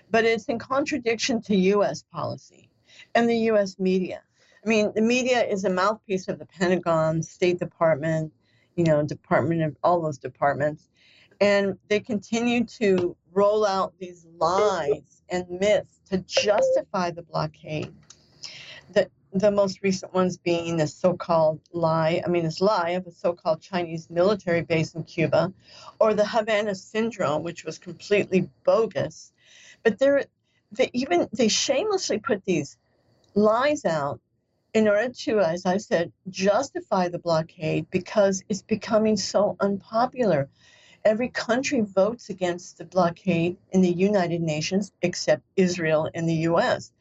[0.09, 2.03] but it's in contradiction to U.S.
[2.11, 2.69] policy
[3.13, 3.77] and the U.S.
[3.77, 4.23] media.
[4.63, 8.31] I mean, the media is a mouthpiece of the Pentagon, State Department,
[8.75, 10.87] you know, Department of all those departments.
[11.41, 17.93] And they continue to roll out these lies and myths to justify the blockade.
[18.93, 23.05] The, the most recent ones being the so called lie, I mean, this lie of
[23.05, 25.51] a so called Chinese military base in Cuba,
[25.99, 29.33] or the Havana syndrome, which was completely bogus.
[29.83, 32.77] But they even, they shamelessly put these
[33.35, 34.21] lies out
[34.73, 40.49] in order to, as I said, justify the blockade because it's becoming so unpopular.
[41.05, 46.91] Every country votes against the blockade in the United Nations except Israel and the US.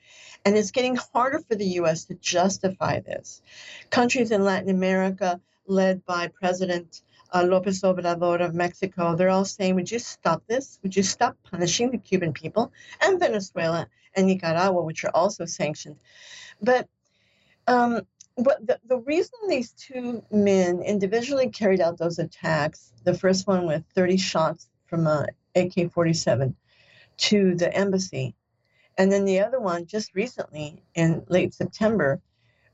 [0.45, 3.41] And it's getting harder for the US to justify this.
[3.91, 9.77] Countries in Latin America, led by President uh, Lopez Obrador of Mexico, they're all saying,
[9.77, 10.79] Would you stop this?
[10.83, 12.73] Would you stop punishing the Cuban people?
[13.01, 15.97] And Venezuela and Nicaragua, which are also sanctioned.
[16.61, 16.89] But
[17.67, 18.03] um,
[18.37, 23.67] but the, the reason these two men individually carried out those attacks, the first one
[23.67, 26.57] with 30 shots from a AK 47
[27.19, 28.35] to the embassy,
[28.97, 32.21] and then the other one just recently in late September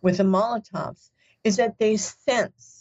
[0.01, 1.10] with the Molotovs,
[1.44, 2.78] is that they sense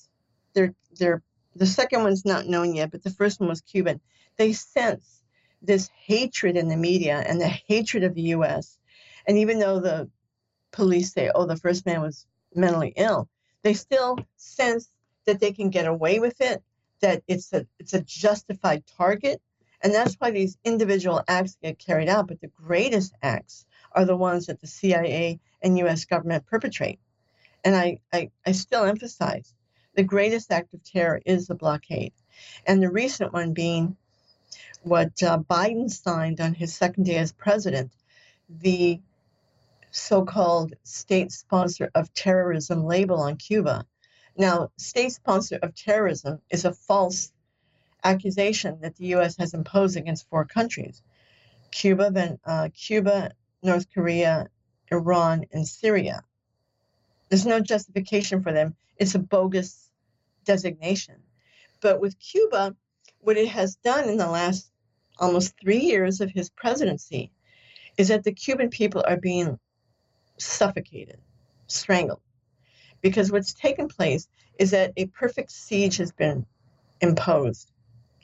[0.57, 1.21] they're, they're,
[1.55, 4.01] the second one's not known yet, but the first one was Cuban.
[4.37, 5.21] They sense
[5.61, 8.77] this hatred in the media and the hatred of the US.
[9.27, 10.09] And even though the
[10.71, 12.25] police say, oh, the first man was
[12.55, 13.29] mentally ill,
[13.63, 14.89] they still sense
[15.25, 16.63] that they can get away with it,
[17.01, 19.41] that it's a it's a justified target.
[19.81, 22.27] And that's why these individual acts get carried out.
[22.27, 26.99] But the greatest acts are the ones that the CIA and US government perpetrate.
[27.63, 29.53] And I, I, I still emphasize
[29.93, 32.13] the greatest act of terror is the blockade.
[32.65, 33.97] And the recent one being
[34.83, 37.91] what uh, Biden signed on his second day as president,
[38.49, 39.01] the
[39.97, 43.85] so called state sponsor of terrorism label on Cuba.
[44.37, 47.31] Now, state sponsor of terrorism is a false
[48.03, 49.37] accusation that the U.S.
[49.37, 51.01] has imposed against four countries
[51.71, 54.47] Cuba, then, uh, Cuba, North Korea,
[54.91, 56.23] Iran, and Syria.
[57.29, 58.75] There's no justification for them.
[58.97, 59.89] It's a bogus
[60.45, 61.15] designation.
[61.81, 62.75] But with Cuba,
[63.19, 64.71] what it has done in the last
[65.19, 67.31] almost three years of his presidency
[67.97, 69.59] is that the Cuban people are being
[70.37, 71.19] suffocated,
[71.67, 72.21] strangled.
[73.01, 74.27] Because what's taken place
[74.57, 76.45] is that a perfect siege has been
[77.01, 77.71] imposed,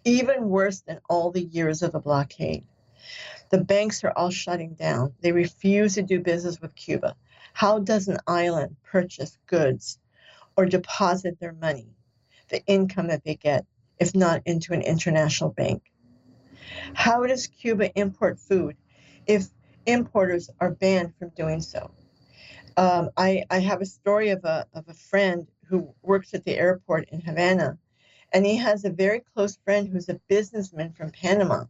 [0.03, 2.65] even worse than all the years of the blockade.
[3.49, 5.14] The banks are all shutting down.
[5.22, 7.15] They refuse to do business with Cuba.
[7.53, 9.99] How does an island purchase goods
[10.57, 11.90] or deposit their money,
[12.49, 13.65] the income that they get,
[13.99, 15.84] if not into an international bank?
[16.94, 18.76] How does Cuba import food
[19.27, 19.48] if
[19.85, 21.91] importers are banned from doing so?
[22.78, 26.58] Um, I, I have a story of a, of a friend who works at the
[26.58, 27.78] airport in Havana,
[28.32, 31.66] and he has a very close friend who's a businessman from Panama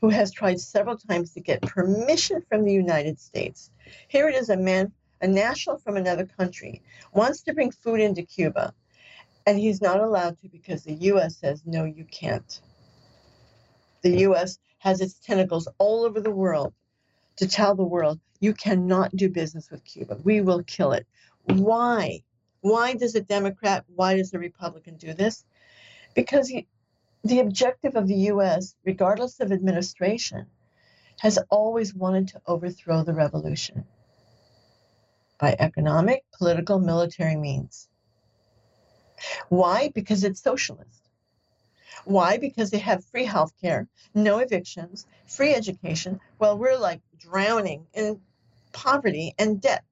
[0.00, 3.70] who has tried several times to get permission from the United States.
[4.08, 8.22] Here it is a man, a national from another country, wants to bring food into
[8.22, 8.74] Cuba,
[9.46, 11.36] and he's not allowed to because the U.S.
[11.36, 12.60] says, no, you can't.
[14.02, 14.58] The U.S.
[14.78, 16.74] has its tentacles all over the world
[17.36, 20.18] to tell the world, you cannot do business with Cuba.
[20.22, 21.06] We will kill it.
[21.44, 22.22] Why?
[22.60, 25.44] Why does a Democrat, why does a Republican do this?
[26.14, 26.66] Because he,
[27.24, 30.46] the objective of the U.S., regardless of administration,
[31.20, 33.84] has always wanted to overthrow the revolution
[35.38, 37.88] by economic, political, military means.
[39.48, 39.90] Why?
[39.94, 41.05] Because it's socialist.
[42.04, 42.38] Why?
[42.38, 48.20] Because they have free health care, no evictions, free education, while we're like drowning in
[48.72, 49.84] poverty and debt.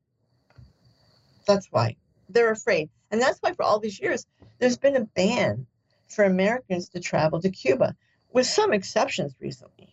[1.47, 1.97] That's why
[2.29, 2.91] they're afraid.
[3.11, 4.27] And that's why, for all these years,
[4.59, 5.67] there's been a ban
[6.09, 7.97] for Americans to travel to Cuba,
[8.33, 9.89] with some exceptions recently.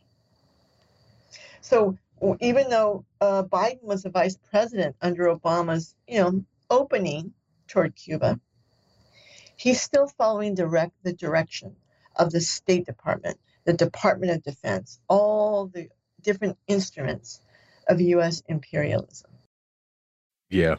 [1.61, 1.97] So
[2.39, 7.33] even though uh, Biden was a vice president under Obama's, you know, opening
[7.67, 8.39] toward Cuba,
[9.55, 11.75] he's still following direct the direction
[12.21, 15.89] of the State Department, the Department of Defense, all the
[16.23, 17.41] different instruments
[17.89, 18.43] of U.S.
[18.49, 19.31] imperialism.
[20.49, 20.77] Yeah,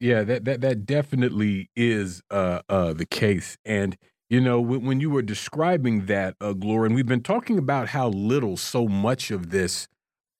[0.00, 3.96] yeah, that that that definitely is uh, uh, the case, and
[4.30, 7.88] you know, when, when you were describing that, uh, Gloria, and we've been talking about
[7.90, 9.88] how little so much of this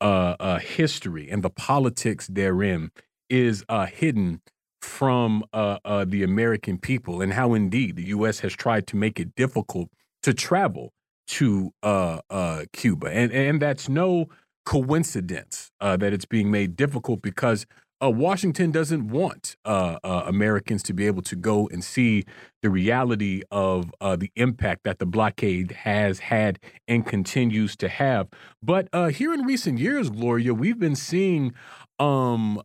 [0.02, 2.92] uh, uh, history and the politics therein
[3.30, 4.42] is uh, hidden
[4.82, 8.40] from the American people, and how indeed the U.S.
[8.40, 9.90] has tried to make it difficult
[10.22, 10.92] to travel
[11.28, 14.26] to uh, uh, Cuba, and and that's no
[14.66, 17.66] coincidence uh, that it's being made difficult because
[18.02, 22.24] uh, Washington doesn't want uh, uh, Americans to be able to go and see
[22.62, 28.28] the reality of the impact that the blockade has had and continues to have.
[28.62, 31.52] But here in recent years, Gloria, we've been seeing
[31.98, 32.62] um,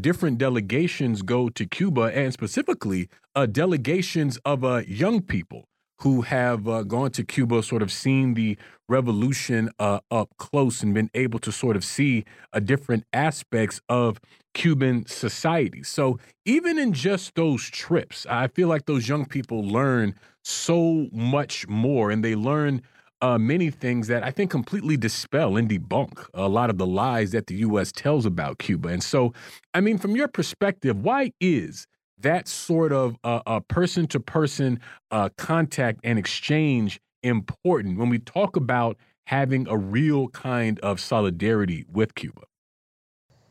[0.00, 3.08] different delegations go to Cuba, and specifically
[3.52, 5.66] delegations of young people
[5.98, 8.56] who have uh, gone to Cuba, sort of seen the
[8.88, 14.20] revolution uh, up close and been able to sort of see uh, different aspects of
[14.52, 15.82] Cuban society.
[15.82, 21.66] So even in just those trips, I feel like those young people learn so much
[21.68, 22.82] more and they learn
[23.20, 27.30] uh, many things that I think completely dispel and debunk a lot of the lies
[27.30, 27.90] that the U.S.
[27.90, 28.88] tells about Cuba.
[28.88, 29.32] And so,
[29.72, 31.86] I mean, from your perspective, why is
[32.18, 34.80] that sort of uh, uh, a person to person
[35.10, 38.96] uh, contact and exchange important when we talk about
[39.26, 42.42] having a real kind of solidarity with Cuba?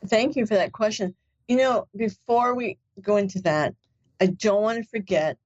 [0.08, 1.16] Thank you for that question.
[1.48, 3.74] You know, before we go into that,
[4.22, 5.38] I don't want to forget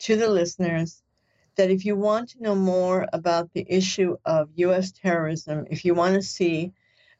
[0.00, 1.02] to the listeners
[1.56, 4.92] that if you want to know more about the issue of U.S.
[4.92, 6.72] terrorism, if you want to see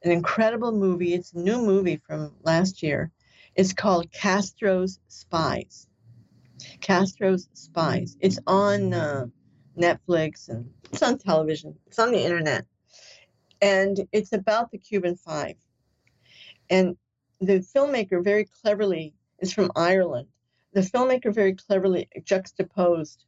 [0.03, 3.11] an incredible movie, it's a new movie from last year.
[3.55, 5.89] It's called Castro's Spies.
[6.81, 8.17] Castro's Spies.
[8.21, 9.27] It's on uh,
[9.77, 11.77] Netflix and it's on television.
[11.87, 12.67] It's on the internet.
[13.61, 15.57] And it's about the Cuban Five.
[16.69, 16.97] And
[17.41, 20.29] the filmmaker very cleverly is from Ireland.
[20.73, 23.25] The filmmaker very cleverly juxtaposed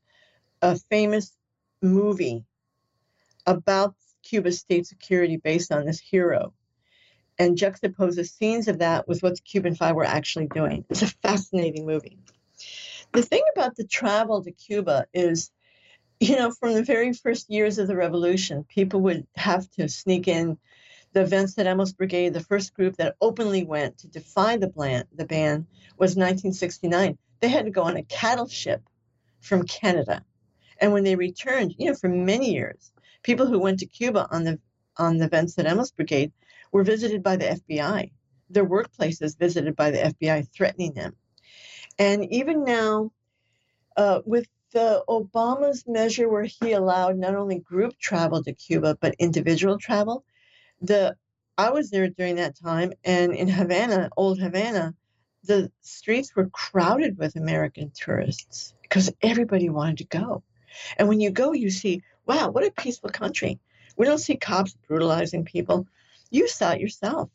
[0.60, 1.36] a famous
[1.82, 2.44] movie
[3.46, 6.54] about Cuba's state security based on this hero
[7.38, 10.84] and juxtaposes scenes of that with what the Cuban Five were actually doing.
[10.90, 12.18] It's a fascinating movie.
[13.12, 15.50] The thing about the travel to Cuba is,
[16.20, 20.28] you know, from the very first years of the revolution, people would have to sneak
[20.28, 20.58] in.
[21.14, 25.66] The Venceremos Brigade, the first group that openly went to defy the ban, the ban
[25.98, 27.18] was 1969.
[27.40, 28.80] They had to go on a cattle ship
[29.40, 30.24] from Canada.
[30.80, 32.92] And when they returned, you know, for many years,
[33.22, 34.58] people who went to Cuba on the
[34.96, 36.32] on the Venceremos Brigade
[36.72, 38.10] were visited by the FBI.
[38.50, 41.16] Their workplaces visited by the FBI, threatening them.
[41.98, 43.12] And even now,
[43.96, 49.14] uh, with the Obama's measure where he allowed not only group travel to Cuba but
[49.18, 50.24] individual travel,
[50.80, 51.16] the
[51.58, 54.94] I was there during that time, and in Havana, old Havana,
[55.44, 60.42] the streets were crowded with American tourists because everybody wanted to go.
[60.96, 63.60] And when you go, you see, wow, what a peaceful country.
[63.96, 65.86] We don't see cops brutalizing people.
[66.32, 67.28] You saw it yourself,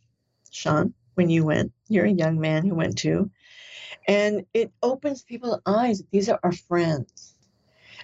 [0.50, 1.72] Sean, when you went.
[1.88, 3.30] You're a young man who went too.
[4.08, 6.02] And it opens people's eyes.
[6.12, 7.36] These are our friends.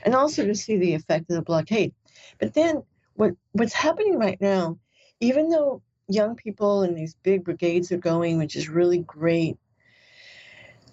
[0.06, 1.94] And also to see the effect of the blockade.
[2.40, 2.84] But then
[3.16, 4.78] what what's happening right now,
[5.20, 9.58] even though young people and these big brigades are going, which is really great,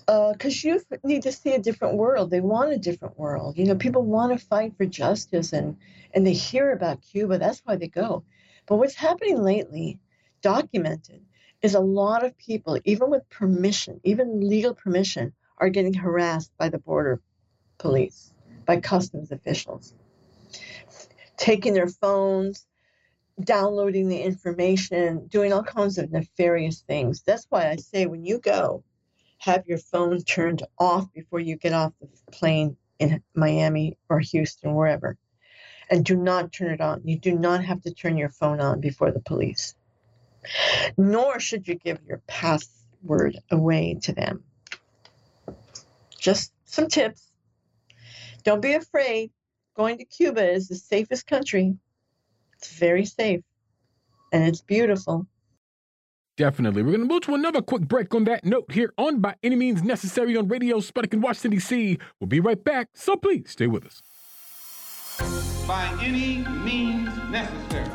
[0.07, 2.31] because uh, youth need to see a different world.
[2.31, 3.59] They want a different world.
[3.59, 5.77] You know, people want to fight for justice, and
[6.15, 7.37] and they hear about Cuba.
[7.37, 8.25] That's why they go.
[8.71, 9.99] But what's happening lately,
[10.43, 11.23] documented,
[11.61, 16.69] is a lot of people, even with permission, even legal permission, are getting harassed by
[16.69, 17.21] the border
[17.79, 18.33] police,
[18.67, 19.93] by customs officials,
[21.37, 22.65] taking their phones,
[23.43, 27.23] downloading the information, doing all kinds of nefarious things.
[27.27, 28.85] That's why I say when you go,
[29.39, 34.75] have your phone turned off before you get off the plane in Miami or Houston,
[34.75, 35.19] wherever.
[35.91, 37.03] And do not turn it on.
[37.05, 39.75] You do not have to turn your phone on before the police.
[40.97, 44.45] Nor should you give your password away to them.
[46.19, 47.31] Just some tips.
[48.45, 49.33] Don't be afraid.
[49.75, 51.77] Going to Cuba is the safest country.
[52.55, 53.43] It's very safe
[54.33, 55.27] and it's beautiful.
[56.37, 56.83] Definitely.
[56.83, 59.57] We're going to move to another quick break on that note here on By Any
[59.57, 61.99] Means Necessary on Radio Sputnik in Washington, D.C.
[62.19, 64.01] We'll be right back, so please stay with us.
[65.67, 67.89] By any means necessary.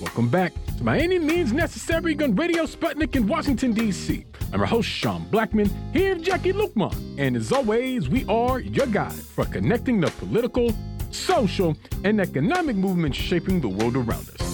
[0.00, 4.24] Welcome back to By Any Means Necessary on Radio Sputnik in Washington, D.C.
[4.52, 6.94] I'm your host, Sean Blackmon, here with Jacquie Luqman.
[7.18, 10.72] And as always, we are your guide for connecting the political,
[11.10, 14.46] social, and economic movements shaping the world around us.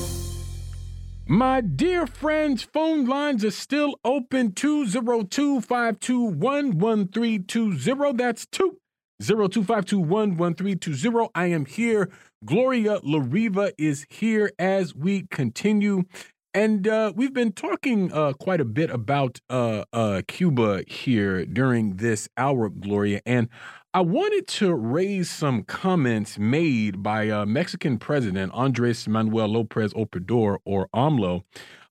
[1.26, 8.12] My dear friends, phone lines are still open 202 521 1320.
[8.12, 11.30] That's 202 521 1320.
[11.34, 12.10] I am here.
[12.44, 16.04] Gloria La Riva is here as we continue
[16.54, 21.96] and uh, we've been talking uh, quite a bit about uh, uh, Cuba here during
[21.96, 23.22] this hour, Gloria.
[23.24, 23.48] And
[23.94, 30.60] I wanted to raise some comments made by uh, Mexican President Andres Manuel Lopez Obrador,
[30.64, 31.42] or AMLO,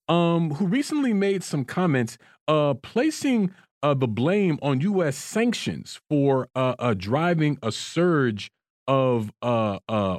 [0.08, 2.18] um, who recently made some comments
[2.48, 3.54] uh, placing
[3.84, 5.16] the blame on U.S.
[5.16, 6.48] sanctions for
[6.98, 8.52] driving a surge
[8.88, 9.32] of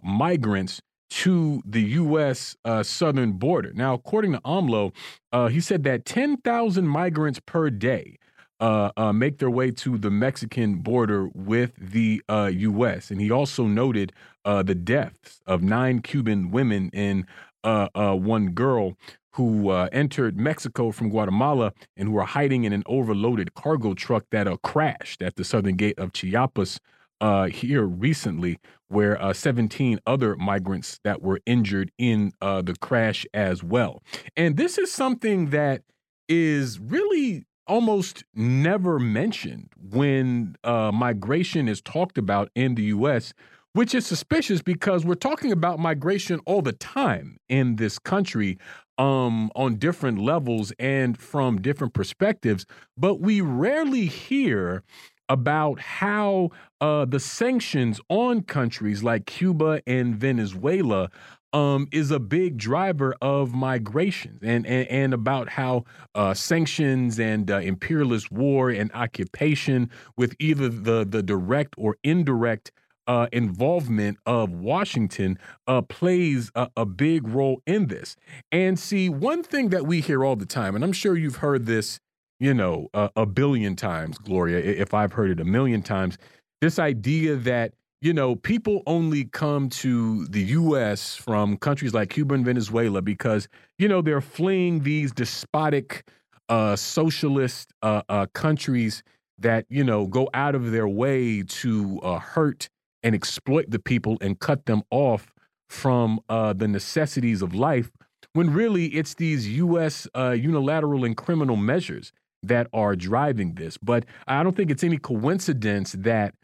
[0.04, 0.80] migrants
[1.10, 2.56] to the U.S.
[2.64, 3.72] Uh, southern border.
[3.74, 4.94] Now, according to AMLO,
[5.32, 8.18] uh, he said that 10,000 migrants per day
[8.62, 13.10] uh, uh, make their way to the Mexican border with the U.S.
[13.10, 14.12] Uh, and he also noted
[14.44, 17.26] uh, the deaths of nine Cuban women and
[17.64, 18.96] one girl
[19.34, 24.46] who entered Mexico from Guatemala and who were hiding in an overloaded cargo truck that
[24.62, 26.78] crashed at the southern gate of Chiapas
[27.20, 28.58] uh, here recently,
[28.88, 34.02] where uh, 17 other migrants that were injured in uh, the crash as well.
[34.36, 35.82] And this is something that
[36.28, 43.32] is really almost never mentioned when uh, migration is talked about in the U.S.,
[43.74, 48.58] which is suspicious because we're talking about migration all the time in this country
[48.98, 52.66] um, on different levels and from different perspectives,
[52.96, 54.82] but we rarely hear
[55.28, 61.10] about how uh, the sanctions on countries like Cuba and Venezuela
[61.52, 65.84] um, is a big driver of migration, and and, and about how
[66.14, 72.72] uh, sanctions and uh, imperialist war and occupation, with either the the direct or indirect
[73.06, 78.14] uh, involvement of Washington uh, plays a, a, big role in this.
[78.52, 81.66] And see, one thing that we hear all the time, and I'm sure you've heard
[81.66, 81.98] this
[82.42, 86.18] you know, a billion times, Gloria, if I've heard it a million times.
[86.60, 87.72] This idea that
[88.02, 91.14] you know, people only come to the U.S.
[91.14, 93.46] from countries like Cuba and Venezuela because,
[93.78, 96.04] you know, they're fleeing these despotic
[96.48, 99.04] uh, socialist uh, uh, countries
[99.38, 102.68] that, you know, go out of their way to uh, hurt
[103.04, 105.32] and exploit the people and cut them off
[105.70, 107.92] from uh, the necessities of life,
[108.32, 110.08] when really it's these U.S.
[110.12, 112.12] Uh, unilateral and criminal measures
[112.42, 113.78] that are driving this.
[113.78, 116.34] But I don't think it's any coincidence that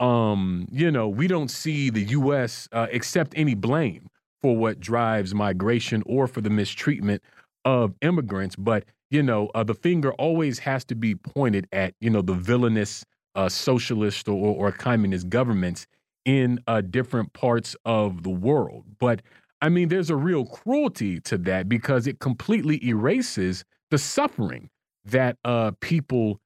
[0.00, 2.68] um, you know, we don't see the U.S.
[2.72, 4.08] Uh, accept any blame
[4.40, 7.22] for what drives migration or for the mistreatment
[7.64, 8.56] of immigrants.
[8.56, 12.34] But you know, uh, the finger always has to be pointed at you know the
[12.34, 13.04] villainous
[13.34, 15.86] uh, socialist or, or communist governments
[16.24, 18.84] in uh, different parts of the world.
[18.98, 19.22] But
[19.60, 24.70] I mean, there's a real cruelty to that because it completely erases the suffering
[25.04, 26.38] that uh, people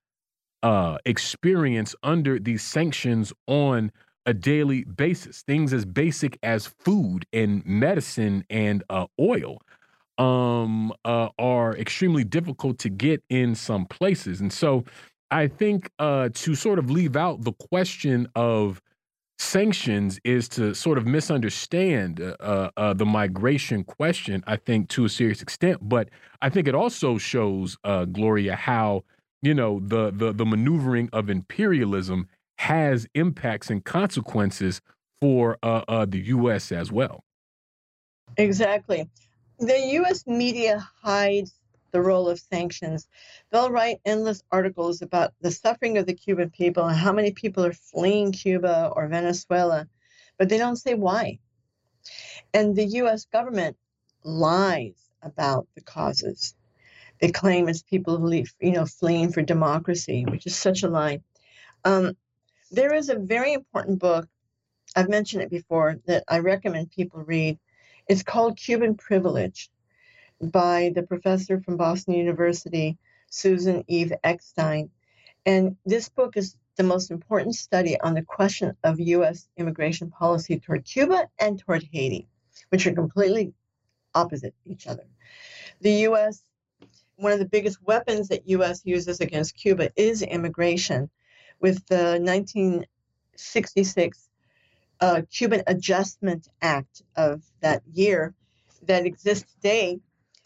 [0.62, 3.92] uh, experience under these sanctions on
[4.26, 5.42] a daily basis.
[5.42, 9.60] Things as basic as food and medicine and uh, oil
[10.18, 14.40] um, uh, are extremely difficult to get in some places.
[14.40, 14.84] And so
[15.30, 18.80] I think uh, to sort of leave out the question of
[19.38, 25.04] sanctions is to sort of misunderstand uh, uh, uh the migration question, I think, to
[25.04, 25.78] a serious extent.
[25.88, 26.10] But
[26.42, 27.76] I think it also shows,
[28.12, 29.02] Gloria, how
[29.42, 32.28] you know the the the maneuvering of imperialism
[32.58, 34.80] has impacts and consequences
[35.20, 36.72] for uh, uh, the U.S.
[36.72, 37.24] as well.
[38.36, 39.08] Exactly,
[39.58, 40.26] the U.S.
[40.26, 41.54] media hides
[41.90, 43.06] the role of sanctions.
[43.50, 47.64] They'll write endless articles about the suffering of the Cuban people and how many people
[47.64, 49.86] are fleeing Cuba or Venezuela,
[50.38, 51.38] but they don't say why.
[52.54, 53.26] And the U.S.
[53.26, 53.76] government
[54.24, 56.54] lies about the causes.
[57.22, 61.20] They claim it's people leave, you know, fleeing for democracy, which is such a lie.
[61.84, 62.16] Um,
[62.72, 64.28] there is a very important book.
[64.96, 67.60] I've mentioned it before that I recommend people read.
[68.08, 69.70] It's called Cuban Privilege
[70.40, 72.98] by the professor from Boston University,
[73.30, 74.90] Susan Eva Eckstein.
[75.46, 79.46] And this book is the most important study on the question of U.S.
[79.56, 82.26] immigration policy toward Cuba and toward Haiti,
[82.70, 83.54] which are completely
[84.12, 85.04] opposite each other.
[85.80, 86.42] The U.S
[87.16, 88.82] one of the biggest weapons that U.S.
[88.84, 91.10] uses against Cuba is immigration.
[91.60, 94.28] With the 1966
[95.00, 98.34] uh, Cuban Adjustment Act of that year
[98.86, 100.00] that exists today,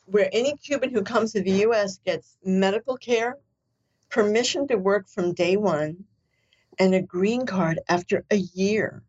[0.05, 1.99] where any Cuban who comes to the U.S.
[2.05, 3.39] gets medical care,
[4.09, 6.05] permission to work from day one,
[6.79, 9.03] and a green card after a year.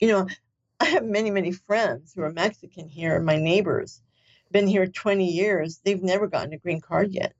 [0.00, 0.28] You know,
[0.80, 4.00] I have many, many friends who are Mexican here, my neighbors,
[4.54, 7.34] been here 20 years, they've never gotten a green card yet.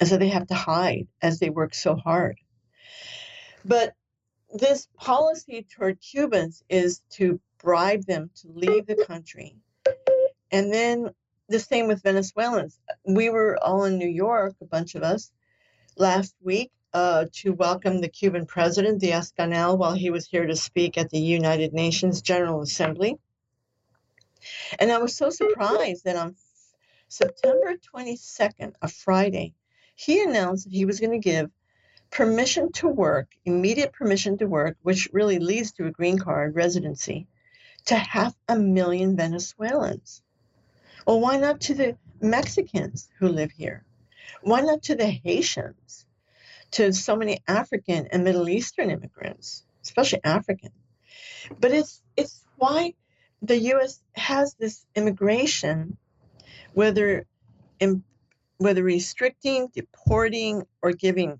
[0.00, 2.38] And so they have to hide as they work so hard.
[3.64, 3.94] But
[4.52, 9.56] this policy toward Cubans is to bribe them to leave the country.
[10.50, 11.10] And then
[11.48, 12.76] the same with Venezuelans.
[13.04, 15.30] We were all in New York, a bunch of us,
[15.96, 20.56] last week uh, to welcome the Cuban president, Diaz Canel, while he was here to
[20.56, 23.16] speak at the United Nations General Assembly.
[24.78, 26.36] And I was so surprised that on
[27.08, 29.54] September 22nd, a Friday,
[29.94, 31.50] he announced that he was going to give
[32.10, 37.26] permission to work, immediate permission to work, which really leads to a green card residency,
[37.86, 40.22] to half a million Venezuelans.
[41.06, 43.84] Well, why not to the Mexicans who live here?
[44.42, 46.06] Why not to the Haitians?
[46.72, 50.72] To so many African and Middle Eastern immigrants, especially African.
[51.60, 52.94] But it's it's why
[53.42, 54.00] the U.S.
[54.14, 55.96] has this immigration,
[56.72, 57.26] whether
[57.80, 58.02] in,
[58.58, 61.38] whether restricting, deporting, or giving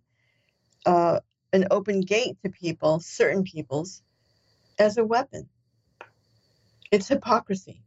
[0.85, 1.21] uh,
[1.53, 4.03] an open gate to people, certain peoples,
[4.79, 5.49] as a weapon.
[6.91, 7.83] It's hypocrisy.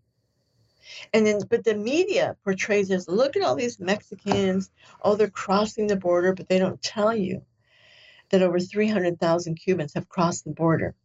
[1.14, 4.72] And then, but the media portrays as look at all these Mexicans,
[5.04, 7.44] oh, they're crossing the border, but they don't tell you
[8.30, 10.96] that over 300,000 Cubans have crossed the border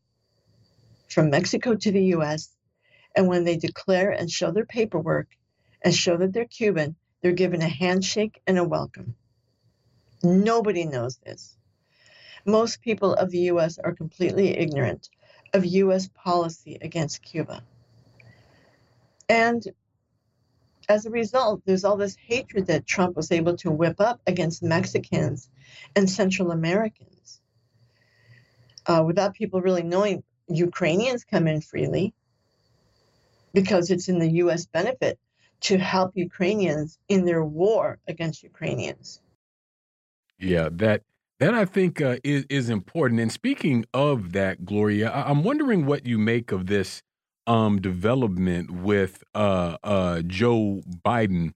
[1.08, 2.53] from Mexico to the US
[3.14, 5.28] and when they declare and show their paperwork
[5.82, 9.14] and show that they're Cuban, they're given a handshake and a welcome.
[10.22, 11.56] Nobody knows this.
[12.46, 13.78] Most people of the U.S.
[13.78, 15.08] are completely ignorant
[15.52, 16.08] of U.S.
[16.14, 17.62] policy against Cuba.
[19.28, 19.66] And
[20.88, 24.62] as a result, there's all this hatred that Trump was able to whip up against
[24.62, 25.48] Mexicans
[25.96, 27.40] and Central Americans.
[28.86, 32.12] Uh, without people really knowing, Ukrainians come in freely,
[33.54, 34.66] because it's in the U.S.
[34.66, 35.18] benefit
[35.62, 39.22] to help Ukrainians in their war against Ukrainians.
[40.40, 41.02] Yeah, that
[41.40, 43.20] that I think uh, is is important.
[43.20, 47.02] And speaking of that, Gloria, I- I'm wondering what you make of this
[47.48, 51.52] um, development with uh, uh, Joe Biden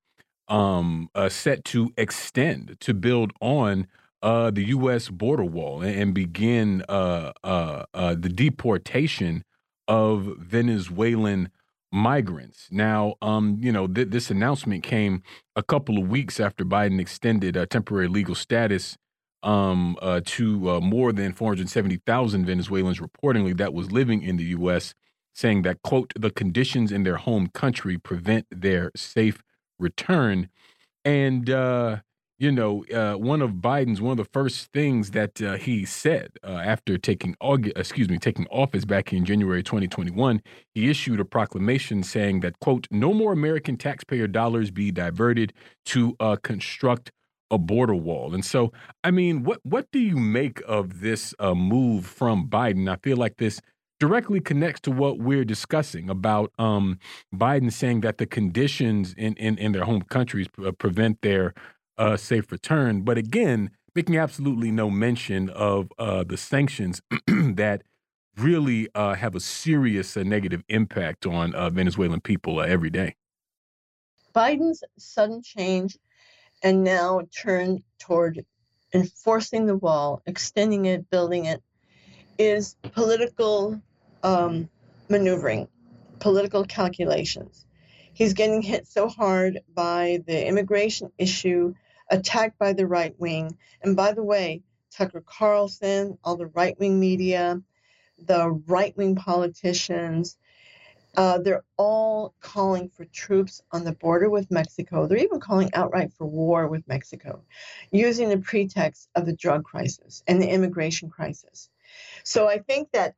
[0.49, 3.89] um, uh, set to extend to build on
[4.23, 5.11] uh, the U.S.
[5.11, 9.45] border wall and, and begin uh, the deportation
[9.89, 11.51] of Venezuelan
[11.93, 12.69] migrants.
[12.71, 15.23] Now, um, you know, th this announcement came
[15.57, 18.97] a couple of weeks after Biden extended uh, temporary legal status
[19.43, 24.95] um, uh, to uh, more than 470,000 Venezuelans reportedly that was living in the U.S.,
[25.35, 29.43] saying that, quote, the conditions in their home country prevent their safe
[29.79, 30.49] return.
[31.05, 31.99] And, uh,
[32.39, 36.31] you know, uh, one of Biden's one of the first things that uh, he said
[36.45, 40.41] uh, after taking August, excuse me, taking office back in January 2021,
[40.73, 45.53] he issued a proclamation saying that quote, no more American taxpayer dollars be diverted
[45.87, 47.11] to uh, construct
[47.51, 48.35] a border wall.
[48.35, 52.89] And so, I mean, what what do you make of this uh, move from Biden?
[52.89, 53.61] I feel like this
[53.99, 57.01] directly connects to what we're discussing about um,
[57.35, 60.47] Biden saying that the conditions in in, in their home countries
[60.79, 61.53] prevent their
[61.99, 63.03] uh, safe return.
[63.03, 67.83] But again, making absolutely no mention of uh, the sanctions that
[68.37, 73.15] really uh, have a serious uh, negative impact on uh, Venezuelan people uh, every day.
[74.35, 75.99] Biden's sudden change
[76.63, 78.45] and now turn toward
[78.95, 81.63] enforcing the wall, extending it, building it,
[82.39, 83.81] is political
[84.23, 84.69] um,
[85.09, 85.69] maneuvering,
[86.21, 87.67] political calculations.
[88.15, 91.75] He's getting hit so hard by the immigration issue
[92.11, 93.57] attacked by the right wing.
[93.83, 97.63] And by the way, Tucker Carlson, all the right wing media,
[98.19, 100.37] the right wing politicians,
[101.17, 105.07] uh, they're all calling for troops on the border with Mexico.
[105.07, 107.43] They're even calling outright for war with Mexico,
[107.91, 111.71] using the pretext of the drug crisis and the immigration crisis.
[112.25, 113.15] So I think that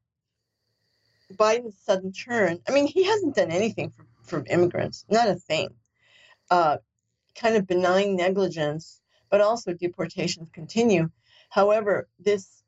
[1.34, 5.74] Biden's sudden turn, I mean, he hasn't done anything for, for immigrants, not a thing.
[6.50, 6.78] Uh,
[7.34, 9.00] kind of benign negligence,
[9.30, 11.10] but also deportations continue.
[11.48, 12.62] However, this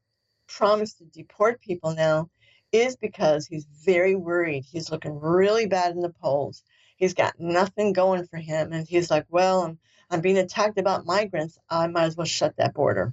[0.47, 2.31] promise to deport people now
[2.73, 4.65] is because he's very worried.
[4.65, 6.63] He's looking really bad in the polls.
[6.97, 8.73] He's got nothing going for him.
[8.73, 9.79] And he's like, well, I'm,
[10.11, 11.59] I'm being attacked about migrants.
[11.69, 13.13] I might as well shut that border.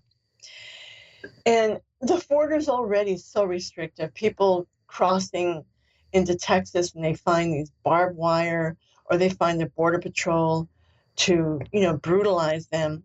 [1.45, 4.13] And the border is already so restrictive.
[4.13, 5.65] People crossing
[6.13, 10.69] into Texas and they find these barbed wire or they find the border patrol
[11.17, 13.03] to, you know, brutalize them.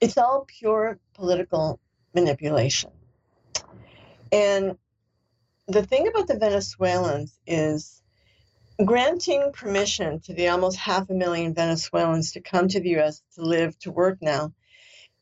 [0.00, 1.80] It's all pure political
[2.14, 2.90] manipulation.
[4.30, 4.76] And
[5.66, 8.02] the thing about the Venezuelans is
[8.84, 13.42] granting permission to the almost half a million Venezuelans to come to the US to
[13.42, 14.52] live, to work now,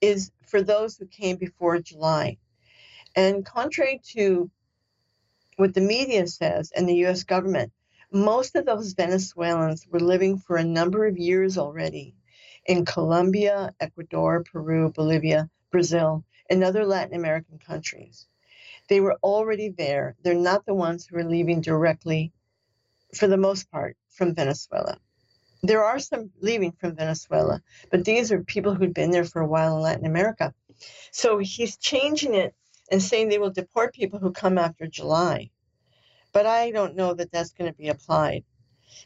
[0.00, 2.36] is for those who came before July.
[3.14, 4.50] And contrary to
[5.56, 7.72] what the media says and the US government,
[8.12, 12.14] most of those Venezuelans were living for a number of years already
[12.64, 18.26] in Colombia, Ecuador, Peru, Bolivia, Brazil, and other Latin American countries.
[18.88, 20.16] They were already there.
[20.22, 22.32] They're not the ones who are leaving directly,
[23.14, 24.98] for the most part, from Venezuela.
[25.62, 29.48] There are some leaving from Venezuela, but these are people who'd been there for a
[29.48, 30.54] while in Latin America.
[31.10, 32.54] So he's changing it
[32.90, 35.50] and saying they will deport people who come after July
[36.36, 38.44] but I don't know that that's going to be applied.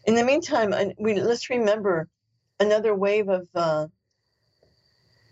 [0.05, 2.09] In the meantime, we let's remember
[2.59, 3.86] another wave of uh,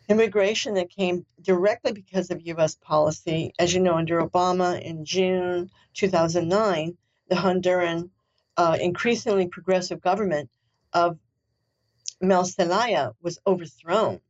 [0.09, 2.77] immigration that came directly because of U.S.
[2.77, 3.53] policy.
[3.59, 6.97] As you know, under Obama in June 2009,
[7.31, 8.11] the Honduran
[8.57, 10.51] uh, increasingly progressive government
[10.93, 11.19] of
[12.21, 14.21] Mel Zelaya was overthrown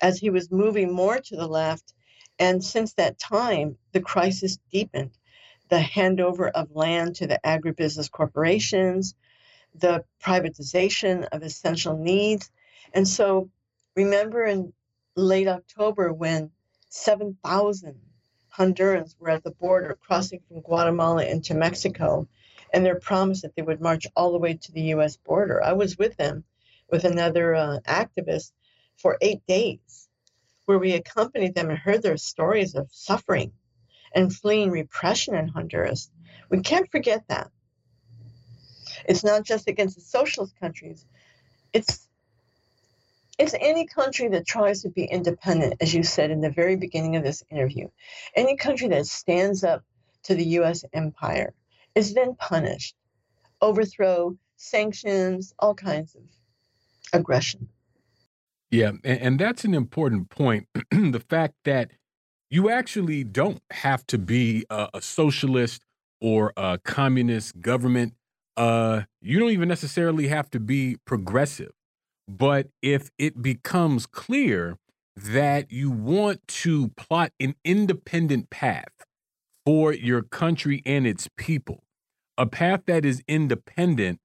[0.00, 1.94] as he was moving more to the left.
[2.38, 5.10] And since that time, the crisis deepened
[5.72, 9.14] the handover of land to the agribusiness corporations,
[9.74, 12.50] the privatization of essential needs.
[12.92, 13.48] And so
[13.96, 14.74] remember in
[15.16, 16.50] late October when
[16.90, 17.98] 7,000
[18.54, 22.28] Hondurans were at the border crossing from Guatemala into Mexico,
[22.74, 25.16] and their promise that they would march all the way to the U.S.
[25.16, 25.64] border.
[25.64, 26.44] I was with them,
[26.90, 28.52] with another uh, activist,
[28.96, 30.06] for eight days,
[30.66, 33.52] where we accompanied them and heard their stories of suffering
[34.14, 36.10] and fleeing repression in Honduras.
[36.50, 37.50] We can't forget that.
[39.06, 41.04] It's not just against the socialist countries.
[41.72, 42.08] It's
[43.38, 47.16] it's any country that tries to be independent, as you said in the very beginning
[47.16, 47.88] of this interview.
[48.36, 49.82] Any country that stands up
[50.24, 51.54] to the US empire
[51.94, 52.94] is then punished.
[53.60, 56.22] Overthrow, sanctions, all kinds of
[57.12, 57.68] aggression.
[58.70, 60.68] Yeah, and, and that's an important point.
[60.90, 61.90] the fact that
[62.52, 65.80] you actually don't have to be a, a socialist
[66.20, 68.12] or a communist government.
[68.58, 71.72] Uh, you don't even necessarily have to be progressive.
[72.28, 74.76] But if it becomes clear
[75.16, 78.92] that you want to plot an independent path
[79.64, 81.82] for your country and its people,
[82.36, 84.20] a path that is independent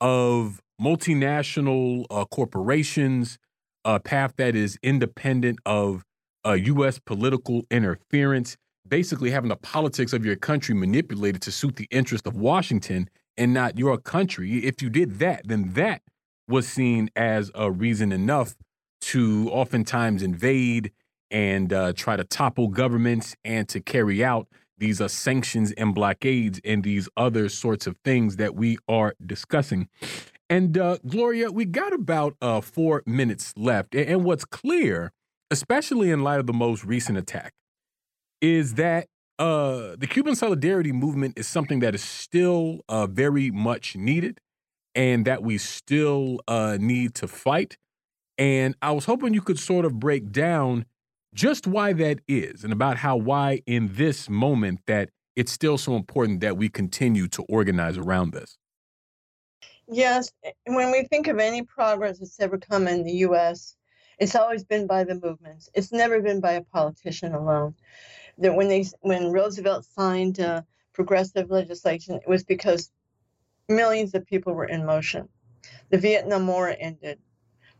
[0.00, 3.36] of multinational uh, corporations,
[3.84, 6.04] a path that is independent of
[6.46, 6.98] uh, U.S.
[6.98, 8.56] political interference,
[8.86, 13.52] basically having the politics of your country manipulated to suit the interest of Washington and
[13.52, 14.64] not your country.
[14.64, 16.02] If you did that, then that
[16.48, 18.54] was seen as a reason enough
[19.00, 20.92] to oftentimes invade
[21.30, 24.46] and uh, try to topple governments and to carry out
[24.78, 29.88] these uh, sanctions and blockades and these other sorts of things that we are discussing.
[30.50, 33.94] And uh, Gloria, we got about uh, four minutes left.
[33.94, 35.12] And what's clear,
[35.50, 37.52] especially in light of the most recent attack,
[38.40, 39.06] is that
[39.38, 44.40] uh, the Cuban solidarity movement is something that is still uh, very much needed
[44.94, 47.76] and that we still uh, need to fight.
[48.38, 50.86] And I was hoping you could sort of break down
[51.34, 55.96] just why that is and about how why in this moment that it's still so
[55.96, 58.56] important that we continue to organize around this.
[59.88, 60.30] Yes,
[60.66, 63.76] when we think of any progress that's ever come in the U.S.,
[64.18, 65.68] it's always been by the movements.
[65.74, 67.74] It's never been by a politician alone.
[68.38, 70.62] That when they when Roosevelt signed uh,
[70.92, 72.90] progressive legislation, it was because
[73.68, 75.28] millions of people were in motion.
[75.90, 77.18] The Vietnam War ended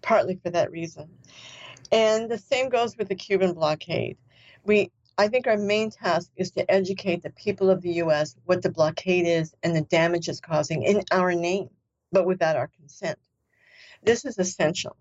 [0.02, 1.08] partly for that reason.
[1.90, 4.16] And the same goes with the Cuban blockade.
[4.64, 8.62] We I think our main task is to educate the people of the US what
[8.62, 11.70] the blockade is and the damage it's causing in our name,
[12.10, 13.18] but without our consent.
[14.02, 14.96] This is essential.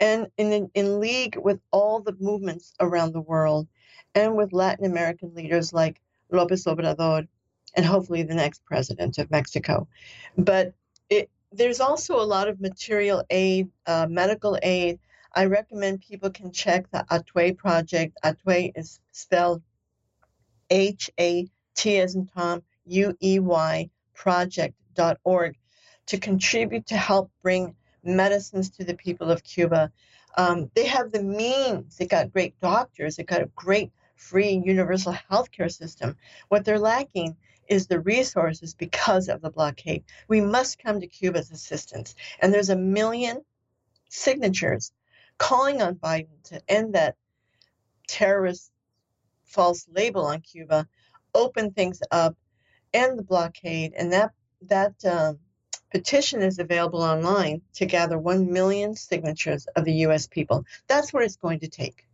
[0.00, 3.68] And in, in league with all the movements around the world
[4.14, 6.00] and with Latin American leaders like
[6.30, 7.26] Lopez Obrador
[7.74, 9.88] and hopefully the next president of Mexico.
[10.36, 10.74] But
[11.10, 14.98] it, there's also a lot of material aid, uh, medical aid,
[15.34, 18.18] I recommend people can check the Hatuey project.
[18.24, 19.62] Hatuey is spelled
[20.70, 25.56] H A T as in Tom, U E Y project.org
[26.06, 27.76] to contribute to help bring
[28.08, 29.92] medicines to the people of Cuba.
[30.36, 35.12] Um, they have the means, they got great doctors, they got a great free universal
[35.12, 36.16] health care system.
[36.48, 37.36] What they're lacking
[37.68, 40.04] is the resources because of the blockade.
[40.26, 42.14] We must come to Cuba's assistance.
[42.40, 43.44] And there's a million
[44.08, 44.92] signatures
[45.36, 47.16] calling on Biden to end that
[48.08, 48.70] terrorist
[49.44, 50.86] false label on Cuba,
[51.34, 52.36] open things up,
[52.92, 54.32] end the blockade, and that
[54.62, 55.38] that um,
[55.90, 60.26] petition is available online to gather one million signatures of the U.S.
[60.26, 60.64] people.
[60.86, 62.06] That's what it's going to take.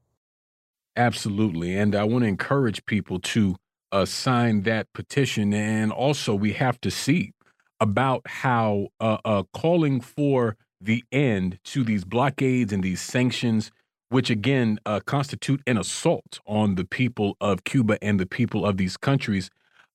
[0.97, 3.57] Absolutely, and I want to encourage people to
[3.91, 7.33] uh, sign that petition, and also we have to see
[7.81, 13.73] about how uh, uh, calling for the end to these blockades and these sanctions,
[14.11, 18.77] which again uh, constitute an assault on the people of Cuba and the people of
[18.77, 19.51] these countries.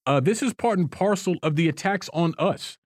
[0.06, 2.78] Uh, this is part and parcel of the attacks on us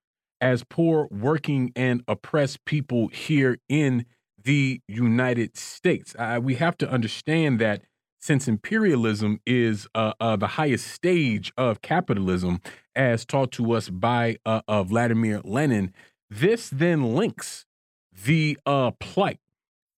[0.44, 4.04] as poor, working, and oppressed people here in
[4.42, 6.14] the United States.
[6.18, 7.80] Uh, we have to understand that
[8.20, 12.60] since imperialism is uh, uh, the highest stage of capitalism,
[12.94, 15.94] as taught to us by uh, Vladimir Lenin,
[16.28, 17.64] this then links
[18.26, 19.40] the uh, plight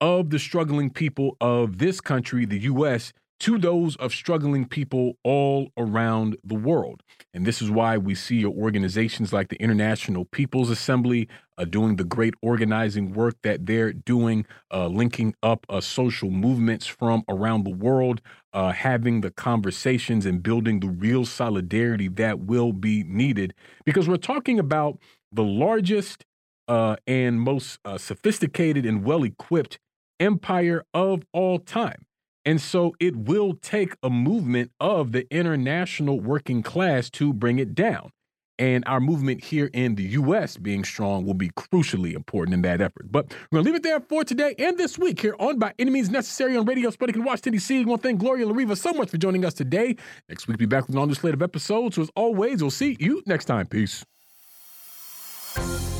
[0.00, 5.70] of the struggling people of this country, the U.S., to those of struggling people all
[5.76, 7.02] around the world.
[7.34, 12.04] And this is why we see organizations like the International People's Assembly uh, doing the
[12.04, 17.74] great organizing work that they're doing, uh, linking up uh, social movements from around the
[17.74, 18.20] world,
[18.52, 23.52] uh, having the conversations and building the real solidarity that will be needed.
[23.84, 24.98] Because we're talking about
[25.30, 26.24] the largest
[26.68, 29.78] uh, and most uh, sophisticated and well equipped
[30.18, 32.05] empire of all time.
[32.46, 37.74] And so it will take a movement of the international working class to bring it
[37.74, 38.10] down.
[38.58, 40.56] And our movement here in the U.S.
[40.56, 43.12] being strong will be crucially important in that effort.
[43.12, 45.74] But we're going to leave it there for today and this week here on By
[45.78, 47.80] Any Means Necessary on Radio Sputnik in Washington, D.C.
[47.80, 49.96] We want to thank Gloria La Riva so much for joining us today.
[50.30, 51.96] Next week, we'll be back with an on slate of episodes.
[51.96, 53.66] So as always, we'll see you next time.
[53.66, 54.06] Peace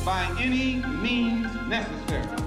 [0.07, 2.46] by any means necessary.